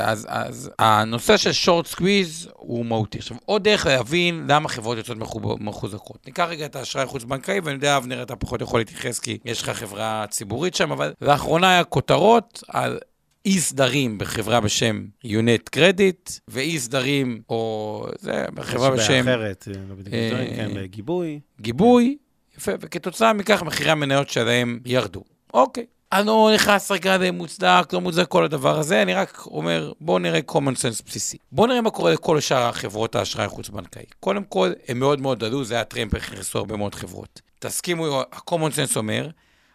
אז, 0.00 0.70
הנושא 0.78 1.36
של 1.36 1.52
short 1.52 1.86
squeeze 1.86 2.48
הוא 2.54 2.86
מהותי. 2.86 3.18
עכשיו, 3.18 3.36
עוד 3.44 3.64
דרך 3.64 3.86
להבין 3.86 4.44
למה 4.48 4.68
חברות 4.68 4.98
יוצאות 4.98 5.18
מחוזקות. 5.60 6.18
ניקח 6.26 6.46
רגע 6.48 6.66
את 6.66 6.76
האשראי 6.76 7.04
החוץ-בנקאי, 7.04 7.60
ואני 7.60 7.74
יודע, 7.74 7.96
אבנר, 7.96 8.22
אתה 8.22 8.36
פחות 8.36 8.60
יכול 8.60 8.80
להתייחס 8.80 9.18
כי 9.18 9.38
יש 9.44 9.62
לך 9.62 9.70
חברה 9.70 10.24
ציבורית 10.30 10.74
שם, 10.74 10.92
אבל 10.92 11.12
לאחרונה 11.20 11.75
כותרות 11.84 12.62
על 12.68 12.98
אי 13.46 13.60
סדרים 13.60 14.18
בחברה 14.18 14.60
בשם 14.60 15.04
יונט 15.24 15.68
קרדיט, 15.68 16.30
ואי 16.48 16.78
סדרים, 16.78 17.42
או 17.48 18.06
זה, 18.18 18.44
בחברה 18.54 18.94
יש 18.94 19.00
בשם 19.00 19.20
אחרת, 19.20 19.68
לא 19.88 19.94
בדיוק, 19.94 20.14
אה, 20.14 20.46
כן, 20.56 20.70
בגיבוי. 20.74 21.40
גיבוי, 21.60 22.16
יפה, 22.58 22.72
וכתוצאה 22.80 23.32
מכך 23.32 23.62
מחירי 23.62 23.90
המניות 23.90 24.28
שלהם 24.28 24.80
ירדו. 24.84 25.22
אוקיי. 25.54 25.86
אני 26.12 26.26
לא 26.26 26.50
נכנס 26.54 26.90
רגע 26.90 27.16
למוצדק, 27.16 27.92
לא 27.92 28.00
מוצדק 28.00 28.28
כל 28.28 28.44
הדבר 28.44 28.78
הזה, 28.78 29.02
אני 29.02 29.14
רק 29.14 29.42
אומר, 29.46 29.92
בואו 30.00 30.18
נראה 30.18 30.40
common 30.50 30.74
sense 30.74 31.02
בסיסי. 31.06 31.36
בואו 31.52 31.66
נראה 31.66 31.80
מה 31.80 31.90
קורה 31.90 32.12
לכל 32.12 32.40
שאר 32.40 32.62
החברות 32.62 33.14
האשראי 33.14 33.44
החוץ-בנקאי. 33.44 34.02
קודם 34.20 34.44
כל, 34.44 34.72
הם 34.88 34.98
מאוד 34.98 35.20
מאוד 35.20 35.44
עלו, 35.44 35.64
זה 35.64 35.74
היה 35.74 35.84
טרמפ, 35.84 36.14
איך 36.14 36.32
נכנסו 36.32 36.58
הרבה 36.58 36.76
מאוד 36.76 36.94
חברות. 36.94 37.40
תסכימו, 37.58 38.20
ה-common 38.20 38.92
sense 38.92 38.96
אומר, 38.96 39.28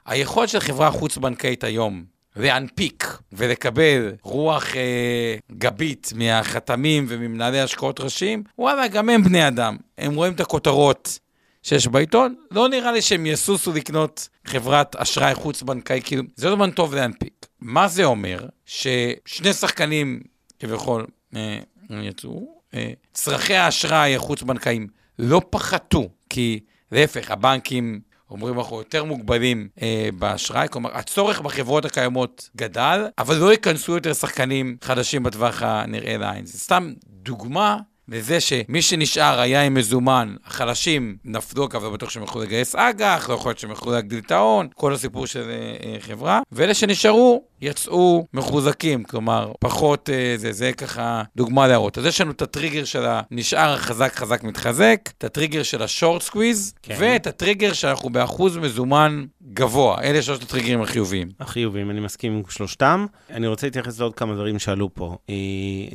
היכולת 0.06 0.50
של 0.50 0.60
חברה 0.60 0.92
חוץ-בנקאית 0.92 1.64
היום 1.64 2.04
להנפיק 2.36 3.18
ולקבל 3.34 4.14
רוח 4.22 4.76
אה, 4.76 5.36
גבית 5.52 6.14
מהחתמים 6.16 7.06
וממנהלי 7.08 7.60
השקעות 7.60 8.00
ראשיים, 8.00 8.44
וואלה, 8.58 8.88
גם 8.88 9.10
הם 9.10 9.24
בני 9.24 9.48
אדם. 9.48 9.78
הם 9.98 10.16
רואים 10.16 10.34
את 10.34 10.40
הכותרות 10.40 11.20
שיש 11.64 11.88
בעיתון, 11.88 12.36
לא 12.52 12.70
נראה 12.70 12.92
לי 12.92 13.02
שהם 13.02 13.26
יסוסו 13.26 13.74
לקנות 13.74 14.30
חברת 14.46 14.96
אשראי 14.96 15.36
חוץ-בנקאי, 15.36 16.02
כאילו, 16.04 16.24
זה 16.36 16.50
לא 16.50 16.56
זמן 16.56 16.72
טוב 16.72 16.96
להנפיק. 16.96 17.46
מה 17.60 17.88
זה 17.88 18.04
אומר? 18.04 18.46
ששני 18.66 19.54
שחקנים 19.54 20.22
כביכול 20.60 21.06
אה, 21.36 21.60
יצאו, 21.90 22.62
אה, 22.74 22.92
צרכי 23.14 23.56
האשראי 23.56 24.16
החוץ-בנקאיים 24.16 24.88
לא 25.20 25.42
פחתו, 25.50 26.10
כי 26.30 26.60
להפך, 26.92 27.32
הבנקים 27.32 28.00
אומרים 28.32 28.60
אנחנו 28.60 28.78
יותר 28.78 29.04
מוגבלים 29.04 29.68
אה, 29.82 30.10
באשראי, 30.20 30.68
כלומר, 30.72 30.98
הצורך 30.98 31.42
בחברות 31.42 31.86
הקיימות 31.86 32.50
גדל, 32.58 33.08
אבל 33.18 33.36
לא 33.36 33.52
ייכנסו 33.52 33.94
יותר 33.94 34.14
שחקנים 34.14 34.78
חדשים 34.84 35.24
בטווח 35.24 35.62
הנראה 35.64 36.18
לעין. 36.18 36.46
זה 36.46 36.60
סתם 36.60 36.94
דוגמה 37.06 37.78
לזה 38.12 38.40
שמי 38.40 38.82
שנשאר 38.82 39.40
היה 39.40 39.64
עם 39.64 39.74
מזומן, 39.74 40.36
החלשים 40.46 41.18
נפלו, 41.26 41.66
אגב, 41.66 41.84
לא 41.84 41.90
בטוח 41.90 42.10
שהם 42.10 42.24
יכלו 42.24 42.42
לגייס 42.42 42.76
אג"ח, 42.76 43.30
לא 43.30 43.34
יכול 43.34 43.50
להיות 43.50 43.60
שהם 43.60 43.72
יכלו 43.72 43.92
להגדיל 43.92 44.20
את 44.26 44.32
ההון, 44.32 44.68
כל 44.76 44.94
הסיפור 44.94 45.28
של 45.28 45.50
אה, 45.50 45.76
אה, 45.86 46.00
חברה, 46.00 46.42
ואלה 46.52 46.74
שנשארו 46.74 47.44
יצאו 47.62 48.26
מחוזקים, 48.34 49.04
כלומר, 49.04 49.52
פחות 49.60 50.10
אה, 50.10 50.34
זה, 50.38 50.52
זה 50.52 50.72
ככה 50.74 51.24
דוגמה 51.36 51.68
להראות. 51.68 51.98
אז 51.98 52.06
יש 52.06 52.22
לנו 52.22 52.32
את 52.32 52.42
הטריגר 52.42 52.84
של 52.84 53.04
הנשאר 53.06 53.78
חזק 53.78 54.16
חזק 54.16 54.44
מתחזק, 54.44 55.00
את 55.18 55.24
הטריגר 55.24 55.64
של 55.64 55.84
ה 55.84 55.90
short 55.90 56.22
squeeze, 56.22 56.74
כן. 56.82 56.96
ואת 57.00 57.28
הטריגר 57.28 57.74
שאנחנו 57.74 58.10
באחוז 58.10 58.58
מזומן 58.58 59.26
גבוה. 59.54 60.02
אלה 60.04 60.22
שלושת 60.22 60.44
הטריגרים 60.44 60.82
החיוביים. 60.82 61.30
החיובים, 61.40 61.92
אני 61.92 62.00
מסכים 62.00 62.34
עם 62.34 62.42
שלושתם. 62.50 63.06
אני 63.30 63.48
רוצה 63.48 63.68
להתייחס 63.68 64.00
לעוד 64.00 64.16
כמה 64.16 64.34
דברים 64.34 64.60
שעלו 64.60 64.90
פה. 64.94 65.18
אה, 65.30 65.36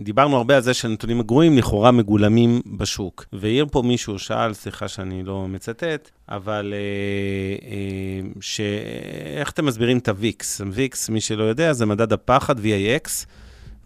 דיברנו 0.03 0.37
הרבה 0.37 0.57
על 0.57 0.63
זה 0.63 0.75
שהנתונים 0.75 1.21
הגרועים 1.21 1.59
לכאורה 1.59 1.91
מגולמים 1.91 2.63
בשוק. 2.67 3.25
והעיר 3.33 3.67
פה 3.71 3.83
מישהו, 3.83 4.19
שאל, 4.19 4.55
סליחה 4.55 4.89
שאני 4.89 5.23
לא 5.23 5.49
מצטט, 5.49 6.11
אבל 6.29 6.75
אה, 6.77 6.79
אה, 7.71 8.29
ש... 8.41 8.61
איך 9.37 9.51
אתם 9.51 9.67
מסבירים 9.67 9.99
את 9.99 10.09
ה-VIX? 10.09 10.45
ה-VIX, 10.61 11.13
מי 11.13 11.21
שלא 11.21 11.45
יודע, 11.45 11.73
זה 11.73 11.87
מדד 11.87 12.13
הפחד, 12.13 12.59
VIX. 12.59 13.09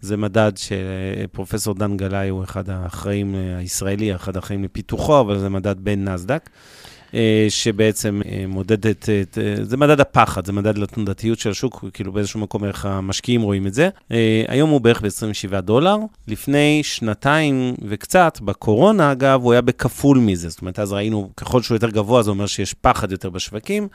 זה 0.01 0.17
מדד 0.17 0.51
שפרופסור 0.55 1.75
דן 1.75 1.97
גלאי 1.97 2.29
הוא 2.29 2.43
אחד 2.43 2.69
האחראים 2.69 3.35
הישראלי, 3.57 4.15
אחד 4.15 4.35
האחראים 4.35 4.63
לפיתוחו, 4.63 5.19
אבל 5.19 5.39
זה 5.39 5.49
מדד 5.49 5.75
בין 5.79 6.07
נסדק. 6.07 6.49
אה, 7.13 7.45
שבעצם 7.49 8.21
אה, 8.25 8.43
מודדת, 8.47 9.09
את, 9.09 9.37
אה, 9.37 9.65
זה 9.65 9.77
מדד 9.77 9.99
הפחד, 9.99 10.45
זה 10.45 10.53
מדד 10.53 10.77
לתנודתיות 10.77 11.39
של 11.39 11.49
השוק, 11.49 11.85
כאילו 11.93 12.11
באיזשהו 12.11 12.39
מקום 12.39 12.65
איך 12.65 12.85
המשקיעים 12.85 13.41
רואים 13.41 13.67
את 13.67 13.73
זה. 13.73 13.89
היום 14.47 14.69
הוא 14.69 14.81
בערך 14.81 15.01
ב-27 15.01 15.61
דולר. 15.61 15.97
לפני 16.27 16.79
שנתיים 16.83 17.75
וקצת, 17.81 18.39
בקורונה 18.41 19.11
אגב, 19.11 19.43
הוא 19.43 19.51
היה 19.51 19.61
בכפול 19.61 20.17
מזה. 20.17 20.49
זאת 20.49 20.61
אומרת, 20.61 20.79
אז 20.79 20.93
ראינו, 20.93 21.29
ככל 21.37 21.61
שהוא 21.61 21.75
יותר 21.75 21.89
גבוה, 21.89 22.23
זה 22.23 22.29
אומר 22.29 22.45
שיש 22.45 22.73
פחד 22.73 23.11
יותר 23.11 23.29
בשווקים, 23.29 23.87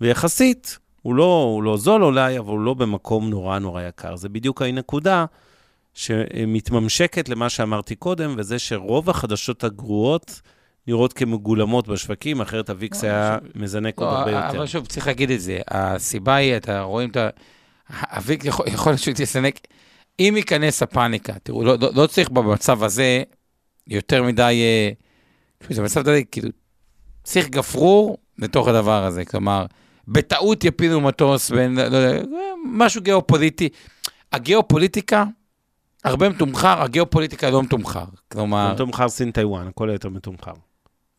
ויחסית, 0.00 0.78
הוא 1.02 1.14
לא, 1.14 1.50
הוא 1.54 1.62
לא 1.62 1.76
זול 1.76 2.04
אולי, 2.04 2.38
אבל 2.38 2.48
הוא 2.48 2.60
לא 2.60 2.74
במקום 2.74 3.30
נורא 3.30 3.58
נורא 3.58 3.82
יקר. 3.82 4.16
זה 4.16 4.28
בדיוק 4.28 4.62
הנקודה. 4.62 5.24
שמתממשקת 5.94 7.28
למה 7.28 7.48
שאמרתי 7.48 7.94
קודם, 7.94 8.34
וזה 8.38 8.58
שרוב 8.58 9.10
החדשות 9.10 9.64
הגרועות 9.64 10.40
נראות 10.88 11.12
כמגולמות 11.12 11.88
בשווקים, 11.88 12.40
אחרת 12.40 12.70
הוויקס 12.70 13.04
לא, 13.04 13.08
היה 13.08 13.38
מזנק 13.54 13.98
עוד 13.98 14.08
לא, 14.08 14.18
הרבה 14.18 14.30
יותר. 14.30 14.58
אבל 14.58 14.66
שוב, 14.66 14.86
צריך 14.86 15.06
להגיד 15.06 15.30
את 15.30 15.40
זה. 15.40 15.58
הסיבה 15.68 16.34
היא, 16.34 16.56
אתה 16.56 16.80
רואים 16.80 17.10
את 17.10 17.16
ה... 17.16 17.28
הוויקס 18.16 18.44
יכול 18.46 18.92
להיות 18.92 19.00
שהוא 19.00 19.14
יסנק. 19.18 19.58
אם 20.20 20.34
ייכנס 20.36 20.82
הפאניקה, 20.82 21.32
תראו, 21.42 21.64
לא, 21.64 21.76
לא, 21.80 21.90
לא 21.94 22.06
צריך 22.06 22.30
במצב 22.30 22.82
הזה 22.82 23.22
יותר 23.86 24.22
מדי, 24.22 24.62
אה, 24.62 24.90
זה 25.70 25.82
מצב 25.82 26.02
די, 26.02 26.24
כאילו, 26.30 26.48
צריך 27.24 27.48
גפרור 27.48 28.18
לתוך 28.38 28.68
הדבר 28.68 29.04
הזה. 29.04 29.24
כלומר, 29.24 29.66
בטעות 30.08 30.64
יפילו 30.64 31.00
מטוס 31.00 31.50
בין, 31.50 31.78
לא 31.78 31.96
יודע, 31.96 32.22
משהו 32.64 33.02
גיאופוליטי. 33.02 33.68
הגיאופוליטיקה, 34.32 35.24
הרבה 36.04 36.28
מתומחר, 36.28 36.82
הגיאופוליטיקה 36.82 37.50
לא 37.50 37.62
מתומחר. 37.62 38.04
כלומר... 38.32 38.72
מתומחר 38.74 39.08
סין 39.08 39.30
טיוואן, 39.30 39.66
הכל 39.66 39.90
היותר 39.90 40.08
מתומחר. 40.08 40.52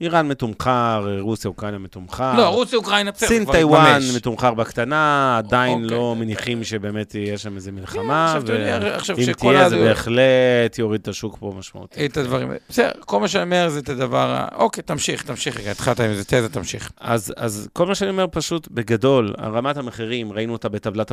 איראן 0.02 0.28
מתומחר, 0.28 1.18
רוסיה, 1.20 1.50
אוקראינה 1.50 1.78
מתומחר. 1.78 2.38
לא, 2.38 2.48
רוסיה, 2.48 2.78
אוקראינה, 2.78 3.12
בסדר, 3.12 3.28
סין, 3.28 3.45
טיוואן 3.52 4.00
מתומחר 4.16 4.54
בקטנה, 4.54 5.38
עדיין 5.38 5.84
אוקיי. 5.84 5.98
לא 5.98 6.16
מניחים 6.16 6.64
שבאמת 6.64 7.16
יהיה 7.16 7.38
שם 7.38 7.56
איזה 7.56 7.72
מלחמה, 7.72 8.39
ואם 8.45 9.34
תהיה, 9.34 9.70
זה 9.70 9.78
בהחלט 9.78 10.78
יוריד 10.80 11.02
את 11.02 11.08
השוק 11.08 11.38
פה 11.39 11.54
משמעותית. 11.58 12.12
את 12.12 12.18
הדברים. 12.18 12.52
בסדר, 12.70 12.91
כל 13.00 13.20
מה 13.20 13.28
שאני 13.28 13.43
אומר 13.43 13.70
זה 13.70 13.80
את 13.80 13.89
הדבר, 13.89 14.45
אוקיי, 14.56 14.84
תמשיך, 14.84 15.24
תמשיך 15.24 15.60
רגע, 15.60 15.72
התחלת 15.72 16.00
עם 16.00 16.10
איזה 16.10 16.24
תזה, 16.24 16.50
תמשיך. 16.50 16.91
אז, 17.00 17.34
אז 17.38 17.70
כל 17.74 17.86
מה 17.86 17.95
שאני 17.95 18.10
אומר 18.10 18.26
פשוט, 18.32 18.68
בגדול, 18.72 19.34
רמת 19.39 19.78
המחירים, 19.78 20.34
ראינו 20.34 20.54
אותה 20.54 20.70
בטבלת 20.70 21.12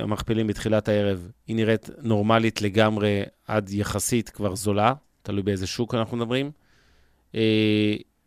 המכפילים 0.00 0.46
בתחילת 0.46 0.88
הערב, 0.88 1.28
היא 1.46 1.56
נראית 1.56 1.90
נורמלית 2.02 2.62
לגמרי 2.62 3.22
עד 3.48 3.70
יחסית 3.70 4.28
כבר 4.28 4.54
זולה, 4.54 4.92
תלוי 5.22 5.42
באיזה 5.42 5.66
שוק 5.66 5.94
אנחנו 5.94 6.16
מדברים. 6.16 6.50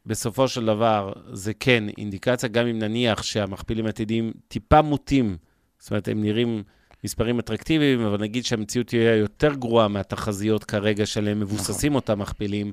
בסופו 0.05 0.47
של 0.47 0.65
דבר 0.65 1.13
זה 1.33 1.53
כן 1.53 1.83
אינדיקציה, 1.97 2.49
גם 2.49 2.67
אם 2.67 2.79
נניח 2.79 3.23
שהמכפילים 3.23 3.85
העתידיים 3.85 4.31
טיפה 4.47 4.81
מוטים, 4.81 5.37
זאת 5.79 5.91
אומרת, 5.91 6.07
הם 6.07 6.21
נראים 6.21 6.63
מספרים 7.03 7.39
אטרקטיביים, 7.39 8.01
אבל 8.01 8.21
נגיד 8.21 8.45
שהמציאות 8.45 8.87
תהיה 8.87 9.15
יותר 9.15 9.53
גרועה 9.53 9.87
מהתחזיות 9.87 10.63
כרגע 10.63 11.05
שלהם 11.05 11.39
מבוססים 11.39 11.95
אותם 11.95 12.19
מכפילים, 12.19 12.71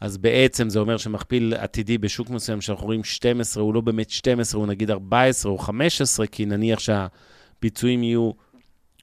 אז 0.00 0.18
בעצם 0.18 0.68
זה 0.68 0.78
אומר 0.78 0.96
שמכפיל 0.96 1.54
עתידי 1.54 1.98
בשוק 1.98 2.30
מסוים, 2.30 2.60
שאנחנו 2.60 2.86
רואים 2.86 3.04
12, 3.04 3.62
הוא 3.62 3.74
לא 3.74 3.80
באמת 3.80 4.10
12, 4.10 4.60
הוא 4.60 4.68
נגיד 4.68 4.90
14 4.90 5.52
או 5.52 5.58
15, 5.58 6.26
כי 6.26 6.46
נניח 6.46 6.78
שהביצועים 6.78 8.02
יהיו 8.02 8.30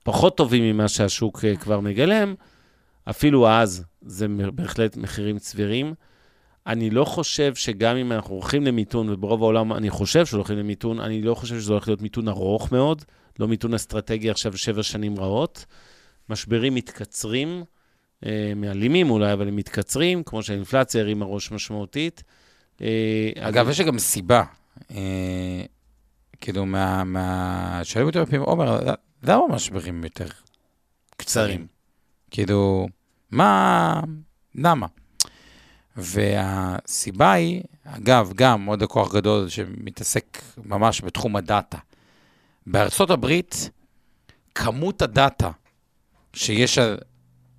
פחות 0.04 0.38
טובים 0.38 0.64
ממה 0.64 0.88
שהשוק 0.88 1.46
אה, 1.46 1.56
כבר 1.56 1.80
מגלם, 1.80 2.36
אפילו 3.10 3.50
אז 3.50 3.84
זה 4.02 4.28
בהחלט 4.54 4.98
מחירים 4.98 5.40
סבירים. 5.40 5.94
אני 6.68 6.90
לא 6.90 7.06
חושב 7.06 7.56
שגם 7.56 7.98
אם 7.98 8.12
אנחנו 8.12 8.36
הולכים 8.36 8.64
למיתון, 8.64 9.10
וברוב 9.10 9.44
העולם 9.44 9.74
אני 9.74 9.90
חושב 9.90 10.26
שהולכים 10.26 10.58
למיתון, 10.58 11.00
אני 11.00 11.22
לא 11.22 11.36
חושב 11.36 11.60
שזה 11.60 11.74
הולך 11.74 11.88
להיות 11.88 12.02
מיתון 12.02 12.28
ארוך 12.28 12.72
מאוד, 12.72 13.06
לא 13.40 13.48
מיתון 13.48 13.74
אסטרטגי 13.74 14.30
עכשיו 14.30 14.58
שבע 14.58 14.84
שנים 14.84 15.20
רעות. 15.20 15.66
משברים 16.30 16.76
מתקצרים, 16.76 17.64
אה, 18.26 18.54
מעלימים 18.56 19.10
אולי, 19.10 19.34
אבל 19.34 19.48
הם 19.48 19.56
מתקצרים, 19.56 20.24
כמו 20.24 20.44
שהאינפלציה 20.44 21.02
הרימה 21.02 21.26
ראש 21.26 21.52
משמעותית. 21.52 22.24
אה, 22.82 23.30
אגב, 23.40 23.66
אני... 23.66 23.72
יש 23.72 23.82
גם 23.82 24.00
סיבה. 24.00 24.44
אה, 24.92 25.64
כאילו, 26.42 26.66
מה... 26.66 27.04
מה... 27.04 27.80
שואלים 27.84 28.08
אותי 28.08 28.20
בפעמים, 28.20 28.42
עומר, 28.42 28.80
למה 29.24 29.48
משברים 29.50 30.04
יותר 30.04 30.28
קצרים? 31.18 31.68
כאילו, 32.32 32.88
מה... 33.32 34.02
למה? 34.56 34.88
והסיבה 35.98 37.32
היא, 37.32 37.62
אגב, 37.84 38.32
גם 38.36 38.66
עוד 38.66 38.82
לקוח 38.82 39.14
גדול 39.14 39.50
שמתעסק 39.50 40.42
ממש 40.66 41.02
בתחום 41.02 41.36
הדאטה. 41.36 41.78
בארצות 42.68 43.10
הברית, 43.10 43.70
כמות 44.56 45.02
הדאטה 45.02 45.52
שיש 46.34 46.80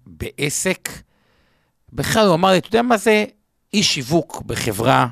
בעסק, 0.07 0.89
בכלל 1.93 2.26
הוא 2.26 2.34
אמר 2.34 2.51
לי, 2.51 2.59
אתה 2.59 2.68
יודע 2.68 2.82
מה 2.82 2.97
זה 2.97 3.24
אי 3.74 3.82
שיווק 3.82 4.43
בחברה 4.47 5.07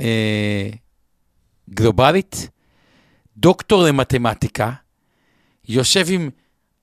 אה, 0.00 0.70
גלובלית? 1.70 2.48
דוקטור 3.36 3.82
למתמטיקה, 3.82 4.72
יושב 5.68 6.06
עם 6.10 6.30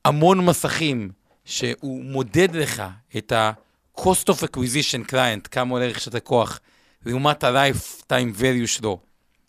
המון 0.06 0.46
מסכים, 0.46 1.12
שהוא 1.46 2.04
מודד 2.04 2.56
לך 2.56 2.84
את 3.18 3.32
ה... 3.32 3.52
cost 4.00 4.30
of 4.30 4.44
acquisition 4.44 5.12
client, 5.12 5.48
כמה 5.52 5.72
עולה 5.72 5.86
רכישת 5.86 6.16
הכוח, 6.16 6.60
לעומת 7.06 7.44
ה-lifetime 7.44 8.40
value 8.40 8.68
שלו 8.68 9.00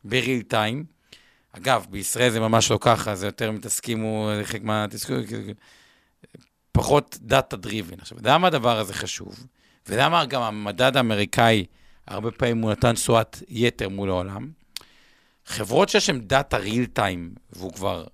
ב-real 0.04 0.52
time. 0.52 0.84
אגב, 1.52 1.86
בישראל 1.90 2.30
זה 2.30 2.40
ממש 2.40 2.70
לא 2.70 2.78
ככה, 2.80 3.14
זה 3.14 3.26
יותר 3.26 3.50
מתעסקים, 3.50 4.00
הוא 4.00 4.30
חלק 4.44 4.62
מה... 4.62 4.86
פחות 6.72 7.18
דריבן. 7.52 8.00
עכשיו, 8.00 8.18
למה 8.22 8.46
הדבר 8.46 8.78
הזה 8.78 8.94
חשוב? 8.94 9.46
ולמה 9.86 10.26
גם 10.26 10.42
המדד 10.42 10.96
האמריקאי, 10.96 11.64
הרבה 12.06 12.30
פעמים 12.30 12.58
הוא 12.58 12.70
נתן 12.70 12.94
תשואת 12.94 13.42
יתר 13.48 13.88
מול 13.88 14.10
העולם? 14.10 14.50
חברות 15.46 15.88
שיש 15.88 16.10
להן 16.10 16.20
דאטה 16.20 16.56
ריל 16.56 16.86
טיים, 16.86 17.34
והוא 17.50 17.72
כבר 17.72 18.06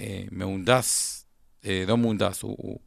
אה, 0.00 0.22
מהונדס, 0.30 1.20
אה, 1.66 1.84
לא 1.88 1.96
מהונדס, 1.96 2.42
הוא, 2.42 2.56
הוא, 2.58 2.78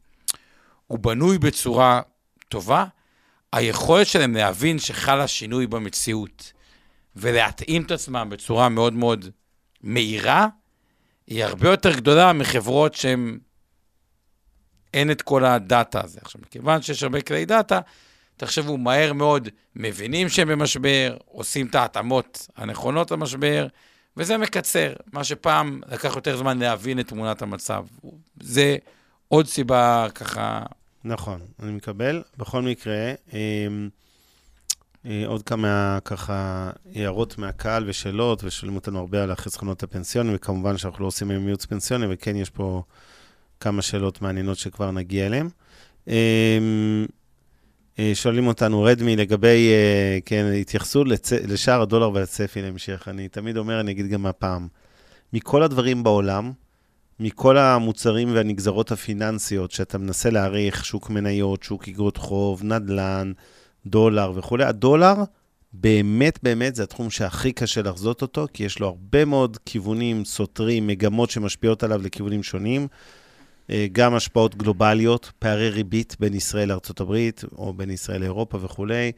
הוא 0.86 0.98
בנוי 0.98 1.38
בצורה 1.38 2.00
טובה, 2.48 2.84
היכולת 3.52 4.06
שלהם 4.06 4.34
להבין 4.34 4.78
שחלה 4.78 5.28
שינוי 5.28 5.66
במציאות 5.66 6.52
ולהתאים 7.16 7.82
את 7.82 7.90
עצמם 7.90 8.28
בצורה 8.30 8.68
מאוד 8.68 8.92
מאוד 8.92 9.30
מהירה, 9.82 10.46
היא 11.26 11.44
הרבה 11.44 11.68
יותר 11.68 11.96
גדולה 11.96 12.32
מחברות 12.32 12.94
שהן... 12.94 13.38
אין 14.94 15.10
את 15.10 15.22
כל 15.22 15.44
הדאטה 15.44 16.00
הזה. 16.04 16.18
עכשיו, 16.22 16.40
מכיוון 16.42 16.82
שיש 16.82 17.02
הרבה 17.02 17.20
כלי 17.20 17.44
דאטה, 17.44 17.80
תחשבו, 18.36 18.78
מהר 18.78 19.12
מאוד 19.12 19.48
מבינים 19.76 20.28
שהם 20.28 20.48
במשבר, 20.48 21.16
עושים 21.24 21.66
את 21.66 21.74
ההתאמות 21.74 22.48
הנכונות 22.56 23.10
למשבר, 23.10 23.66
וזה 24.16 24.38
מקצר, 24.38 24.92
מה 25.12 25.24
שפעם 25.24 25.80
לקח 25.88 26.16
יותר 26.16 26.36
זמן 26.36 26.58
להבין 26.58 27.00
את 27.00 27.08
תמונת 27.08 27.42
המצב. 27.42 27.86
זה 28.40 28.76
עוד 29.28 29.46
סיבה 29.46 30.06
ככה 30.14 30.62
נכון, 31.08 31.40
אני 31.62 31.72
מקבל. 31.72 32.22
בכל 32.38 32.62
מקרה, 32.62 33.12
אמ, 33.32 33.88
אה, 35.06 35.24
עוד 35.26 35.42
כמה 35.42 35.98
ככה 36.04 36.70
הערות 36.94 37.38
מהקהל 37.38 37.84
ושאלות, 37.86 38.44
ושואלים 38.44 38.76
אותנו 38.76 38.98
הרבה 38.98 39.22
על 39.22 39.30
החסכונות 39.30 39.82
הפנסיוניים, 39.82 40.36
וכמובן 40.36 40.78
שאנחנו 40.78 41.02
לא 41.02 41.06
עושים 41.06 41.30
היום 41.30 41.44
ייעוץ 41.44 41.64
פנסיוני, 41.64 42.06
וכן 42.10 42.36
יש 42.36 42.50
פה 42.50 42.82
כמה 43.60 43.82
שאלות 43.82 44.22
מעניינות 44.22 44.58
שכבר 44.58 44.90
נגיע 44.90 45.26
אליהן. 45.26 45.48
אמ, 46.08 47.06
אה, 47.98 48.10
שואלים 48.14 48.46
אותנו, 48.46 48.82
רדמי, 48.82 49.16
לגבי, 49.16 49.68
אה, 49.72 50.18
כן, 50.24 50.52
התייחסו 50.60 51.04
לצ... 51.04 51.32
לשער 51.32 51.82
הדולר 51.82 52.10
והצפי 52.10 52.62
להמשך. 52.62 53.08
אני 53.08 53.28
תמיד 53.28 53.56
אומר, 53.56 53.80
אני 53.80 53.90
אגיד 53.90 54.06
גם 54.06 54.26
הפעם, 54.26 54.68
מכל 55.32 55.62
הדברים 55.62 56.02
בעולם, 56.02 56.52
מכל 57.20 57.58
המוצרים 57.58 58.34
והנגזרות 58.34 58.92
הפיננסיות 58.92 59.70
שאתה 59.70 59.98
מנסה 59.98 60.30
להעריך, 60.30 60.84
שוק 60.84 61.10
מניות, 61.10 61.62
שוק 61.62 61.88
אגרות 61.88 62.16
חוב, 62.16 62.64
נדל"ן, 62.64 63.32
דולר 63.86 64.32
וכולי, 64.34 64.64
הדולר 64.64 65.14
באמת, 65.72 66.38
באמת, 66.42 66.74
זה 66.74 66.82
התחום 66.82 67.10
שהכי 67.10 67.52
קשה 67.52 67.82
לחזות 67.82 68.22
אותו, 68.22 68.46
כי 68.52 68.64
יש 68.64 68.78
לו 68.78 68.86
הרבה 68.86 69.24
מאוד 69.24 69.58
כיוונים 69.66 70.24
סותרים, 70.24 70.86
מגמות 70.86 71.30
שמשפיעות 71.30 71.82
עליו 71.82 72.02
לכיוונים 72.02 72.42
שונים. 72.42 72.86
אה, 73.70 73.86
גם 73.92 74.14
השפעות 74.14 74.54
גלובליות, 74.54 75.32
פערי 75.38 75.68
ריבית 75.68 76.16
בין 76.20 76.34
ישראל 76.34 76.68
לארה"ב, 76.68 77.30
או 77.56 77.72
בין 77.74 77.90
ישראל 77.90 78.20
לאירופה 78.20 78.58
וכולי. 78.60 79.12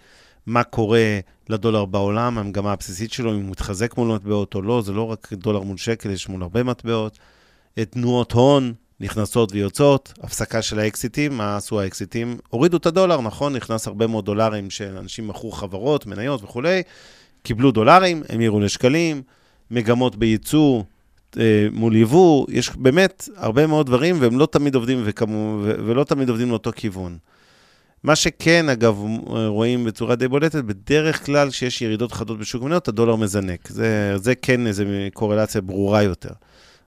מה 0.47 0.65
קורה 0.65 1.19
לדולר 1.49 1.85
בעולם, 1.85 2.39
המגמה 2.39 2.73
הבסיסית 2.73 3.13
שלו, 3.13 3.35
אם 3.35 3.41
הוא 3.41 3.51
מתחזק 3.51 3.97
מול 3.97 4.09
מטבעות 4.09 4.55
או 4.55 4.63
לא, 4.63 4.83
זה 4.83 4.93
לא 4.93 5.11
רק 5.11 5.33
דולר 5.33 5.61
מול 5.61 5.77
שקל, 5.77 6.11
יש 6.11 6.29
מול 6.29 6.43
הרבה 6.43 6.63
מטבעות. 6.63 7.19
תנועות 7.79 8.33
הון 8.33 8.73
נכנסות 9.01 9.53
ויוצאות, 9.53 10.13
הפסקה 10.23 10.63
של 10.63 10.79
האקזיטים, 10.79 11.37
מה 11.37 11.57
עשו 11.57 11.81
האקזיטים? 11.81 12.39
הורידו 12.49 12.77
את 12.77 12.87
הדולר, 12.87 13.21
נכון? 13.21 13.57
נכנס 13.57 13.87
הרבה 13.87 14.07
מאוד 14.07 14.25
דולרים 14.25 14.71
שאנשים 14.71 15.29
מכרו 15.29 15.53
חברות, 15.53 16.07
מניות 16.07 16.43
וכולי, 16.43 16.83
קיבלו 17.43 17.71
דולרים, 17.71 18.23
המירו 18.29 18.61
לשקלים, 18.61 19.23
מגמות 19.71 20.17
בייצוא, 20.17 20.83
אה, 21.39 21.69
מול 21.73 21.97
יבוא, 21.97 22.47
יש 22.49 22.71
באמת 22.77 23.29
הרבה 23.37 23.67
מאוד 23.67 23.87
דברים, 23.87 24.17
והם 24.21 24.39
לא 24.39 24.47
תמיד 24.47 24.75
עובדים, 24.75 25.03
וכמו, 25.05 25.61
ולא 25.63 26.05
תמיד 26.05 26.29
עובדים 26.29 26.51
לאותו 26.51 26.71
כיוון. 26.77 27.19
מה 28.03 28.17
שכן, 28.17 28.69
אגב, 28.69 28.99
רואים 29.47 29.85
בצורה 29.85 30.17
די 30.17 30.29
בולטת, 30.29 30.65
בדרך 30.65 31.27
כלל 31.27 31.51
כשיש 31.51 31.83
ירידות 31.83 32.13
חדות 32.13 32.39
בשוק 32.39 32.63
המניות, 32.63 32.89
הדולר 32.89 33.17
מזנק. 33.17 33.69
זה, 33.69 34.13
זה 34.17 34.35
כן 34.35 34.67
איזו 34.67 34.85
קורלציה 35.13 35.61
ברורה 35.61 36.03
יותר. 36.03 36.33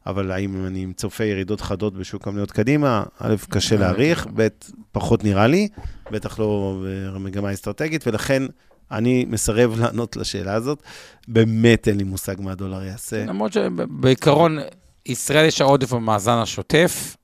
אבל 0.06 0.32
האם 0.32 0.66
אני 0.66 0.94
צופה 0.96 1.24
ירידות 1.24 1.62
חדות 1.62 1.94
בשוק 1.94 2.28
המניות 2.28 2.52
קדימה? 2.52 3.04
א', 3.20 3.36
קשה 3.50 3.78
להעריך, 3.78 4.28
ב', 4.36 4.48
פחות 4.92 5.24
נראה 5.24 5.48
לי, 5.48 5.68
בטח 6.12 6.40
לא 6.40 6.82
במגמה 7.14 7.54
אסטרטגית, 7.54 8.08
ולכן 8.08 8.44
אני 8.92 9.26
מסרב 9.28 9.76
לענות 9.80 10.16
לשאלה 10.18 10.54
הזאת. 10.54 10.84
באמת 11.28 11.88
אין 11.88 11.98
לי 11.98 12.04
מושג 12.04 12.36
מה 12.40 12.52
הדולר 12.52 12.84
יעשה. 12.84 13.26
למרות 13.26 13.54
שבעיקרון, 13.54 14.58
ישראל 15.06 15.46
יש 15.46 15.62
העודף 15.62 15.94
במאזן 15.94 16.38
השוטף, 16.38 17.18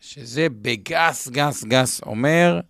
שזה 0.00 0.46
בגס, 0.62 1.28
גס, 1.28 1.64
גס 1.64 2.00
אומר 2.02 2.60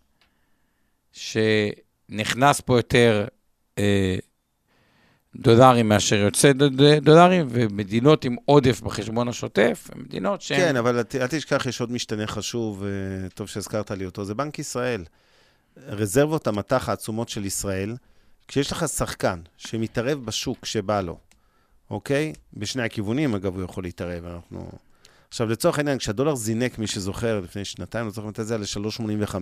שנכנס 1.13 2.61
פה 2.61 2.79
יותר 2.79 3.27
אה, 3.79 4.17
דולרים 5.37 5.89
מאשר 5.89 6.17
יוצא 6.17 6.53
דולרים, 7.03 7.47
ומדינות 7.51 8.25
עם 8.25 8.37
עודף 8.45 8.81
בחשבון 8.81 9.29
השוטף, 9.29 9.91
מדינות 9.97 10.43
שהן... 10.43 10.59
כן, 10.59 10.77
אבל 10.77 10.99
אל 11.15 11.27
תשכח, 11.27 11.67
יש 11.67 11.81
עוד 11.81 11.93
משתנה 11.93 12.27
חשוב, 12.27 12.85
טוב 13.35 13.49
שהזכרת 13.49 13.91
לי 13.91 14.07
אותו, 14.07 14.25
זה 14.25 14.35
בנק 14.35 14.59
ישראל. 14.59 15.05
רזרבות 15.77 16.47
המטח 16.47 16.89
העצומות 16.89 17.29
של 17.29 17.45
ישראל, 17.45 17.97
כשיש 18.49 18.73
לך 18.73 18.89
שחקן 18.89 19.41
שמתערב 19.57 20.25
בשוק 20.25 20.65
שבא 20.65 21.01
לו, 21.01 21.19
אוקיי? 21.91 22.33
בשני 22.55 22.83
הכיוונים, 22.83 23.35
אגב, 23.35 23.55
הוא 23.55 23.65
יכול 23.65 23.85
להתערב, 23.85 24.25
אנחנו... 24.25 24.69
עכשיו, 25.29 25.49
לצורך 25.49 25.79
העניין, 25.79 25.99
כשהדולר 25.99 26.35
זינק, 26.35 26.79
מי 26.79 26.87
שזוכר, 26.87 27.41
לפני 27.41 27.65
שנתיים, 27.65 28.11
זוכר 28.11 28.29
מתי 28.29 28.45
זה, 28.45 28.59
ל-3.85, 28.59 29.35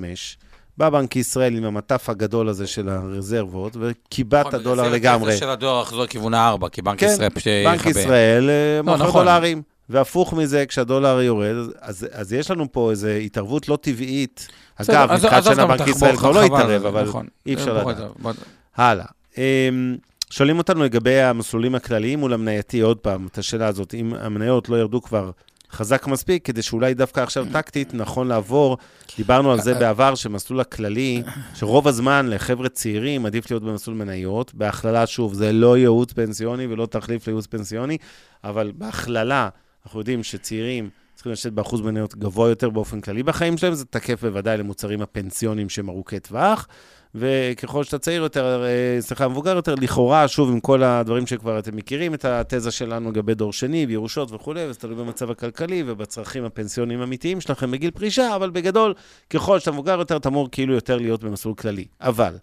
בא 0.79 0.91
בנק 0.91 1.17
ישראל 1.17 1.57
עם 1.57 1.65
המטף 1.65 2.09
הגדול 2.09 2.49
הזה 2.49 2.67
של 2.67 2.89
הרזרבות, 2.89 3.77
וקיבע 3.81 4.41
את 4.41 4.55
הדולר 4.55 4.89
לגמרי. 4.89 5.33
זה 5.33 5.39
של 5.39 5.49
הדולר 5.49 5.81
לחזור 5.81 6.05
לכיוון 6.05 6.35
הארבע, 6.35 6.69
כי 6.69 6.83
בנק 6.83 7.01
כן, 7.01 7.07
ישראל 7.07 7.31
פשוט 7.31 7.47
יחבה. 7.47 7.77
בנק 7.77 7.87
ישראל 7.87 8.51
אה, 8.51 8.81
לא, 8.83 8.93
מוכר 8.93 9.09
נכון. 9.09 9.25
דולרים. 9.25 9.63
והפוך 9.89 10.33
מזה, 10.33 10.67
כשהדולר 10.67 11.21
יורד, 11.21 11.57
אז, 11.81 12.07
אז 12.13 12.33
יש 12.33 12.51
לנו 12.51 12.73
פה 12.73 12.91
איזו 12.91 13.09
התערבות 13.09 13.69
לא 13.69 13.79
טבעית. 13.81 14.49
אגב, 14.77 15.13
מבחינת 15.13 15.45
שנה 15.45 15.67
בנק 15.67 15.89
ישראל 15.89 16.17
כבר 16.17 16.31
לא 16.31 16.43
התערב, 16.43 16.87
אבל 16.87 17.03
נכון. 17.03 17.27
אי 17.47 17.55
אפשר 17.55 17.87
לדעת. 17.87 18.37
הלאה. 18.77 19.05
אמ, 19.39 19.97
שואלים 20.31 20.59
אותנו 20.59 20.85
לגבי 20.85 21.21
המסלולים 21.21 21.75
הכלליים 21.75 22.19
מול 22.19 22.33
המנייתי, 22.33 22.81
עוד 22.81 22.99
פעם, 22.99 23.27
את 23.27 23.39
השאלה 23.39 23.67
הזאת, 23.67 23.95
אם 23.95 24.13
המניות 24.21 24.69
לא 24.69 24.77
ירדו 24.77 25.03
כבר 25.03 25.31
חזק 25.73 26.07
מספיק, 26.07 26.45
כדי 26.45 26.63
שאולי 26.63 26.95
דווקא 26.95 27.21
עכשיו 27.21 27.47
טקטית 27.53 27.95
נכון 27.95 28.29
לעבור. 28.29 28.79
דיברנו 29.17 29.53
על 29.53 29.61
זה 29.61 29.75
בעבר, 29.75 30.15
שמסלול 30.15 30.61
הכללי, 30.61 31.23
שרוב 31.55 31.89
הזמן 31.89 32.27
לחבר'ה 32.29 32.69
צעירים 32.69 33.27
עדיף 33.27 33.51
להיות 33.51 33.63
במסלול 33.63 33.97
מניות. 33.97 34.55
בהכללה, 34.55 35.07
שוב, 35.07 35.35
זה 35.35 35.53
לא 35.53 35.79
ייעוץ 35.79 36.13
פנסיוני 36.13 36.67
ולא 36.67 36.87
תחליף 36.87 37.27
לייעוץ 37.27 37.47
פנסיוני, 37.47 37.99
אבל 38.45 38.73
בהכללה, 38.75 39.49
אנחנו 39.87 40.01
יודעים 40.01 40.23
שצעירים 40.23 40.91
צריכים 41.15 41.33
לשבת 41.33 41.53
באחוז 41.53 41.81
מניות 41.81 42.15
גבוה 42.15 42.49
יותר 42.49 42.71
באופן 42.71 43.01
כללי 43.01 43.23
בחיים 43.23 43.59
שלהם, 43.59 43.75
זה 43.75 43.85
תקף 43.85 44.25
בוודאי 44.25 44.59
למוצרים 44.59 45.03
הפנסיוניים 45.03 45.69
שהם 45.69 45.89
ארוכי 45.89 46.21
טווח. 46.21 46.69
וככל 47.15 47.85
שאתה 47.85 47.99
צעיר 47.99 48.23
יותר, 48.23 48.65
אה, 48.65 49.01
סליחה, 49.01 49.29
מבוגר 49.29 49.57
יותר, 49.57 49.75
לכאורה, 49.75 50.29
שוב, 50.29 50.51
עם 50.51 50.61
כל 50.61 50.83
הדברים 50.83 51.27
שכבר 51.27 51.59
אתם 51.59 51.77
מכירים, 51.77 52.15
את 52.15 52.25
התזה 52.25 52.71
שלנו 52.71 53.11
לגבי 53.11 53.35
דור 53.35 53.53
שני, 53.53 53.87
וירושות 53.87 54.33
וכולי, 54.33 54.65
וזה 54.69 54.79
תלוי 54.79 54.97
במצב 54.97 55.31
הכלכלי 55.31 55.83
ובצרכים 55.87 56.45
הפנסיוניים 56.45 57.01
האמיתיים 57.01 57.41
שלכם 57.41 57.71
בגיל 57.71 57.91
פרישה, 57.91 58.37
אבל 58.37 58.51
בגדול, 58.51 58.95
ככל 59.31 59.59
שאתה 59.59 59.73
מבוגר 59.73 59.99
יותר, 59.99 60.17
אתה 60.17 60.29
אמור 60.29 60.49
כאילו 60.53 60.75
יותר 60.75 60.97
להיות 60.97 61.25
במסלול 61.25 61.55
כללי. 61.55 61.85
אבל, 62.01 62.37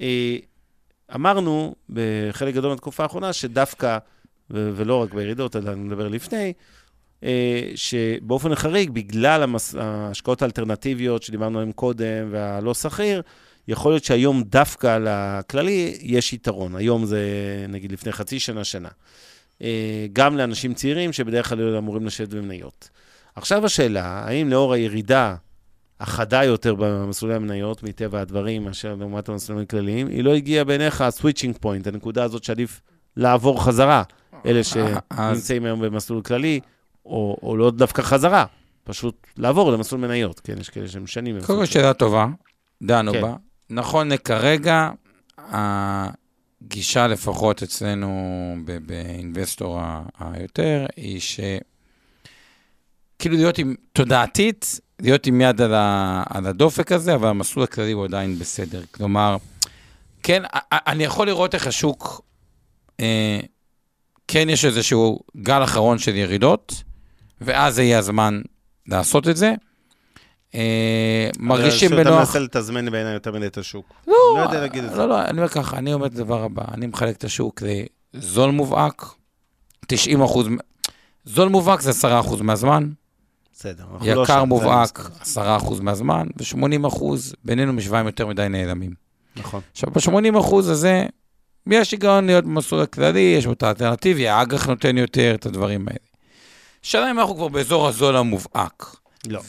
אה, 0.00 0.36
אמרנו 1.14 1.74
בחלק 1.90 2.54
גדול 2.54 2.70
מהתקופה 2.70 3.02
האחרונה, 3.02 3.32
שדווקא, 3.32 3.98
ולא 4.50 5.02
רק 5.02 5.14
בירידות, 5.14 5.56
אלא 5.56 5.70
אני 5.70 5.80
מדבר 5.80 6.08
לפני, 6.08 6.52
אה, 7.24 7.70
שבאופן 7.74 8.54
חריג, 8.54 8.90
בגלל. 8.90 9.54
ההשקעות 9.78 10.42
האלטרנטיביות 10.42 11.22
שדיברנו 11.22 11.58
עליהן 11.58 11.72
קודם, 11.72 12.28
והלא 12.30 12.74
שכיר, 12.74 13.22
יכול 13.68 13.92
להיות 13.92 14.04
שהיום 14.04 14.42
דווקא 14.42 14.98
לכללי 14.98 15.98
יש 16.00 16.32
יתרון. 16.32 16.76
היום 16.76 17.04
זה 17.04 17.20
נגיד 17.68 17.92
לפני 17.92 18.12
חצי 18.12 18.40
שנה, 18.40 18.64
שנה. 18.64 18.88
אה, 19.62 20.06
גם 20.12 20.36
לאנשים 20.36 20.74
צעירים 20.74 21.12
שבדרך 21.12 21.48
כלל 21.48 21.76
אמורים 21.76 22.06
לשבת 22.06 22.28
במניות. 22.28 22.90
עכשיו 23.36 23.66
השאלה, 23.66 24.04
האם 24.04 24.48
לאור 24.48 24.72
הירידה 24.72 25.34
החדה 26.00 26.44
יותר 26.44 26.74
במסלולי 26.78 27.34
המניות, 27.34 27.82
מטבע 27.82 28.20
הדברים, 28.20 28.64
מאשר 28.64 28.94
לעומת 28.94 29.28
המסלולים 29.28 29.64
הכלליים, 29.64 30.06
היא 30.06 30.24
לא 30.24 30.34
הגיעה 30.34 30.64
בעיניך 30.64 31.00
הסוויצ'ינג 31.00 31.56
פוינט, 31.60 31.86
הנקודה 31.86 32.24
הזאת 32.24 32.44
שעדיף 32.44 32.80
לעבור 33.16 33.64
חזרה, 33.64 34.02
אלה 34.46 34.64
שנמצאים 34.64 35.64
היום 35.64 35.80
במסלול 35.80 36.22
כללי, 36.22 36.60
או, 37.06 37.36
או 37.42 37.56
לא 37.56 37.70
דווקא 37.70 38.02
חזרה, 38.02 38.44
פשוט 38.84 39.26
לעבור 39.36 39.72
למסלול 39.72 40.00
מניות, 40.00 40.40
כן, 40.40 40.54
יש 40.60 40.70
כאלה 40.70 40.88
שהם 40.88 41.06
שנים. 41.06 41.36
קודם 41.46 41.58
כל 41.58 41.66
שאלה 41.66 41.92
טובה, 41.92 42.26
דנו 42.82 43.12
כן. 43.12 43.22
בה. 43.22 43.34
נכון 43.70 44.12
לכרגע, 44.12 44.90
הגישה 45.38 47.06
לפחות 47.06 47.62
אצלנו 47.62 48.56
באינבסטור 48.86 49.80
היותר, 50.20 50.86
היא 50.96 51.20
ש... 51.20 51.40
כאילו 53.18 53.36
להיות 53.36 53.58
עם, 53.58 53.74
תודעתית, 53.92 54.80
להיות 55.00 55.26
עם 55.26 55.40
יד 55.40 55.60
על, 55.60 55.74
ה, 55.74 56.22
על 56.30 56.46
הדופק 56.46 56.92
הזה, 56.92 57.14
אבל 57.14 57.28
המסלול 57.28 57.64
הכללי 57.64 57.92
הוא 57.92 58.04
עדיין 58.04 58.38
בסדר. 58.38 58.82
כלומר, 58.90 59.36
כן, 60.22 60.42
אני 60.72 61.04
יכול 61.04 61.26
לראות 61.26 61.54
איך 61.54 61.66
השוק, 61.66 62.20
אה, 63.00 63.40
כן 64.28 64.48
יש 64.48 64.64
איזשהו 64.64 65.20
גל 65.36 65.64
אחרון 65.64 65.98
של 65.98 66.16
ירידות, 66.16 66.82
ואז 67.40 67.74
זה 67.74 67.82
יהיה 67.82 67.98
הזמן 67.98 68.42
לעשות 68.86 69.28
את 69.28 69.36
זה. 69.36 69.54
אה, 70.54 71.30
מרגישים 71.38 71.90
בנוח. 71.90 72.04
שאתה 72.04 72.18
מנסה 72.18 72.38
לתזמן 72.38 72.90
בעיניי 72.90 73.14
יותר 73.14 73.32
מדי 73.32 73.46
את 73.46 73.58
השוק. 73.58 73.86
לא, 74.06 74.14
לא 74.36 74.40
יודע 74.40 74.60
להגיד 74.60 74.84
את 74.84 74.90
זה. 74.90 74.96
לא, 74.96 75.08
לא, 75.08 75.22
אני 75.24 75.38
אומר 75.38 75.48
ככה, 75.48 75.78
אני 75.78 75.94
אומר 75.94 76.06
את 76.06 76.12
הדבר 76.12 76.42
הבא, 76.44 76.62
אני 76.74 76.86
מחלק 76.86 77.16
את 77.16 77.24
השוק 77.24 77.62
לזול 78.14 78.50
מובהק, 78.50 79.04
90 79.86 80.22
אחוז, 80.22 80.46
זול 81.24 81.48
מובהק 81.48 81.80
זה 81.80 81.90
10 81.90 82.20
אחוז 82.20 82.40
מהזמן. 82.40 82.90
בסדר, 83.52 83.84
לא 84.02 84.22
יקר 84.22 84.44
מובהק, 84.44 85.10
10 85.20 85.56
אחוז 85.56 85.80
מהזמן, 85.80 86.26
ו-80 86.38 86.88
אחוז, 86.88 87.34
בינינו 87.44 87.72
משוואים 87.72 88.06
יותר 88.06 88.26
מדי 88.26 88.46
נעלמים. 88.48 88.94
נכון. 89.36 89.60
עכשיו, 89.72 89.90
ב-80 89.90 90.40
אחוז 90.40 90.68
הזה, 90.68 91.06
יש 91.66 91.92
היגיון 91.92 92.26
להיות 92.26 92.44
במסלול 92.44 92.82
הכללי, 92.82 93.34
יש 93.38 93.46
בו 93.46 93.52
את 93.52 93.62
האלטרנטיבי, 93.62 94.28
האג"ח 94.28 94.66
נותן 94.66 94.98
יותר 94.98 95.34
את 95.34 95.46
הדברים 95.46 95.88
האלה. 95.88 95.98
שאלה 96.82 97.10
אם 97.10 97.18
אנחנו 97.18 97.34
כבר 97.34 97.48
באזור 97.48 97.88
הזול 97.88 98.16
המובהק. 98.16 98.96
לא. 99.26 99.40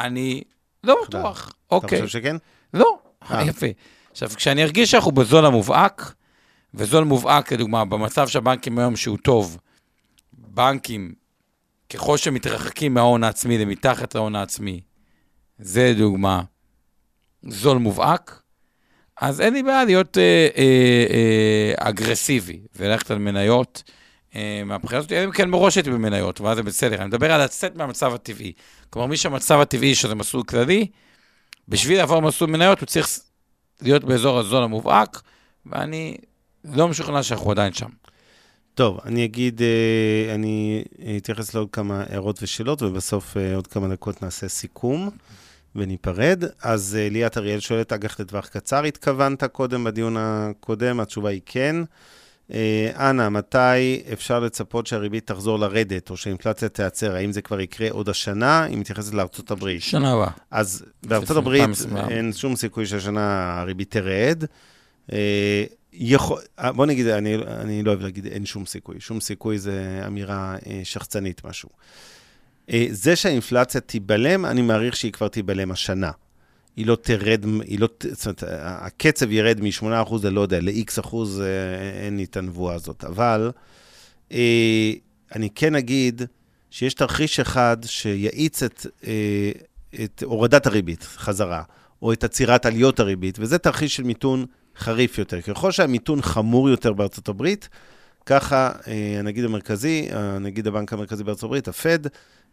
אני 0.00 0.42
לא 0.84 0.96
בטוח. 1.06 1.52
אוקיי. 1.70 1.98
אתה 1.98 2.06
חושב 2.06 2.18
שכן? 2.18 2.36
לא, 2.74 2.98
אה. 3.30 3.44
יפה. 3.46 3.66
עכשיו, 4.10 4.30
כשאני 4.36 4.62
ארגיש 4.62 4.90
שאנחנו 4.90 5.12
בזול 5.12 5.46
המובהק, 5.46 6.14
וזול 6.74 7.04
מובהק, 7.04 7.52
לדוגמה, 7.52 7.84
במצב 7.84 8.28
שהבנקים 8.28 8.78
היום 8.78 8.96
שהוא 8.96 9.18
טוב, 9.18 9.58
בנקים, 10.32 11.14
ככל 11.92 12.16
שמתרחקים 12.16 12.94
מההון 12.94 13.24
העצמי 13.24 13.58
למתחת 13.58 14.14
להון 14.14 14.36
העצמי, 14.36 14.80
זה 15.58 15.94
דוגמה, 15.98 16.42
זול 17.42 17.78
מובהק, 17.78 18.42
אז 19.20 19.40
אין 19.40 19.52
לי 19.52 19.62
בעיה 19.62 19.84
להיות 19.84 20.18
אה, 20.18 20.48
אה, 20.56 21.06
אה, 21.10 21.88
אגרסיבי 21.88 22.60
וללכת 22.76 23.10
על 23.10 23.18
מניות. 23.18 23.82
אה, 24.36 24.62
מהבחינה 24.64 24.98
הזאת, 24.98 25.12
אני 25.12 25.32
כן 25.32 25.50
מראש 25.50 25.76
הייתי 25.76 25.90
במניות, 25.90 26.40
ואז 26.40 26.56
זה 26.56 26.62
בסדר. 26.62 26.96
אני 26.96 27.06
מדבר 27.06 27.32
על 27.32 27.44
לצאת 27.44 27.76
מהמצב 27.76 28.14
הטבעי. 28.14 28.52
כלומר, 28.90 29.08
מי 29.08 29.16
שהמצב 29.16 29.60
הטבעי 29.60 29.94
שזה 29.94 30.14
מסלול 30.14 30.42
כללי, 30.42 30.86
בשביל 31.68 31.98
לעבור 31.98 32.22
מסלול 32.22 32.50
מניות 32.50 32.80
הוא 32.80 32.86
צריך 32.86 33.08
להיות 33.82 34.04
באזור 34.04 34.38
הזול 34.38 34.62
המובהק, 34.62 35.20
ואני 35.66 36.16
לא 36.64 36.88
משוכנע 36.88 37.22
שאנחנו 37.22 37.50
עדיין 37.50 37.72
שם. 37.72 37.88
טוב, 38.74 38.98
אני 39.04 39.24
אגיד, 39.24 39.62
אה, 39.62 40.34
אני 40.34 40.84
אתייחס 41.16 41.54
לעוד 41.54 41.68
כמה 41.72 42.04
הערות 42.08 42.42
ושאלות, 42.42 42.82
ובסוף 42.82 43.36
אה, 43.36 43.54
עוד 43.54 43.66
כמה 43.66 43.88
דקות 43.88 44.22
נעשה 44.22 44.48
סיכום 44.48 45.10
וניפרד. 45.76 46.44
אז 46.62 46.98
ליאת 47.10 47.38
אריאל 47.38 47.60
שואלת, 47.60 47.92
אג"ח 47.92 48.20
לטווח 48.20 48.46
קצר 48.46 48.84
התכוונת 48.84 49.44
קודם 49.44 49.84
בדיון 49.84 50.16
הקודם? 50.18 51.00
התשובה 51.00 51.30
היא 51.30 51.40
כן. 51.46 51.76
אנא, 52.96 53.28
מתי 53.28 54.02
אפשר 54.12 54.40
לצפות 54.40 54.86
שהריבית 54.86 55.26
תחזור 55.26 55.58
לרדת, 55.58 56.10
או 56.10 56.16
שהאינפלציה 56.16 56.68
תיעצר? 56.68 57.14
האם 57.14 57.32
זה 57.32 57.42
כבר 57.42 57.60
יקרה 57.60 57.90
עוד 57.90 58.08
השנה? 58.08 58.64
היא 58.64 58.78
מתייחסת 58.78 59.14
לארצות 59.14 59.50
הברית. 59.50 59.82
שנה 59.82 60.12
הבאה. 60.12 60.30
אז 60.50 60.84
בארצות 61.02 61.36
הברית 61.36 61.68
אין 62.08 62.32
שום 62.32 62.56
סיכוי 62.56 62.86
שהשנה 62.86 63.60
הריבית 63.60 63.90
תרד. 63.90 64.44
יכול, 65.92 66.40
בוא 66.74 66.86
נגיד, 66.86 67.06
אני, 67.06 67.34
אני 67.34 67.82
לא 67.82 67.90
אוהב 67.90 68.02
להגיד 68.02 68.26
אין 68.26 68.46
שום 68.46 68.66
סיכוי. 68.66 69.00
שום 69.00 69.20
סיכוי 69.20 69.58
זה 69.58 70.02
אמירה 70.06 70.56
אה, 70.66 70.80
שחצנית 70.84 71.44
משהו. 71.44 71.68
אה, 72.70 72.86
זה 72.90 73.16
שהאינפלציה 73.16 73.80
תיבלם, 73.80 74.46
אני 74.46 74.62
מעריך 74.62 74.96
שהיא 74.96 75.12
כבר 75.12 75.28
תיבלם 75.28 75.70
השנה. 75.70 76.10
היא 76.80 76.86
לא 76.86 76.96
תרד, 76.96 77.44
היא 77.64 77.80
לא, 77.80 77.88
זאת 78.12 78.26
אומרת, 78.26 78.44
הקצב 78.62 79.32
ירד 79.32 79.60
מ-8% 79.60 80.14
ללא 80.22 80.40
יודע, 80.40 80.60
ל-X 80.60 81.00
אחוז, 81.00 81.40
אה, 81.40 82.04
אין 82.06 82.16
לי 82.16 82.24
את 82.24 82.36
הנבואה 82.36 82.74
הזאת. 82.74 83.04
אבל 83.04 83.50
אה, 84.32 84.92
אני 85.34 85.50
כן 85.54 85.74
אגיד 85.74 86.22
שיש 86.70 86.94
תרחיש 86.94 87.40
אחד 87.40 87.76
שיאיץ 87.84 88.62
את, 88.62 88.86
אה, 89.06 89.50
את 90.04 90.22
הורדת 90.22 90.66
הריבית 90.66 91.02
חזרה, 91.02 91.62
או 92.02 92.12
את 92.12 92.24
עצירת 92.24 92.66
עליות 92.66 93.00
הריבית, 93.00 93.38
וזה 93.40 93.58
תרחיש 93.58 93.96
של 93.96 94.02
מיתון 94.02 94.44
חריף 94.76 95.18
יותר. 95.18 95.40
ככל 95.40 95.70
שהמיתון 95.70 96.22
חמור 96.22 96.68
יותר 96.70 96.92
בארצות 96.92 97.28
הברית, 97.28 97.68
ככה 98.26 98.72
אה, 98.86 99.16
הנגיד 99.18 99.44
המרכזי, 99.44 100.08
הנגיד 100.12 100.66
הבנק 100.66 100.92
המרכזי 100.92 101.24
בארצות 101.24 101.44
הברית, 101.44 101.68
הפד, 101.68 102.06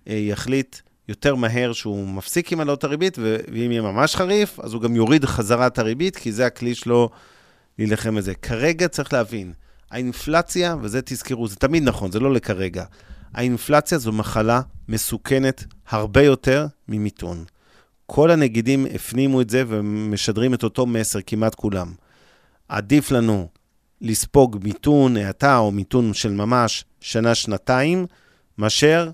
אה, 0.08 0.14
יחליט 0.14 0.76
יותר 1.10 1.36
מהר 1.36 1.74
שהוא 1.74 2.08
מפסיק 2.08 2.51
עם 2.51 2.60
עלות 2.60 2.84
הריבית, 2.84 3.18
ואם 3.22 3.72
יהיה 3.72 3.82
ממש 3.82 4.16
חריף, 4.16 4.60
אז 4.60 4.74
הוא 4.74 4.82
גם 4.82 4.95
יוריד 4.95 5.26
חזרה 5.26 5.68
את 5.68 5.80
הריבית, 5.80 6.16
כי 6.16 6.32
זה 6.32 6.45
הכלי 6.45 6.76
שלו 6.76 7.10
להילחם 7.80 8.16
בזה. 8.16 8.36
כרגע 8.36 8.88
צריך 8.88 9.14
להבין, 9.14 9.53
האינפלציה, 9.91 10.76
וזה 10.82 11.01
תזכרו, 11.01 11.47
זה 11.47 11.55
תמיד 11.55 11.84
נכון, 11.84 12.12
זה 12.12 12.20
לא 12.20 12.34
לכרגע, 12.34 12.84
האינפלציה 13.34 13.97
זו 13.97 14.12
מחלה 14.12 14.62
מסוכנת 14.89 15.64
הרבה 15.89 16.22
יותר 16.22 16.68
ממיתון. 16.88 17.45
כל 18.05 18.32
הנגידים 18.32 18.86
הפנימו 18.95 19.41
את 19.41 19.49
זה 19.49 19.64
ומשדרים 19.68 20.53
את 20.53 20.64
אותו 20.64 20.86
מסר, 20.86 21.20
כמעט 21.26 21.55
כולם. 21.55 21.93
עדיף 22.70 23.12
לנו 23.12 23.47
לספוג 24.01 24.60
מיתון, 24.64 25.18
האטה 25.18 25.58
או 25.58 25.72
מיתון 25.72 26.14
של 26.14 26.32
ממש 26.32 26.86
שנה-שנתיים, 27.01 28.05
מאשר 28.58 29.10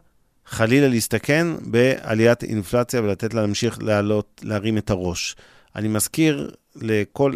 חלילה 0.53 0.87
להסתכן 0.87 1.47
בעליית 1.61 2.43
אינפלציה 2.43 3.01
ולתת 3.01 3.33
לה 3.33 3.41
להמשיך 3.41 3.77
לעלות, 3.81 4.41
להרים 4.43 4.77
את 4.77 4.89
הראש. 4.89 5.35
אני 5.75 5.87
מזכיר 5.87 6.51
לכל 6.75 7.33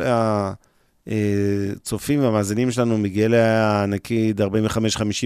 הצופים 1.07 2.23
והמאזינים 2.23 2.71
שלנו 2.71 2.97
מגילי 2.97 3.37
נגיד 3.87 4.41
45-50 4.41 4.45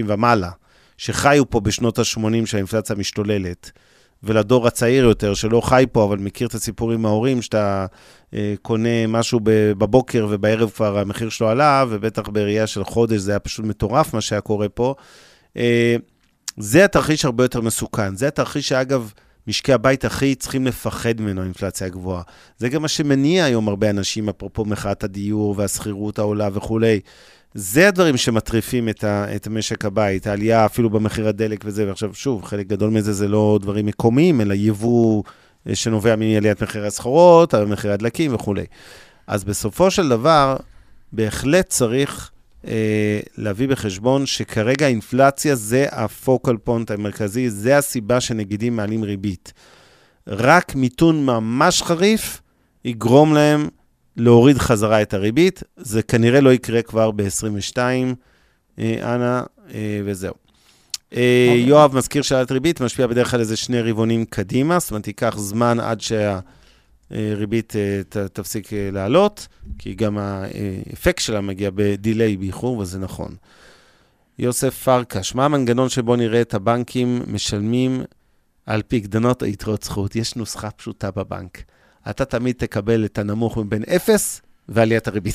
ומעלה, 0.06 0.50
שחיו 0.96 1.50
פה 1.50 1.60
בשנות 1.60 1.98
ה-80 1.98 2.46
שהאינפלציה 2.46 2.96
משתוללת. 2.96 3.70
ולדור 4.24 4.66
הצעיר 4.66 5.04
יותר, 5.04 5.34
שלא 5.34 5.60
חי 5.60 5.84
פה, 5.92 6.04
אבל 6.04 6.18
מכיר 6.18 6.48
את 6.48 6.54
הסיפורים 6.54 7.02
מההורים, 7.02 7.42
שאתה 7.42 7.86
אה, 8.34 8.54
קונה 8.62 9.06
משהו 9.08 9.40
בבוקר 9.44 10.26
ובערב 10.30 10.70
כבר 10.70 10.98
המחיר 10.98 11.28
שלו 11.28 11.48
עלה, 11.48 11.84
ובטח 11.88 12.28
בראייה 12.28 12.66
של 12.66 12.84
חודש 12.84 13.20
זה 13.20 13.32
היה 13.32 13.38
פשוט 13.38 13.64
מטורף 13.64 14.14
מה 14.14 14.20
שהיה 14.20 14.40
קורה 14.40 14.68
פה. 14.68 14.94
אה, 15.56 15.96
זה 16.56 16.84
התרחיש 16.84 17.24
הרבה 17.24 17.44
יותר 17.44 17.60
מסוכן. 17.60 18.16
זה 18.16 18.28
התרחיש 18.28 18.68
שאגב, 18.68 19.12
משקי 19.46 19.72
הבית 19.72 20.04
הכי 20.04 20.34
צריכים 20.34 20.66
לפחד 20.66 21.20
ממנו, 21.20 21.40
האינפלציה 21.40 21.86
הגבוהה. 21.86 22.22
זה 22.58 22.68
גם 22.68 22.82
מה 22.82 22.88
שמניע 22.88 23.44
היום 23.44 23.68
הרבה 23.68 23.90
אנשים, 23.90 24.28
אפרופו 24.28 24.64
מחאת 24.64 25.04
הדיור 25.04 25.54
והשכירות 25.58 26.18
העולה 26.18 26.48
וכולי. 26.52 27.00
זה 27.54 27.88
הדברים 27.88 28.16
שמטריפים 28.16 28.88
את, 28.88 29.04
ה, 29.04 29.36
את 29.36 29.48
משק 29.48 29.84
הבית, 29.84 30.26
העלייה 30.26 30.66
אפילו 30.66 30.90
במחיר 30.90 31.28
הדלק 31.28 31.62
וזה, 31.64 31.86
ועכשיו 31.86 32.14
שוב, 32.14 32.44
חלק 32.44 32.66
גדול 32.66 32.90
מזה 32.90 33.12
זה 33.12 33.28
לא 33.28 33.58
דברים 33.62 33.86
מקומיים, 33.86 34.40
אלא 34.40 34.54
יבוא 34.54 35.22
אה, 35.68 35.74
שנובע 35.74 36.16
מעליית 36.16 36.62
מחירי 36.62 36.86
הסחורות, 36.86 37.54
מחירי 37.54 37.94
הדלקים 37.94 38.34
וכולי. 38.34 38.64
אז 39.26 39.44
בסופו 39.44 39.90
של 39.90 40.08
דבר, 40.08 40.56
בהחלט 41.12 41.68
צריך 41.68 42.30
להביא 43.38 43.68
בחשבון 43.68 44.26
שכרגע 44.26 44.86
האינפלציה 44.86 45.54
זה 45.54 45.86
הפוקל 45.90 46.56
פונט 46.56 46.90
המרכזי, 46.90 47.50
זה 47.50 47.78
הסיבה 47.78 48.20
שנגידים 48.20 48.76
מעלים 48.76 49.04
ריבית. 49.04 49.52
רק 50.26 50.74
מיתון 50.74 51.26
ממש 51.26 51.82
חריף 51.82 52.40
יגרום 52.84 53.34
להם 53.34 53.68
להוריד 54.16 54.58
חזרה 54.58 55.02
את 55.02 55.14
הריבית. 55.14 55.62
זה 55.76 56.02
כנראה 56.02 56.40
לא 56.40 56.52
יקרה 56.52 56.82
כבר 56.82 57.10
ב-22, 57.10 57.78
אה, 58.78 59.14
אנא, 59.14 59.40
אה, 59.74 60.00
וזהו. 60.04 60.34
אה, 61.14 61.46
אוקיי. 61.48 61.60
יואב 61.60 61.96
מזכיר 61.96 62.22
שאלת 62.22 62.52
ריבית, 62.52 62.80
משפיע 62.80 63.06
בדרך 63.06 63.30
כלל 63.30 63.40
איזה 63.40 63.56
שני 63.56 63.82
רבעונים 63.82 64.24
קדימה, 64.24 64.78
זאת 64.78 64.90
אומרת, 64.90 65.06
ייקח 65.06 65.34
זמן 65.38 65.80
עד 65.80 66.00
שהריבית 67.12 67.72
תפסיק 68.32 68.68
לעלות, 68.72 69.48
כי 69.78 69.94
גם 69.94 70.18
האפקט 70.18 71.22
שלה 71.22 71.40
מגיע 71.40 71.70
בדיליי, 71.74 72.36
באיחור, 72.36 72.78
וזה 72.78 72.98
נכון. 72.98 73.34
יוסף 74.38 74.82
פרקש, 74.82 75.34
מה 75.34 75.44
המנגנון 75.44 75.88
שבו 75.88 76.16
נראה 76.16 76.40
את 76.40 76.54
הבנקים 76.54 77.22
משלמים 77.26 78.02
על 78.66 78.82
פקדונות 78.88 79.42
או 79.42 79.46
יתרות 79.46 79.82
זכות? 79.82 80.16
יש 80.16 80.36
נוסחה 80.36 80.70
פשוטה 80.70 81.10
בבנק. 81.10 81.62
אתה 82.10 82.24
תמיד 82.24 82.56
תקבל 82.58 83.04
את 83.04 83.18
הנמוך 83.18 83.56
מבין 83.58 83.82
אפס 83.82 84.42
ועליית 84.68 85.08
הריבית. 85.08 85.34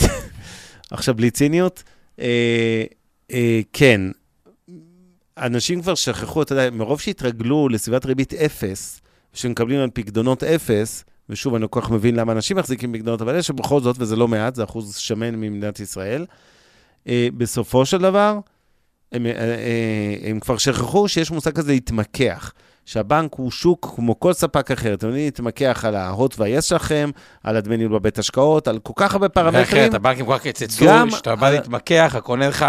עכשיו, 0.92 1.16
בלי 1.16 1.32
ציניות, 1.32 1.84
אה, 2.20 2.84
אה, 3.32 3.62
כן, 3.74 4.02
אנשים 5.38 5.82
כבר 5.82 5.96
שכחו, 5.96 6.42
אתה 6.42 6.54
יודע, 6.54 6.70
מרוב 6.70 7.02
שהתרגלו 7.02 7.70
לסביבת 7.70 8.06
ריבית 8.06 8.34
אפס, 8.34 9.02
שמקבלים 9.34 9.80
על 9.80 9.90
פקדונות 9.94 10.44
אפס, 10.44 11.04
ושוב, 11.30 11.56
אני 11.56 11.62
לא 11.62 11.68
כל 11.68 11.82
כך 11.82 11.92
מבין 11.92 12.16
למה 12.16 12.32
אנשים 12.32 12.58
מחזיקים 12.58 12.94
פקדונות, 12.94 13.22
אבל 13.22 13.36
יש 13.36 13.52
בכל 13.52 13.82
זאת, 13.82 13.96
וזה 14.00 14.16
לא 14.16 14.28
מעט, 14.28 14.56
זה 14.56 14.64
אחוז 14.64 14.96
שמן 14.96 15.36
ממדינת 15.36 15.80
ישראל. 15.80 16.26
אה, 17.08 17.28
בסופו 17.38 17.86
של 17.86 17.98
דבר, 17.98 18.40
הם, 19.12 19.26
אה, 19.26 19.32
אה, 19.32 20.30
הם 20.30 20.40
כבר 20.40 20.58
שכחו 20.58 21.08
שיש 21.08 21.32
מושג 21.32 21.52
כזה 21.52 21.72
להתמקח. 21.72 22.54
שהבנק 22.88 23.34
הוא 23.34 23.52
שוק 23.52 23.94
כמו 23.96 24.20
כל 24.20 24.34
ספק 24.34 24.72
אחר. 24.72 24.94
אתם 24.94 25.08
יודעים 25.08 25.26
להתמקח 25.26 25.86
על 25.88 25.96
ההוט 25.96 26.40
והיס 26.40 26.66
שלכם, 26.66 27.10
על 27.44 27.58
הדמי 27.58 27.78
ניהול 27.78 27.94
בבית 27.94 28.20
השקעות, 28.20 28.68
על 28.68 28.80
כל 28.80 28.94
כך 28.96 29.14
הרבה 29.14 29.30
פרמטרים. 29.30 29.64
אחרת, 29.64 29.94
הבנקים 29.94 30.26
כל 30.26 30.38
כך 30.38 30.48
קצצו, 30.48 30.86
שאתה 31.10 31.36
בא 31.36 31.50
להתמקח, 31.50 32.14
הקונה 32.18 32.48
לך, 32.48 32.66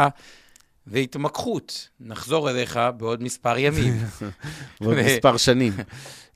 והתמקחות. 0.91 1.89
נחזור 2.01 2.51
אליך 2.51 2.80
בעוד 2.97 3.22
מספר 3.22 3.59
ימים. 3.59 3.95
בעוד 4.80 4.97
מספר 4.97 5.36
שנים. 5.36 5.72
כן, 5.72 5.82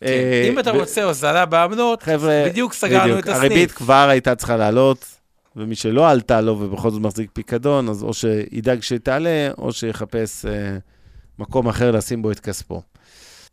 אה, 0.07 0.49
אם 0.49 0.59
אתה 0.59 0.71
רוצה 0.71 1.05
הוזלה 1.05 1.47
באמנות, 1.47 2.05
בדיוק 2.47 2.73
סגרנו 2.73 3.19
את 3.19 3.29
הסניף. 3.29 3.37
הריבית 3.37 3.73
כבר 3.73 4.07
הייתה 4.09 4.35
צריכה 4.35 4.57
לעלות, 4.57 5.05
ומי 5.57 5.75
שלא 5.75 6.11
עלתה 6.11 6.41
לו 6.41 6.61
ובכל 6.61 6.91
זאת 6.91 7.01
מחזיק 7.01 7.31
פיקדון, 7.33 7.89
אז 7.89 8.03
או 8.03 8.15
שידאג 8.15 8.83
שתעלה, 8.83 9.51
או 9.59 9.73
שיחפש 9.73 10.47
אה, 10.47 10.79
מקום 11.39 11.69
אחר 11.69 11.91
לשים 11.91 12.23
בו 12.23 12.31
את 12.31 12.41
כספו. 12.41 12.83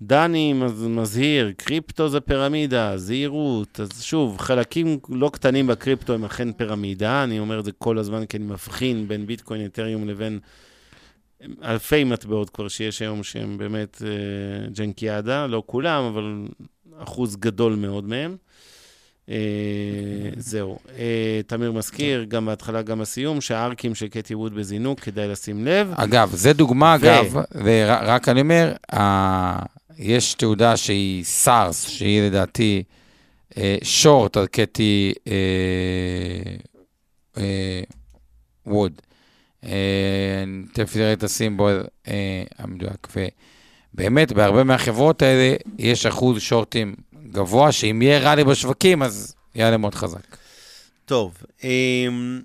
דני 0.01 0.53
מזהיר, 0.89 1.51
קריפטו 1.57 2.09
זה 2.09 2.19
פירמידה, 2.19 2.97
זהירות. 2.97 3.79
אז 3.79 4.03
שוב, 4.03 4.37
חלקים 4.37 4.99
לא 5.09 5.29
קטנים 5.33 5.67
בקריפטו 5.67 6.13
הם 6.13 6.25
אכן 6.25 6.51
פירמידה, 6.51 7.23
אני 7.23 7.39
אומר 7.39 7.59
את 7.59 7.65
זה 7.65 7.71
כל 7.71 7.97
הזמן 7.97 8.25
כי 8.25 8.37
אני 8.37 8.45
מבחין 8.45 9.07
בין 9.07 9.25
ביטקוין, 9.25 9.65
אתריום 9.65 10.07
לבין 10.07 10.39
אלפי 11.63 12.03
מטבעות 12.03 12.49
כבר 12.49 12.67
שיש 12.67 13.01
היום 13.01 13.23
שהם 13.23 13.57
באמת 13.57 14.01
אה, 14.05 14.69
ג'נקיאדה, 14.69 15.47
לא 15.47 15.63
כולם, 15.65 16.03
אבל 16.03 16.47
אחוז 16.97 17.35
גדול 17.35 17.75
מאוד 17.75 18.03
מהם. 18.03 18.35
אה, 19.29 19.35
זהו. 20.37 20.79
אה, 20.97 21.41
תמיר 21.47 21.71
מזכיר, 21.71 22.23
גם 22.23 22.45
בהתחלה, 22.45 22.81
גם 22.81 22.99
בסיום, 22.99 23.41
שהארקים 23.41 23.95
של 23.95 24.07
קטי 24.07 24.35
ווד 24.35 24.55
בזינוק, 24.55 24.99
כדאי 24.99 25.27
לשים 25.27 25.65
לב. 25.65 25.91
אגב, 25.95 26.31
זה 26.33 26.53
דוגמה, 26.53 26.97
ו... 27.01 27.05
אגב, 27.05 27.35
ורק 27.63 28.29
אני 28.29 28.41
אומר, 28.41 28.73
יש 29.97 30.33
תעודה 30.33 30.77
שהיא 30.77 31.23
סארס, 31.23 31.89
שהיא 31.89 32.21
לדעתי 32.21 32.83
שורט 33.83 34.37
על 34.37 34.47
קטי 34.47 35.13
ווד. 38.65 39.01
אני 39.63 40.63
תכף 40.73 40.95
נראה 40.95 41.13
את 41.13 41.23
הסימבול 41.23 41.83
המדויק. 42.57 43.07
ובאמת, 43.93 44.31
בהרבה 44.31 44.63
מהחברות 44.63 45.21
האלה 45.21 45.55
יש 45.77 46.05
אחוז 46.05 46.41
שורטים 46.41 46.95
גבוה, 47.31 47.71
שאם 47.71 48.01
יהיה 48.01 48.19
ריאלי 48.19 48.43
בשווקים, 48.43 49.03
אז 49.03 49.35
יעלה 49.55 49.77
מאוד 49.77 49.95
חזק. 49.95 50.37
טוב, 51.05 51.37
אמ, 51.63 52.41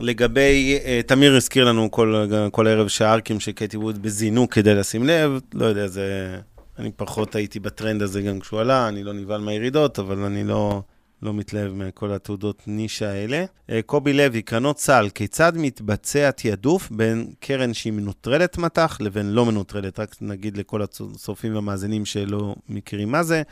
לגבי, 0.00 0.78
uh, 0.82 1.06
תמיר 1.06 1.36
הזכיר 1.36 1.64
לנו 1.64 1.90
כל, 1.90 2.26
כל 2.52 2.66
ערב 2.66 2.88
שהארקים 2.88 3.40
של 3.40 3.52
קטי 3.52 3.76
ווד 3.76 4.02
בזינוק 4.02 4.54
כדי 4.54 4.74
לשים 4.74 5.04
לב, 5.04 5.40
לא 5.54 5.66
יודע, 5.66 5.86
זה... 5.86 6.36
אני 6.78 6.90
פחות 6.96 7.34
הייתי 7.34 7.60
בטרנד 7.60 8.02
הזה 8.02 8.22
גם 8.22 8.40
כשהוא 8.40 8.60
עלה, 8.60 8.88
אני 8.88 9.04
לא 9.04 9.12
נבהל 9.12 9.40
מהירידות, 9.40 9.98
אבל 9.98 10.18
אני 10.18 10.44
לא, 10.44 10.82
לא 11.24 11.34
מתלהב 11.34 11.72
מכל 11.72 12.12
התעודות 12.12 12.62
נישה 12.66 13.10
האלה. 13.10 13.44
Uh, 13.70 13.72
קובי 13.86 14.12
לוי, 14.12 14.42
קרנות 14.42 14.78
סל, 14.78 15.08
כיצד 15.14 15.52
מתבצע 15.56 16.30
תעדוף 16.30 16.90
בין 16.90 17.32
קרן 17.40 17.74
שהיא 17.74 17.92
מנוטרלת 17.92 18.58
מטח 18.58 19.00
לבין 19.00 19.32
לא 19.32 19.46
מנוטרלת? 19.46 20.00
רק 20.00 20.14
נגיד 20.20 20.56
לכל 20.56 20.82
הצופים 20.82 21.54
והמאזינים 21.54 22.04
שלא 22.04 22.54
מכירים 22.68 23.12
מה 23.12 23.22
זה. 23.22 23.42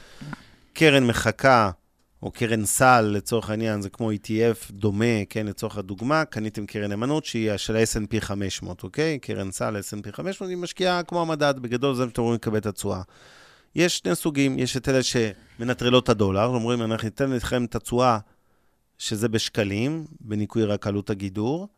קרן 0.73 1.07
מחכה 1.07 1.71
או 2.23 2.31
קרן 2.31 2.65
סל, 2.65 3.01
לצורך 3.01 3.51
העניין, 3.51 3.83
זה 3.83 3.91
כמו 3.91 4.13
ETF 4.13 4.73
דומה, 4.73 5.25
כן, 5.31 5.47
לצורך 5.47 5.79
הדוגמה, 5.79 6.25
קניתם 6.25 6.67
קרן 6.67 6.91
נאמנות 6.91 7.25
שהיא 7.25 7.57
של 7.57 7.77
ה-S&P 7.77 8.21
500, 8.21 8.83
אוקיי? 8.83 9.19
קרן 9.19 9.51
סל, 9.51 9.77
S&P 9.77 10.13
500, 10.13 10.51
היא 10.51 10.57
משקיעה 10.57 11.03
כמו 11.03 11.23
המדד, 11.23 11.55
בגדול 11.59 11.95
זה 11.95 12.05
שאתם 12.09 12.23
רואים 12.23 12.35
לקבל 12.35 12.59
את 12.59 12.67
התשואה. 12.67 13.03
יש 13.75 13.99
שני 13.99 14.15
סוגים, 14.15 14.59
יש 14.59 14.77
את 14.77 14.89
אלה 14.89 15.01
שמנטרלות 15.03 16.05
את 16.05 16.09
הדולר, 16.09 16.45
אומרים, 16.45 16.83
אנחנו 16.83 17.07
ניתן 17.07 17.31
לכם 17.31 17.65
את 17.65 17.75
התשואה 17.75 18.19
שזה 18.99 19.29
בשקלים, 19.29 20.07
בניכוי 20.21 20.65
רק 20.65 20.87
עלות 20.87 21.11
הגידור, 21.11 21.69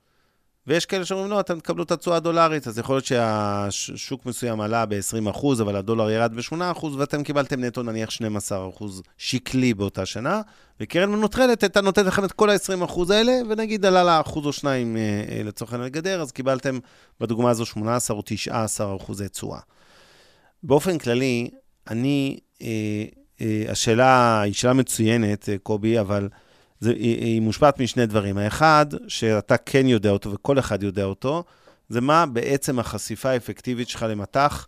ויש 0.66 0.86
כאלה 0.86 1.04
שאומרים, 1.04 1.30
לא, 1.30 1.40
אתם 1.40 1.60
תקבלו 1.60 1.82
את 1.82 1.90
התשואה 1.90 2.16
הדולרית, 2.16 2.68
אז 2.68 2.78
יכול 2.78 2.94
להיות 2.94 3.04
שהשוק 3.04 4.26
מסוים 4.26 4.60
עלה 4.60 4.86
ב-20%, 4.86 5.46
אבל 5.60 5.76
הדולר 5.76 6.10
ירד 6.10 6.34
ב-8%, 6.34 6.86
ואתם 6.98 7.22
קיבלתם 7.22 7.64
נטו 7.64 7.82
נניח 7.82 8.08
12% 8.78 8.84
שקלי 9.18 9.74
באותה 9.74 10.06
שנה, 10.06 10.40
וקרן 10.80 11.10
מנוטרלת 11.10 11.62
הייתה 11.62 11.80
נותנת 11.80 12.06
לכם 12.06 12.24
את 12.24 12.32
כל 12.32 12.50
ה-20% 12.50 13.12
האלה, 13.12 13.32
ונגיד 13.48 13.86
עלה 13.86 14.02
לה 14.04 14.20
אחוז 14.20 14.46
או 14.46 14.52
שניים 14.52 14.96
אה, 14.96 15.24
אה, 15.28 15.42
לצורך 15.42 15.72
העניין 15.72 15.86
לגדר, 15.86 16.22
אז 16.22 16.32
קיבלתם 16.32 16.78
בדוגמה 17.20 17.50
הזו 17.50 17.66
18 17.66 18.16
או 18.16 18.22
19 18.24 18.96
אחוזי 18.96 19.28
תשואה. 19.28 19.60
באופן 20.62 20.98
כללי, 20.98 21.50
אני, 21.90 22.38
אה, 22.62 23.04
אה, 23.40 23.64
השאלה 23.68 24.40
היא 24.40 24.52
שאלה 24.54 24.72
מצוינת, 24.72 25.48
אה, 25.48 25.58
קובי, 25.58 26.00
אבל... 26.00 26.28
זה, 26.80 26.90
היא, 26.90 27.24
היא 27.24 27.40
מושפעת 27.40 27.80
משני 27.80 28.06
דברים. 28.06 28.38
האחד, 28.38 28.86
שאתה 29.08 29.56
כן 29.56 29.86
יודע 29.86 30.10
אותו 30.10 30.32
וכל 30.32 30.58
אחד 30.58 30.82
יודע 30.82 31.04
אותו, 31.04 31.44
זה 31.88 32.00
מה 32.00 32.26
בעצם 32.26 32.78
החשיפה 32.78 33.30
האפקטיבית 33.30 33.88
שלך 33.88 34.06
למטח 34.08 34.66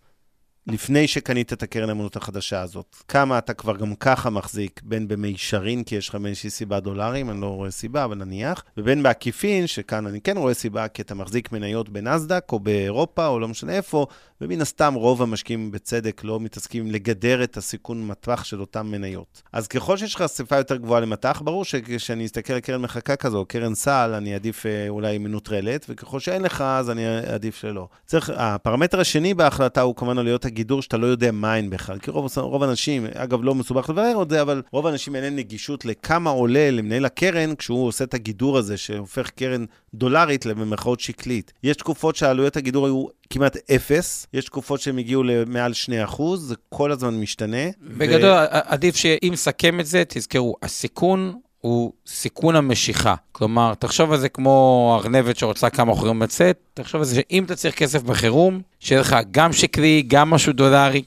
לפני 0.67 1.09
שקנית 1.09 1.53
את 1.53 1.63
הקרן 1.63 1.89
האמונות 1.89 2.17
החדשה 2.17 2.61
הזאת. 2.61 2.97
כמה 3.09 3.39
אתה 3.39 3.55
כבר 3.55 3.77
גם 3.77 3.95
ככה 3.95 4.31
מחזיק, 4.31 4.81
בין 4.85 5.09
במישרין, 5.09 5.85
כי 5.85 5.95
יש 5.95 6.09
לך 6.09 6.15
מאיזושהי 6.15 6.51
סיבה 6.51 6.81
דולרים, 6.81 7.31
אני 7.31 7.41
לא 7.41 7.47
רואה 7.47 7.71
סיבה, 7.71 8.05
אבל 8.05 8.17
נניח, 8.17 8.65
ובין 8.77 9.03
בעקיפין, 9.03 9.67
שכאן 9.67 10.07
אני 10.07 10.21
כן 10.21 10.37
רואה 10.37 10.55
סיבה, 10.55 10.89
כי 10.89 11.03
אתה 11.03 11.15
מחזיק 11.15 11.53
מניות 11.53 11.89
בנסדק 11.89 12.45
או 12.53 12.61
באירופה, 12.61 13.27
או 13.27 13.41
לא 13.41 13.49
משנה 13.49 13.73
איפה, 13.73 14.07
ומן 14.41 14.61
הסתם 14.61 14.95
רוב 14.95 15.23
המשקיעים 15.23 15.71
בצדק 15.71 16.21
לא 16.25 16.41
מתעסקים 16.41 16.91
לגדר 16.91 17.45
את 17.45 17.57
הסיכון 17.57 18.07
מטווח 18.07 18.45
של 18.45 18.61
אותן 18.61 18.87
מניות. 18.87 19.43
אז 19.53 19.69
ככל 19.69 19.97
שיש 19.97 20.15
לך 20.15 20.23
חשיפה 20.23 20.57
יותר 20.57 20.77
גבוהה 20.77 21.01
למטח, 21.01 21.43
ברור 21.45 21.65
שכשאני 21.65 22.27
אסתכל 22.27 22.53
על 22.53 22.61
קרן 22.61 22.81
מחקה 22.83 23.17
כזו, 23.17 23.45
קרן 23.49 23.75
סל, 23.75 24.13
אני 24.17 24.35
אעדיף 24.35 24.67
אה, 24.67 24.89
אולי 24.89 25.19
מנוטרלת, 25.19 25.87
וככל 25.89 26.21
שאין 26.21 26.43
לך, 26.43 26.61
אז 26.61 26.91
אני 26.91 27.19
אעדיף 27.19 27.57
שלא. 27.57 27.89
צריך, 28.07 28.33
הפרמטר 28.37 29.01
השני 29.01 29.35
בהחלטה 29.35 29.81
הוא 29.81 29.97
כמובן 29.97 30.19
עלויות 30.19 30.45
הגידור 30.57 30.83
שאתה 30.83 30.97
לא 30.97 31.07
יודע 31.07 31.33
מה 31.33 31.55
הן 31.55 31.71
בכלל. 31.71 31.99
כי 31.99 32.11
רוב, 32.11 32.33
רוב 32.37 32.63
האנשים, 32.63 33.07
אגב, 33.15 33.45
לא 33.45 33.55
מסובך 33.55 33.89
לברר 33.91 34.23
את 34.23 34.31
זה, 34.31 34.43
אבל 34.43 34.63
רוב 34.73 34.87
האנשים 34.87 35.17
אין 35.17 35.25
להם 35.25 35.37
נגישות 35.37 35.85
לכמה 35.85 36.31
עולה 36.31 36.71
למנהל 36.71 37.05
הקרן 37.05 37.55
כשהוא 37.55 37.87
עושה 37.87 38.05
את 38.05 38.15
הגידור 38.15 38.59
הזה, 38.59 38.77
שהופך 38.77 39.31
קרן 39.31 39.65
דולרית 39.95 40.47
למרכאות 40.47 41.01
שקלית. 41.01 41.53
יש 41.63 41.77
תקופות 41.77 42.17
שעלויות 42.17 42.57
הגידור 42.57 42.87
היו 42.87 43.07
כמעט 43.31 43.57
אפס, 43.71 44.27
יש 44.33 44.45
תקופות 44.45 44.81
שהם 44.81 44.99
הגיעו 44.99 45.23
למעל 45.23 45.73
2%, 46.07 46.23
זה 46.37 46.55
כל 46.69 46.93
הזמן 46.93 47.21
משתנה. 47.21 47.67
בגדול, 47.81 48.31
ו... 48.31 48.37
עדיף 48.51 48.97
שאם 48.97 49.31
נסכם 49.33 49.81
את 49.81 49.87
זה, 49.87 50.03
תזכרו, 50.09 50.55
הסיכון 50.63 51.35
הוא 51.61 51.93
סיכון 52.07 52.57
המשיכה. 52.57 53.15
כלומר, 53.33 53.75
תחשוב 53.75 54.13
על 54.13 54.19
זה 54.19 54.29
כמו 54.29 54.99
ארנבת 55.03 55.37
שרוצה 55.37 55.71
כמה 55.71 55.95
חורים 55.95 56.23
לצאת, 56.23 56.59
תחשוב 56.75 57.01
על 57.01 57.07
זה 57.07 57.15
שאם 57.15 57.45
אתה 57.45 57.57
צריך 57.57 57.75
כסף 57.75 58.03
בחירום, 58.03 58.61
שיהיה 58.81 59.01
לך 59.01 59.17
גם 59.31 59.53
שקלי, 59.53 60.03
גם 60.09 60.31
משהו 60.31 60.53
דולרי. 60.53 61.03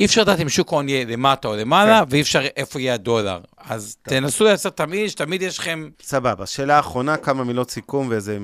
אי 0.00 0.04
אפשר 0.04 0.20
לדעת 0.20 0.40
אם 0.40 0.48
שוק 0.48 0.72
ההון 0.72 0.88
יהיה 0.88 1.04
למטה 1.04 1.48
או 1.48 1.56
למעלה, 1.56 2.00
כן. 2.00 2.04
ואי 2.10 2.20
אפשר 2.20 2.42
איפה 2.56 2.80
יהיה 2.80 2.94
הדולר. 2.94 3.40
אז 3.66 3.96
טוב. 4.02 4.14
תנסו 4.14 4.44
לייצר 4.44 4.70
תמיד, 4.70 5.08
שתמיד 5.10 5.42
יש 5.42 5.58
לכם... 5.58 5.88
סבבה. 6.02 6.46
שאלה 6.46 6.78
אחרונה, 6.78 7.16
כמה 7.16 7.44
מילות 7.44 7.70
סיכום 7.70 8.06
ואיזה 8.10 8.38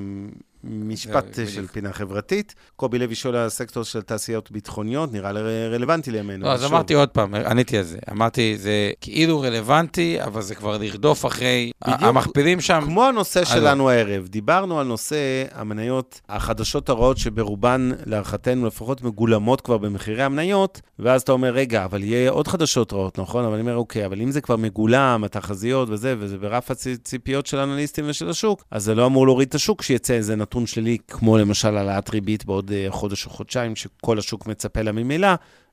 משפט 0.65 1.39
של 1.49 1.67
פינה 1.67 1.93
חברתית. 1.93 2.55
קובי 2.77 2.99
לוי 2.99 3.15
שואל 3.15 3.37
על 3.37 3.47
הסקטור 3.47 3.83
של 3.83 4.03
תעשיות 4.03 4.51
ביטחוניות, 4.51 5.13
נראה 5.13 5.33
לי 5.33 5.41
רלוונטי 5.69 6.11
לימינו. 6.11 6.47
לא, 6.47 6.53
אז 6.53 6.65
אמרתי 6.65 6.95
עוד 6.95 7.09
פעם, 7.09 7.35
עניתי 7.35 7.79
על 7.79 7.85
זה. 7.85 7.99
אמרתי, 8.11 8.57
זה 8.59 8.91
כאילו 9.01 9.41
רלוונטי, 9.41 10.23
אבל 10.23 10.43
זה 10.43 10.55
כבר 10.55 10.79
לרדוף 10.79 11.27
אחרי 11.27 11.71
המכפילים 11.83 12.61
שם. 12.61 12.83
כמו 12.85 13.05
הנושא 13.05 13.45
שלנו 13.45 13.91
הערב, 13.91 14.27
דיברנו 14.29 14.81
על 14.81 14.87
נושא 14.87 15.45
המניות 15.53 16.21
החדשות 16.29 16.89
הרעות, 16.89 17.19
שברובן, 17.19 17.91
להערכתנו 18.07 18.67
לפחות, 18.67 19.03
מגולמות 19.03 19.61
כבר 19.61 19.79
במחירי 19.79 20.23
המניות, 20.23 20.81
ואז 20.99 21.23
אתה 21.23 21.33
אומר, 21.33 21.51
רגע, 21.51 21.85
אבל 21.85 22.03
יהיה 22.03 22.31
עוד 22.31 22.49
חדשות 22.49 22.93
רעות, 22.93 23.19
נכון? 23.19 23.45
אבל 23.45 23.53
אני 23.53 23.61
אומר, 23.63 23.77
אוקיי, 23.77 24.07
אבל 24.07 24.21
אם 24.21 24.31
זה 24.31 24.41
כבר 24.41 24.57
מגולם, 24.57 25.25
התחזיות 25.25 25.89
וזה, 25.91 26.15
וזה 26.19 26.39
ברף 26.39 26.71
הציפיות 26.71 27.47
של 27.47 27.59
האנליסטים 27.59 28.05
ושל 28.09 28.29
השוק, 28.29 28.65
אז 28.71 28.85
זה 28.85 28.95
לא 28.95 29.07
אמור 29.07 29.27
להוריד 29.27 29.49
את 29.49 29.55
השוק 29.55 29.83
שיצא 29.83 30.15
איזה 30.15 30.37
נתון 30.51 30.67
שלילי, 30.67 30.99
כמו 31.09 31.39
למשל 31.39 31.77
העלאת 31.77 32.11
ריבית 32.11 32.45
בעוד 32.45 32.71
uh, 32.71 32.93
חודש 32.93 33.27
או 33.27 33.31
חודשיים, 33.31 33.77
שכל 33.77 34.19
השוק 34.19 34.47
מצפה 34.47 34.83
לה 34.83 34.93
ממילא, 34.93 35.29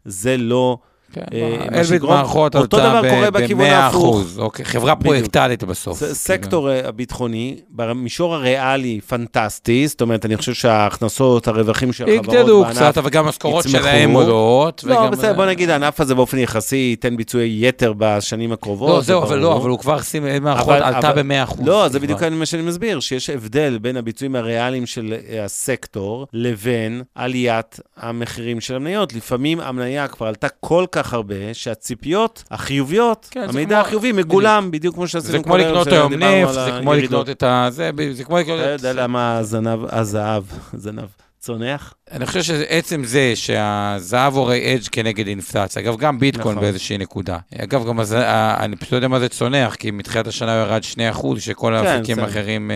זה 0.05 0.37
לא... 0.37 0.77
כן, 1.11 1.21
אה, 1.33 1.79
אלביט 1.79 2.01
מערכות 2.01 2.55
אותו 2.55 2.77
דבר 2.77 3.01
קורה 3.09 3.31
בכיוון 3.31 3.65
ההפוך. 3.65 4.23
אוקיי, 4.37 4.65
חברה 4.65 4.95
פרויקטלית 4.95 5.63
בסוף. 5.63 6.03
סקטור 6.03 6.69
כאילו. 6.71 6.87
הביטחוני, 6.89 7.57
במישור 7.69 8.35
הריאלי, 8.35 8.99
פנטסטי, 9.07 9.87
זאת 9.87 10.01
אומרת, 10.01 10.25
אני 10.25 10.37
חושב 10.37 10.53
שההכנסות, 10.53 11.47
הרווחים 11.47 11.93
של 11.93 12.03
החברות 12.03 12.25
בענף 12.25 12.39
יגדלו 12.39 12.65
קצת, 12.69 12.97
אבל 12.97 13.09
גם 13.09 13.25
המשכורות 13.25 13.65
שלהם 13.69 14.11
עולות. 14.11 14.83
לא, 14.83 15.09
בסדר, 15.09 15.33
בוא 15.33 15.45
נגיד, 15.45 15.69
הענף 15.69 15.99
הזה 15.99 16.15
באופן 16.15 16.37
יחסי 16.37 16.75
ייתן 16.75 17.17
ביצועי 17.17 17.67
יתר 17.67 17.93
בשנים 17.97 18.51
הקרובות. 18.51 18.89
לא, 18.89 19.01
זהו, 19.01 19.23
אבל 19.23 19.39
לא, 19.39 19.57
אבל 19.57 19.69
הוא 19.69 19.79
כבר, 19.79 19.97
מערכות 20.41 20.75
עלתה 20.75 21.13
ב-100%. 21.13 21.63
לא, 21.65 21.87
זה 21.89 21.99
בדיוק 21.99 22.23
מה 22.23 22.45
שאני 22.45 22.61
מסביר, 22.61 22.99
שיש 22.99 23.29
הבדל 23.29 23.77
בין 23.81 23.97
הביצועים 23.97 24.35
הריאליים 24.35 24.85
של 24.85 25.13
הסקטור 25.45 26.27
לבין 26.33 27.01
עליית 27.15 27.79
המחירים 27.97 28.61
של 28.61 28.75
המניות. 28.75 29.13
לפעמים 29.13 29.59
המניה 29.59 30.07
כבר 30.07 30.27
עלתה 30.27 30.47
כל 30.49 30.85
כך 30.91 30.96
הרבה, 31.05 31.53
שהציפיות 31.53 32.43
החיוביות, 32.51 33.27
כן, 33.31 33.45
המידע 33.49 33.75
כמו... 33.75 33.87
החיובי 33.87 34.11
מגולם, 34.11 34.71
בדיוק 34.71 34.95
כמו 34.95 35.07
שעשינו 35.07 35.31
זה 35.31 35.43
כמו 35.43 35.57
לקנות 35.57 35.87
היום 35.87 36.13
נפט, 36.13 36.53
זה 36.53 36.71
כמו 36.81 36.93
לקנות 36.93 37.29
את 37.29 37.43
ה... 37.43 37.67
זה, 37.71 37.91
זה 38.11 38.23
כמו 38.23 38.37
לקנות... 38.37 38.59
אתה 38.59 38.69
יודע 38.69 38.93
למה 38.93 39.37
הזנב, 39.37 39.79
הזהב, 39.89 40.43
זנב. 40.73 41.26
צונח? 41.47 41.93
אני 42.11 42.25
חושב 42.25 42.43
שעצם 42.43 43.03
זה 43.03 43.31
שהזהב 43.35 44.33
הורי 44.33 44.75
אדג' 44.75 44.87
כנגד 44.91 45.27
אינפלציה, 45.27 45.81
אגב, 45.81 45.97
גם 45.97 46.19
ביטקוין 46.19 46.47
נכון. 46.47 46.61
באיזושהי 46.61 46.97
נקודה. 46.97 47.37
אגב, 47.55 47.87
גם 47.87 47.99
הזה, 47.99 48.23
אני 48.59 48.75
פשוט 48.75 48.91
לא 48.91 48.97
יודע 48.97 49.07
מה 49.07 49.19
זה 49.19 49.29
צונח, 49.29 49.75
כי 49.75 49.91
מתחילת 49.91 50.27
השנה 50.27 50.53
הוא 50.53 50.67
ירד 50.67 50.81
2%, 51.13 51.39
שכל 51.39 51.73
כן, 51.81 51.87
האפיקים 51.87 52.19
האחרים 52.19 52.71
אה, 52.71 52.75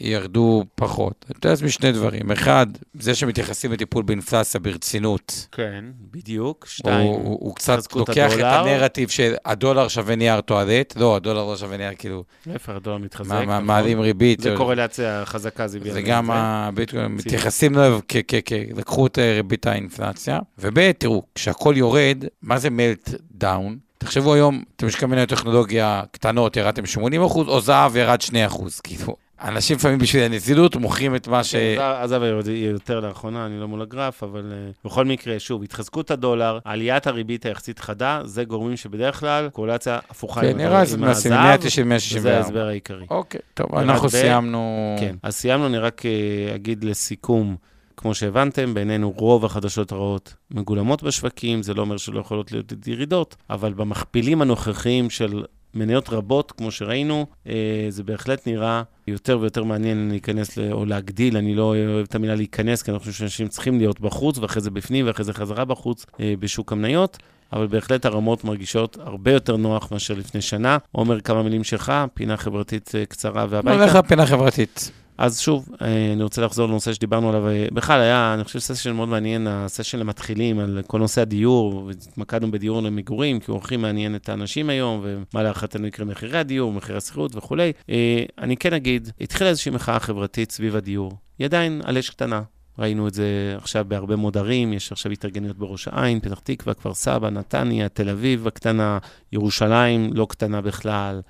ירדו 0.00 0.64
פחות. 0.74 1.24
אני 1.28 1.34
מתאר 1.36 1.50
לעצמי 1.50 1.70
שני 1.70 1.92
דברים. 1.92 2.30
אחד, 2.32 2.66
זה 2.94 3.14
שמתייחסים 3.14 3.72
לטיפול 3.72 4.02
באינפלציה 4.02 4.60
ברצינות. 4.60 5.46
כן, 5.52 5.84
בדיוק. 6.10 6.66
שתיים, 6.68 7.06
הוא, 7.06 7.16
הוא, 7.16 7.38
הוא 7.40 7.54
קצת 7.54 7.94
לוקח 7.94 8.30
הדולר. 8.32 8.60
את 8.60 8.66
הנרטיב 8.66 9.08
שהדולר 9.08 9.88
שווה 9.88 10.16
נייר 10.16 10.40
טואלט. 10.40 10.96
לא, 10.96 11.16
הדולר 11.16 11.44
לא 11.44 11.56
שווה 11.56 11.76
נייר, 11.76 11.92
כאילו... 11.98 12.24
איפה 12.52 12.72
הדולר 12.72 12.98
מתחזק? 12.98 13.30
מה, 13.30 13.42
נכון. 13.44 13.64
מעלים 13.64 14.00
ריבית. 14.00 14.40
זה 14.40 14.54
קורלציה 14.56 15.22
חזקה, 15.26 15.66
זה 15.66 15.78
זה 15.90 16.02
גם 16.02 16.30
הביטקוין, 16.30 17.06
מתייחסים 17.06 17.78
אליו 17.78 18.00
לקחו 18.76 19.06
את 19.06 19.18
אה, 19.18 19.32
ריבית 19.34 19.66
האינפלציה. 19.66 20.38
וב', 20.58 20.92
תראו, 20.92 21.22
כשהכול 21.34 21.76
יורד, 21.76 22.24
מה 22.42 22.58
זה 22.58 22.70
meltdown? 22.70 23.78
תחשבו 23.98 24.34
היום, 24.34 24.62
אתם 24.76 24.86
משקיעים 24.86 25.10
מניות 25.10 25.28
טכנולוגיה 25.28 26.02
קטנות, 26.10 26.56
ירדתם 26.56 26.86
80 26.86 27.22
אחוז, 27.22 27.48
או 27.48 27.60
זהב 27.60 27.96
ירד 27.96 28.20
2 28.20 28.46
אחוז. 28.46 28.80
כאילו, 28.80 29.16
אנשים 29.42 29.76
לפעמים 29.76 29.98
בשביל 29.98 30.22
הנזילות 30.22 30.76
מוכרים 30.76 31.16
את 31.16 31.28
מה 31.28 31.44
ש... 31.44 31.54
עזב 31.78 32.22
יותר 32.46 33.00
לאחרונה, 33.00 33.46
אני 33.46 33.60
לא 33.60 33.68
מול 33.68 33.82
הגרף, 33.82 34.22
אבל 34.22 34.52
uh, 34.52 34.86
בכל 34.88 35.04
מקרה, 35.04 35.38
שוב, 35.38 35.62
התחזקות 35.62 36.10
הדולר, 36.10 36.58
עליית 36.64 37.06
הריבית 37.06 37.46
היחסית 37.46 37.78
חדה, 37.78 38.20
זה 38.24 38.44
גורמים 38.44 38.76
שבדרך 38.76 39.20
כלל 39.20 39.48
קורלציה 39.52 39.98
הפוכה 40.10 40.40
כן, 40.40 40.56
נראה 40.56 40.82
עם 40.92 41.04
הזהב, 41.04 41.32
190, 41.32 41.88
164. 41.88 42.22
זה 42.22 42.36
ההסבר 42.36 42.66
העיקרי. 42.66 43.06
אוקיי, 43.10 43.40
טוב, 43.54 43.74
אנחנו 43.74 44.10
סיימנו... 44.10 44.96
כן, 45.00 45.16
אז 45.22 45.34
סיימנו, 45.34 45.66
אני 45.66 45.78
רק 45.78 46.02
uh, 46.02 46.54
אגיד 46.54 46.84
לסיכום. 46.84 47.56
כמו 48.00 48.14
שהבנתם, 48.14 48.74
בעינינו 48.74 49.14
רוב 49.16 49.44
החדשות 49.44 49.92
הרעות 49.92 50.34
מגולמות 50.50 51.02
בשווקים, 51.02 51.62
זה 51.62 51.74
לא 51.74 51.82
אומר 51.82 51.96
שלא 51.96 52.20
יכולות 52.20 52.52
להיות 52.52 52.72
ירידות, 52.86 53.36
אבל 53.50 53.72
במכפילים 53.72 54.42
הנוכחיים 54.42 55.10
של 55.10 55.44
מניות 55.74 56.08
רבות, 56.08 56.52
כמו 56.52 56.70
שראינו, 56.70 57.26
אה, 57.46 57.86
זה 57.88 58.02
בהחלט 58.02 58.46
נראה 58.46 58.82
יותר 59.06 59.38
ויותר 59.40 59.64
מעניין 59.64 60.08
להיכנס 60.10 60.58
או 60.72 60.84
להגדיל, 60.84 61.36
אני 61.36 61.54
לא 61.54 61.62
אוהב 61.62 62.06
את 62.08 62.14
המילה 62.14 62.34
להיכנס, 62.34 62.82
כי 62.82 62.90
אני 62.90 62.98
חושב 62.98 63.12
שאנשים 63.12 63.48
צריכים 63.48 63.78
להיות 63.78 64.00
בחוץ, 64.00 64.38
ואחרי 64.38 64.62
זה 64.62 64.70
בפנים, 64.70 65.06
ואחרי 65.06 65.24
זה 65.24 65.32
חזרה 65.32 65.64
בחוץ 65.64 66.06
אה, 66.20 66.34
בשוק 66.38 66.72
המניות. 66.72 67.18
אבל 67.52 67.66
בהחלט 67.66 68.04
הרמות 68.04 68.44
מרגישות 68.44 68.98
הרבה 69.00 69.32
יותר 69.32 69.56
נוח 69.56 69.92
מאשר 69.92 70.14
לפני 70.14 70.40
שנה. 70.40 70.78
עומר, 70.92 71.20
כמה 71.20 71.42
מילים 71.42 71.64
שלך, 71.64 71.92
פינה 72.14 72.36
חברתית 72.36 72.92
אה, 72.94 73.06
קצרה 73.06 73.46
והביתה. 73.48 73.76
הולך 73.76 73.94
לפינה 73.94 74.26
חברתית. 74.26 74.90
אז 75.20 75.40
שוב, 75.40 75.68
אה, 75.82 76.12
אני 76.12 76.22
רוצה 76.22 76.42
לחזור 76.42 76.68
לנושא 76.68 76.92
שדיברנו 76.92 77.28
עליו. 77.28 77.48
אה, 77.48 77.66
בכלל, 77.72 78.00
היה, 78.00 78.34
אני 78.34 78.44
חושב, 78.44 78.58
סשן 78.58 78.92
מאוד 78.92 79.08
מעניין, 79.08 79.46
הסשן 79.46 79.98
למתחילים, 79.98 80.58
על 80.58 80.82
כל 80.86 80.98
נושא 80.98 81.20
הדיור, 81.20 81.84
והתמקדנו 81.86 82.50
בדיור 82.50 82.82
למגורים, 82.82 83.40
כי 83.40 83.50
הוא 83.50 83.58
הכי 83.58 83.76
מעניין 83.76 84.14
את 84.14 84.28
האנשים 84.28 84.70
היום, 84.70 85.00
ומה 85.02 85.42
להערכתנו 85.42 85.86
יקרה 85.86 86.06
מחירי 86.06 86.38
הדיור, 86.38 86.72
מחירי 86.72 86.98
השכירות 86.98 87.36
וכולי. 87.36 87.72
אה, 87.90 88.24
אני 88.38 88.56
כן 88.56 88.72
אגיד, 88.72 89.10
התחילה 89.20 89.50
איזושהי 89.50 89.72
מחאה 89.72 90.00
חברתית 90.00 90.52
סביב 90.52 90.76
הדיור. 90.76 91.12
היא 91.38 91.44
עדיין 91.44 91.80
על 91.84 91.98
אש 91.98 92.10
קטנה. 92.10 92.42
ראינו 92.78 93.08
את 93.08 93.14
זה 93.14 93.54
עכשיו 93.56 93.84
בהרבה 93.88 94.16
מאוד 94.16 94.36
ערים, 94.36 94.72
יש 94.72 94.92
עכשיו 94.92 95.12
התארגנויות 95.12 95.58
בראש 95.58 95.88
העין, 95.88 96.20
פתח 96.20 96.40
תקווה, 96.44 96.74
כפר 96.74 96.94
סבא, 96.94 97.30
נתניה, 97.30 97.88
תל 97.88 98.08
אביב 98.08 98.46
הקטנה, 98.46 98.98
ירושלים 99.32 100.10
לא 100.12 100.26
קטנה 100.30 100.60
בכלל, 100.60 101.20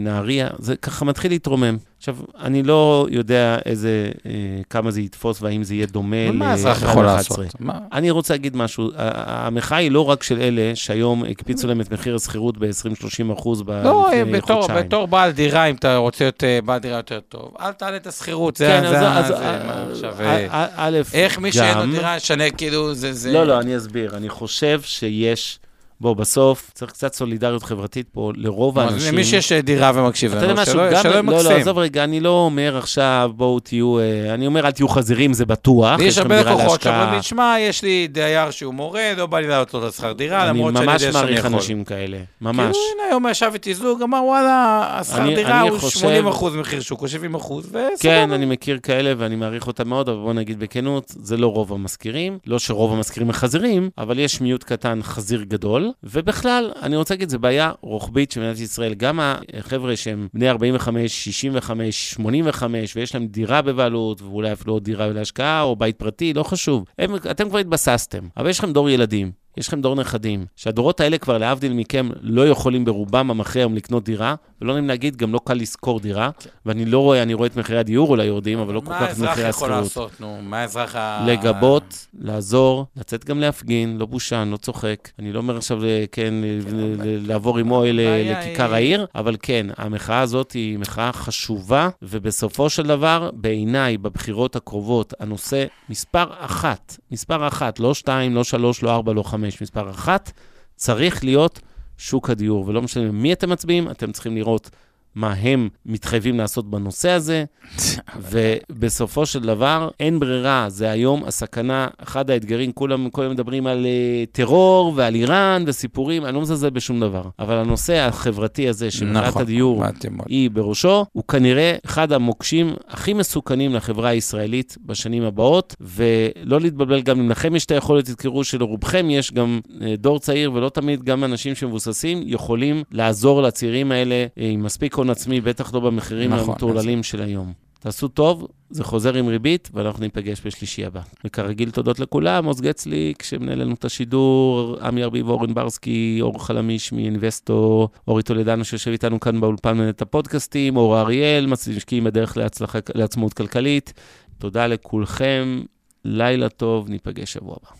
נהריה, 0.00 0.48
זה 0.58 0.76
ככה 0.76 1.04
מתחיל 1.04 1.30
להתרומם. 1.30 1.76
עכשיו, 2.00 2.16
אני 2.40 2.62
לא 2.62 3.06
יודע 3.10 3.58
איזה, 3.66 4.10
אה, 4.26 4.30
כמה 4.70 4.90
זה 4.90 5.00
יתפוס 5.00 5.42
והאם 5.42 5.62
זה 5.62 5.74
יהיה 5.74 5.86
דומה 5.86 6.30
מה 6.32 6.50
האזרח 6.50 6.82
יכול 6.82 7.04
לעשות? 7.04 7.38
ל-2011. 7.38 7.44
מה? 7.60 7.78
אני 7.92 8.10
רוצה 8.10 8.34
להגיד 8.34 8.56
משהו, 8.56 8.90
המחאה 8.96 9.78
היא 9.78 9.90
לא 9.90 10.08
רק 10.10 10.22
של 10.22 10.38
אלה 10.40 10.72
שהיום 10.74 11.24
הקפיצו 11.30 11.66
להם 11.68 11.80
את 11.80 11.92
מחיר 11.92 12.14
השכירות 12.14 12.58
ב-20-30 12.58 13.32
אחוז 13.32 13.62
לא, 13.68 14.08
לפני 14.12 14.32
בתור, 14.38 14.62
חודשיים. 14.62 14.86
בתור 14.86 15.06
בעל 15.06 15.30
דירה, 15.30 15.64
אם 15.66 15.74
אתה 15.74 15.96
רוצה 15.96 16.24
להיות 16.24 16.42
בעל 16.64 16.78
דירה 16.78 16.96
יותר 16.96 17.20
טוב, 17.28 17.54
אל 17.60 17.72
תעלה 17.72 17.96
את 17.96 18.06
השכירות, 18.06 18.56
זה 18.56 18.66
כן, 18.66 18.88
זה- 18.90 19.08
אז- 19.08 19.26
זה- 19.26 19.34
אז- 19.36 19.66
מה 19.66 19.84
עכשיו... 19.92 20.14
אה, 20.20 20.46
אה, 20.46 20.66
א', 20.76 20.98
איך 21.14 21.38
מי 21.38 21.52
שאין 21.52 21.78
לו 21.78 21.86
דירה 21.86 22.16
ישנה, 22.16 22.50
כאילו. 22.50 22.94
זה- 22.94 23.32
לא, 23.32 23.46
לא, 23.46 23.60
אני 23.60 23.76
אסביר. 23.76 24.16
אני 24.16 24.28
חושב 24.28 24.80
שיש... 24.84 25.58
בוא, 26.00 26.14
בסוף 26.16 26.70
צריך 26.74 26.92
קצת 26.92 27.14
סולידריות 27.14 27.62
חברתית 27.62 28.08
פה 28.12 28.32
לרוב 28.36 28.78
האנשים. 28.78 29.14
למי 29.14 29.24
שיש 29.24 29.52
דירה 29.52 29.92
ומקשיב 29.94 30.34
לנו, 30.34 30.64
שלא 30.66 30.90
גם, 30.90 31.02
שלא 31.02 31.12
לא, 31.12 31.20
לא, 31.22 31.32
ימקסם. 31.32 31.52
עזוב 31.60 31.78
רגע, 31.78 32.04
אני 32.04 32.20
לא 32.20 32.28
אומר 32.30 32.76
עכשיו, 32.78 33.30
בואו 33.36 33.60
תהיו, 33.60 33.98
אה, 33.98 34.34
אני 34.34 34.46
אומר, 34.46 34.66
אל 34.66 34.70
תהיו 34.70 34.88
חזירים, 34.88 35.32
זה 35.32 35.46
בטוח. 35.46 36.00
יש 36.00 36.18
הרבה 36.18 36.40
לקוחות. 36.40 36.82
שאומרים 36.82 37.08
לי, 37.14 37.22
שמע, 37.22 37.54
יש 37.60 37.82
לי 37.82 38.08
דייר 38.10 38.50
שהוא 38.50 38.74
מורד, 38.74 39.14
לא 39.16 39.26
בא 39.26 39.38
לי 39.40 39.48
לעלות 39.48 39.74
לו 39.74 39.80
את 39.80 39.92
השכר 39.92 40.12
דירה, 40.12 40.42
אני 40.42 40.58
למרות 40.58 40.74
שאני 40.74 40.86
ממש 40.86 41.02
יודע 41.02 41.12
שאני 41.12 41.22
מעריך 41.24 41.38
יכול. 41.38 41.52
אנשים 41.54 41.84
כאלה, 41.84 42.18
ממש. 42.40 42.56
כאילו, 42.58 42.72
הנה, 42.94 43.08
היום 43.10 43.26
ישב 43.30 43.50
איתי 43.54 43.74
זוג, 43.74 44.02
אמר, 44.02 44.20
וואלה, 44.24 44.86
השכר 45.00 45.22
אני- 45.22 45.34
דירה 45.34 45.60
אני 45.60 45.68
הוא 45.68 45.78
חושב- 45.78 45.98
80 45.98 46.26
אחוז 46.26 46.56
מחיר 46.56 46.80
שוק, 46.80 47.02
או 47.02 47.08
70 47.08 47.34
אחוז, 47.34 47.66
וסבבה. 47.66 47.80
כן, 48.00 48.32
אני 48.32 48.46
מכיר 48.46 48.78
כאלה 48.82 49.12
ואני 49.18 49.36
מעריך 49.36 49.66
אותם 49.66 49.88
מאוד, 49.88 50.08
אבל 50.08 50.18
בוא 50.18 50.32
נגיד 50.32 50.60
בכנות, 50.60 51.04
זה 51.08 51.36
לא 51.36 51.46
רוב 51.46 51.72
המשכירים. 51.72 52.38
לא 52.46 52.58
שרוב 52.58 52.92
המשכירים 52.92 53.28
הם 53.28 53.32
חזירים, 53.32 53.90
אבל 53.98 54.18
יש 54.18 54.40
מיעוט 54.40 54.64
קטן 54.64 54.98
חזיר 55.02 55.42
גדול. 55.48 55.89
ובכלל, 56.02 56.72
אני 56.82 56.96
רוצה 56.96 57.14
להגיד, 57.14 57.28
זו 57.28 57.38
בעיה 57.38 57.72
רוחבית 57.80 58.32
של 58.32 58.40
מדינת 58.40 58.58
ישראל. 58.58 58.94
גם 58.94 59.20
החבר'ה 59.54 59.96
שהם 59.96 60.28
בני 60.34 60.50
45, 60.50 61.24
65, 61.24 62.10
85, 62.10 62.96
ויש 62.96 63.14
להם 63.14 63.26
דירה 63.26 63.62
בבעלות, 63.62 64.22
ואולי 64.22 64.52
אפילו 64.52 64.78
דירה 64.78 65.08
להשקעה, 65.08 65.62
או 65.62 65.76
בית 65.76 65.96
פרטי, 65.96 66.32
לא 66.32 66.42
חשוב. 66.42 66.84
הם, 66.98 67.14
אתם 67.30 67.48
כבר 67.48 67.58
התבססתם, 67.58 68.28
אבל 68.36 68.50
יש 68.50 68.58
לכם 68.58 68.72
דור 68.72 68.90
ילדים. 68.90 69.32
יש 69.56 69.68
לכם 69.68 69.80
דור 69.80 69.94
נכדים, 69.94 70.46
שהדורות 70.56 71.00
האלה 71.00 71.18
כבר, 71.18 71.38
להבדיל 71.38 71.72
מכם, 71.72 72.08
לא 72.20 72.48
יכולים 72.48 72.84
ברובם 72.84 73.30
המכריע 73.30 73.62
היום 73.64 73.74
לקנות 73.74 74.04
דירה, 74.04 74.34
ולא 74.62 74.72
נעים 74.72 74.88
להגיד, 74.88 75.16
גם 75.16 75.32
לא 75.32 75.40
קל 75.44 75.54
לשכור 75.54 76.00
דירה, 76.00 76.30
ואני 76.66 76.84
לא 76.84 76.98
רואה, 76.98 77.22
אני 77.22 77.34
רואה 77.34 77.46
את 77.46 77.56
מחירי 77.56 77.78
הדיור 77.78 78.08
אולי 78.10 78.24
יורדים, 78.24 78.58
אבל 78.58 78.74
לא 78.74 78.80
כל 78.80 78.92
כך 78.94 79.10
את 79.12 79.18
מה 79.18 79.30
מחירי 79.30 79.46
האזרח 79.46 79.48
יכול 79.56 79.72
השכירות. 79.72 79.82
לעשות, 79.84 80.20
נו? 80.20 80.38
מה 80.42 80.58
האזרח 80.58 80.94
ה... 80.96 81.24
לגבות, 81.28 82.06
לעזור, 82.18 82.86
לצאת 82.96 83.24
גם 83.24 83.40
להפגין, 83.40 83.96
לא 83.98 84.06
בושה, 84.06 84.42
אני 84.42 84.50
לא 84.50 84.56
צוחק. 84.56 85.08
אני 85.18 85.32
לא 85.32 85.38
אומר 85.38 85.56
עכשיו, 85.56 85.84
אה, 85.84 86.04
כן, 86.12 86.34
ל- 86.42 87.02
ל- 87.02 87.28
לעבור 87.28 87.58
עם 87.58 87.70
אוהל 87.70 88.00
אה, 88.00 88.32
לכיכר 88.32 88.64
היא- 88.64 88.74
העיר, 88.74 89.06
אבל 89.14 89.36
כן, 89.42 89.66
המחאה 89.76 90.20
הזאת 90.20 90.52
היא 90.52 90.78
מחאה 90.78 91.12
חשובה, 91.12 91.88
ובסופו 92.02 92.70
של 92.70 92.82
דבר, 92.82 93.30
בעיניי, 93.34 93.98
בבחירות 93.98 94.56
הקרובות, 94.56 95.14
הנושא 95.20 95.64
מספר 95.88 96.24
אחת, 96.38 96.96
מספר 97.10 97.48
אחת, 97.48 97.80
לא 97.80 97.94
שתיים, 97.94 98.34
לא 98.34 98.44
שלוש, 98.44 98.82
לא 98.82 98.90
ארבע, 98.94 99.12
לא 99.12 99.22
חמש, 99.22 99.39
מספר 99.40 99.90
אחת, 99.90 100.32
צריך 100.76 101.24
להיות 101.24 101.60
שוק 101.98 102.30
הדיור. 102.30 102.64
ולא 102.66 102.82
משנה 102.82 103.10
מי 103.12 103.32
אתם 103.32 103.50
מצביעים, 103.50 103.90
אתם 103.90 104.12
צריכים 104.12 104.36
לראות 104.36 104.70
מה 105.14 105.32
הם 105.32 105.68
מתחייבים 105.86 106.38
לעשות 106.38 106.70
בנושא 106.70 107.10
הזה, 107.10 107.44
ובסופו 108.30 109.26
של 109.26 109.40
דבר, 109.40 109.88
אין 110.00 110.20
ברירה, 110.20 110.66
זה 110.68 110.90
היום 110.90 111.24
הסכנה, 111.24 111.88
אחד 112.02 112.30
האתגרים, 112.30 112.72
כולם 112.72 113.10
כולם 113.10 113.30
מדברים 113.30 113.66
על 113.66 113.86
uh, 113.86 114.32
טרור 114.32 114.92
ועל 114.96 115.14
איראן 115.14 115.64
וסיפורים, 115.66 116.24
אני 116.24 116.34
לא 116.34 116.40
מזלזל 116.40 116.70
בשום 116.70 117.00
דבר. 117.00 117.22
אבל 117.38 117.54
הנושא 117.54 117.98
החברתי 117.98 118.68
הזה, 118.68 118.90
שמחאת 118.90 119.26
נכון, 119.28 119.42
הדיור. 119.42 119.84
היא 120.26 120.50
בראשו, 120.50 121.04
הוא 121.12 121.24
כנראה 121.24 121.76
אחד 121.84 122.12
המוקשים 122.12 122.74
הכי 122.88 123.12
מסוכנים 123.12 123.74
לחברה 123.74 124.08
הישראלית 124.08 124.76
בשנים 124.86 125.22
הבאות, 125.22 125.76
ולא 125.80 126.60
להתבלבל, 126.60 127.02
גם 127.02 127.20
אם 127.20 127.30
לכם 127.30 127.56
יש 127.56 127.64
את 127.64 127.70
היכולת, 127.70 128.04
תזכרו 128.04 128.44
שלרובכם 128.44 129.10
יש 129.10 129.32
גם 129.32 129.60
אה, 129.82 129.94
דור 129.98 130.18
צעיר, 130.18 130.52
ולא 130.52 130.68
תמיד 130.68 131.04
גם 131.04 131.24
אנשים 131.24 131.54
שמבוססים 131.54 132.22
יכולים 132.24 132.82
לעזור 132.92 133.42
לצעירים 133.42 133.92
האלה 133.92 134.14
אה, 134.14 134.48
עם 134.52 134.62
מספיק 134.62 134.99
הון 135.00 135.10
עצמי, 135.10 135.40
בטח 135.40 135.74
לא 135.74 135.80
במחירים 135.80 136.32
נכון, 136.32 136.50
המטורללים 136.50 137.02
של 137.02 137.22
היום. 137.22 137.52
תעשו 137.80 138.08
טוב, 138.08 138.46
זה 138.70 138.84
חוזר 138.84 139.14
עם 139.14 139.26
ריבית, 139.26 139.70
ואנחנו 139.74 140.00
ניפגש 140.00 140.40
בשלישי 140.46 140.84
הבא. 140.84 141.00
וכרגיל, 141.24 141.70
תודות 141.70 142.00
לכולם, 142.00 142.44
עוז 142.44 142.60
גצליק, 142.60 143.22
שמנהל 143.22 143.60
לנו 143.60 143.74
את 143.74 143.84
השידור, 143.84 144.76
עמי 144.82 145.04
ארביב, 145.04 145.28
אורן 145.28 145.54
ברסקי, 145.54 146.18
אור 146.20 146.44
חלמיש 146.46 146.92
מאינבסטו, 146.92 147.88
אורי 148.08 148.22
טולדנו 148.22 148.64
שיושב 148.64 148.90
איתנו 148.90 149.20
כאן 149.20 149.40
באולפן 149.40 149.76
מנהל 149.76 149.90
את 149.90 150.02
הפודקאסטים, 150.02 150.76
אור 150.76 151.00
אריאל, 151.00 151.46
משקיעים 151.76 152.04
בדרך 152.04 152.36
להצלחה, 152.36 152.78
לעצמאות 152.94 153.32
כלכלית. 153.32 153.92
תודה 154.38 154.66
לכולכם, 154.66 155.62
לילה 156.04 156.48
טוב, 156.48 156.88
ניפגש 156.88 157.32
שבוע 157.32 157.56
הבא. 157.62 157.79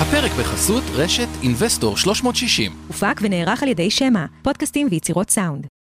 הפרק 0.00 0.30
בחסות 0.32 0.82
רשת 0.94 1.28
אינבסטור 1.42 1.96
360. 1.96 2.72
הופק 2.88 3.20
ונערך 3.22 3.62
על 3.62 3.68
ידי 3.68 3.90
שמע, 3.90 4.24
פודקאסטים 4.42 4.88
ויצירות 4.90 5.30
סאונד. 5.30 5.66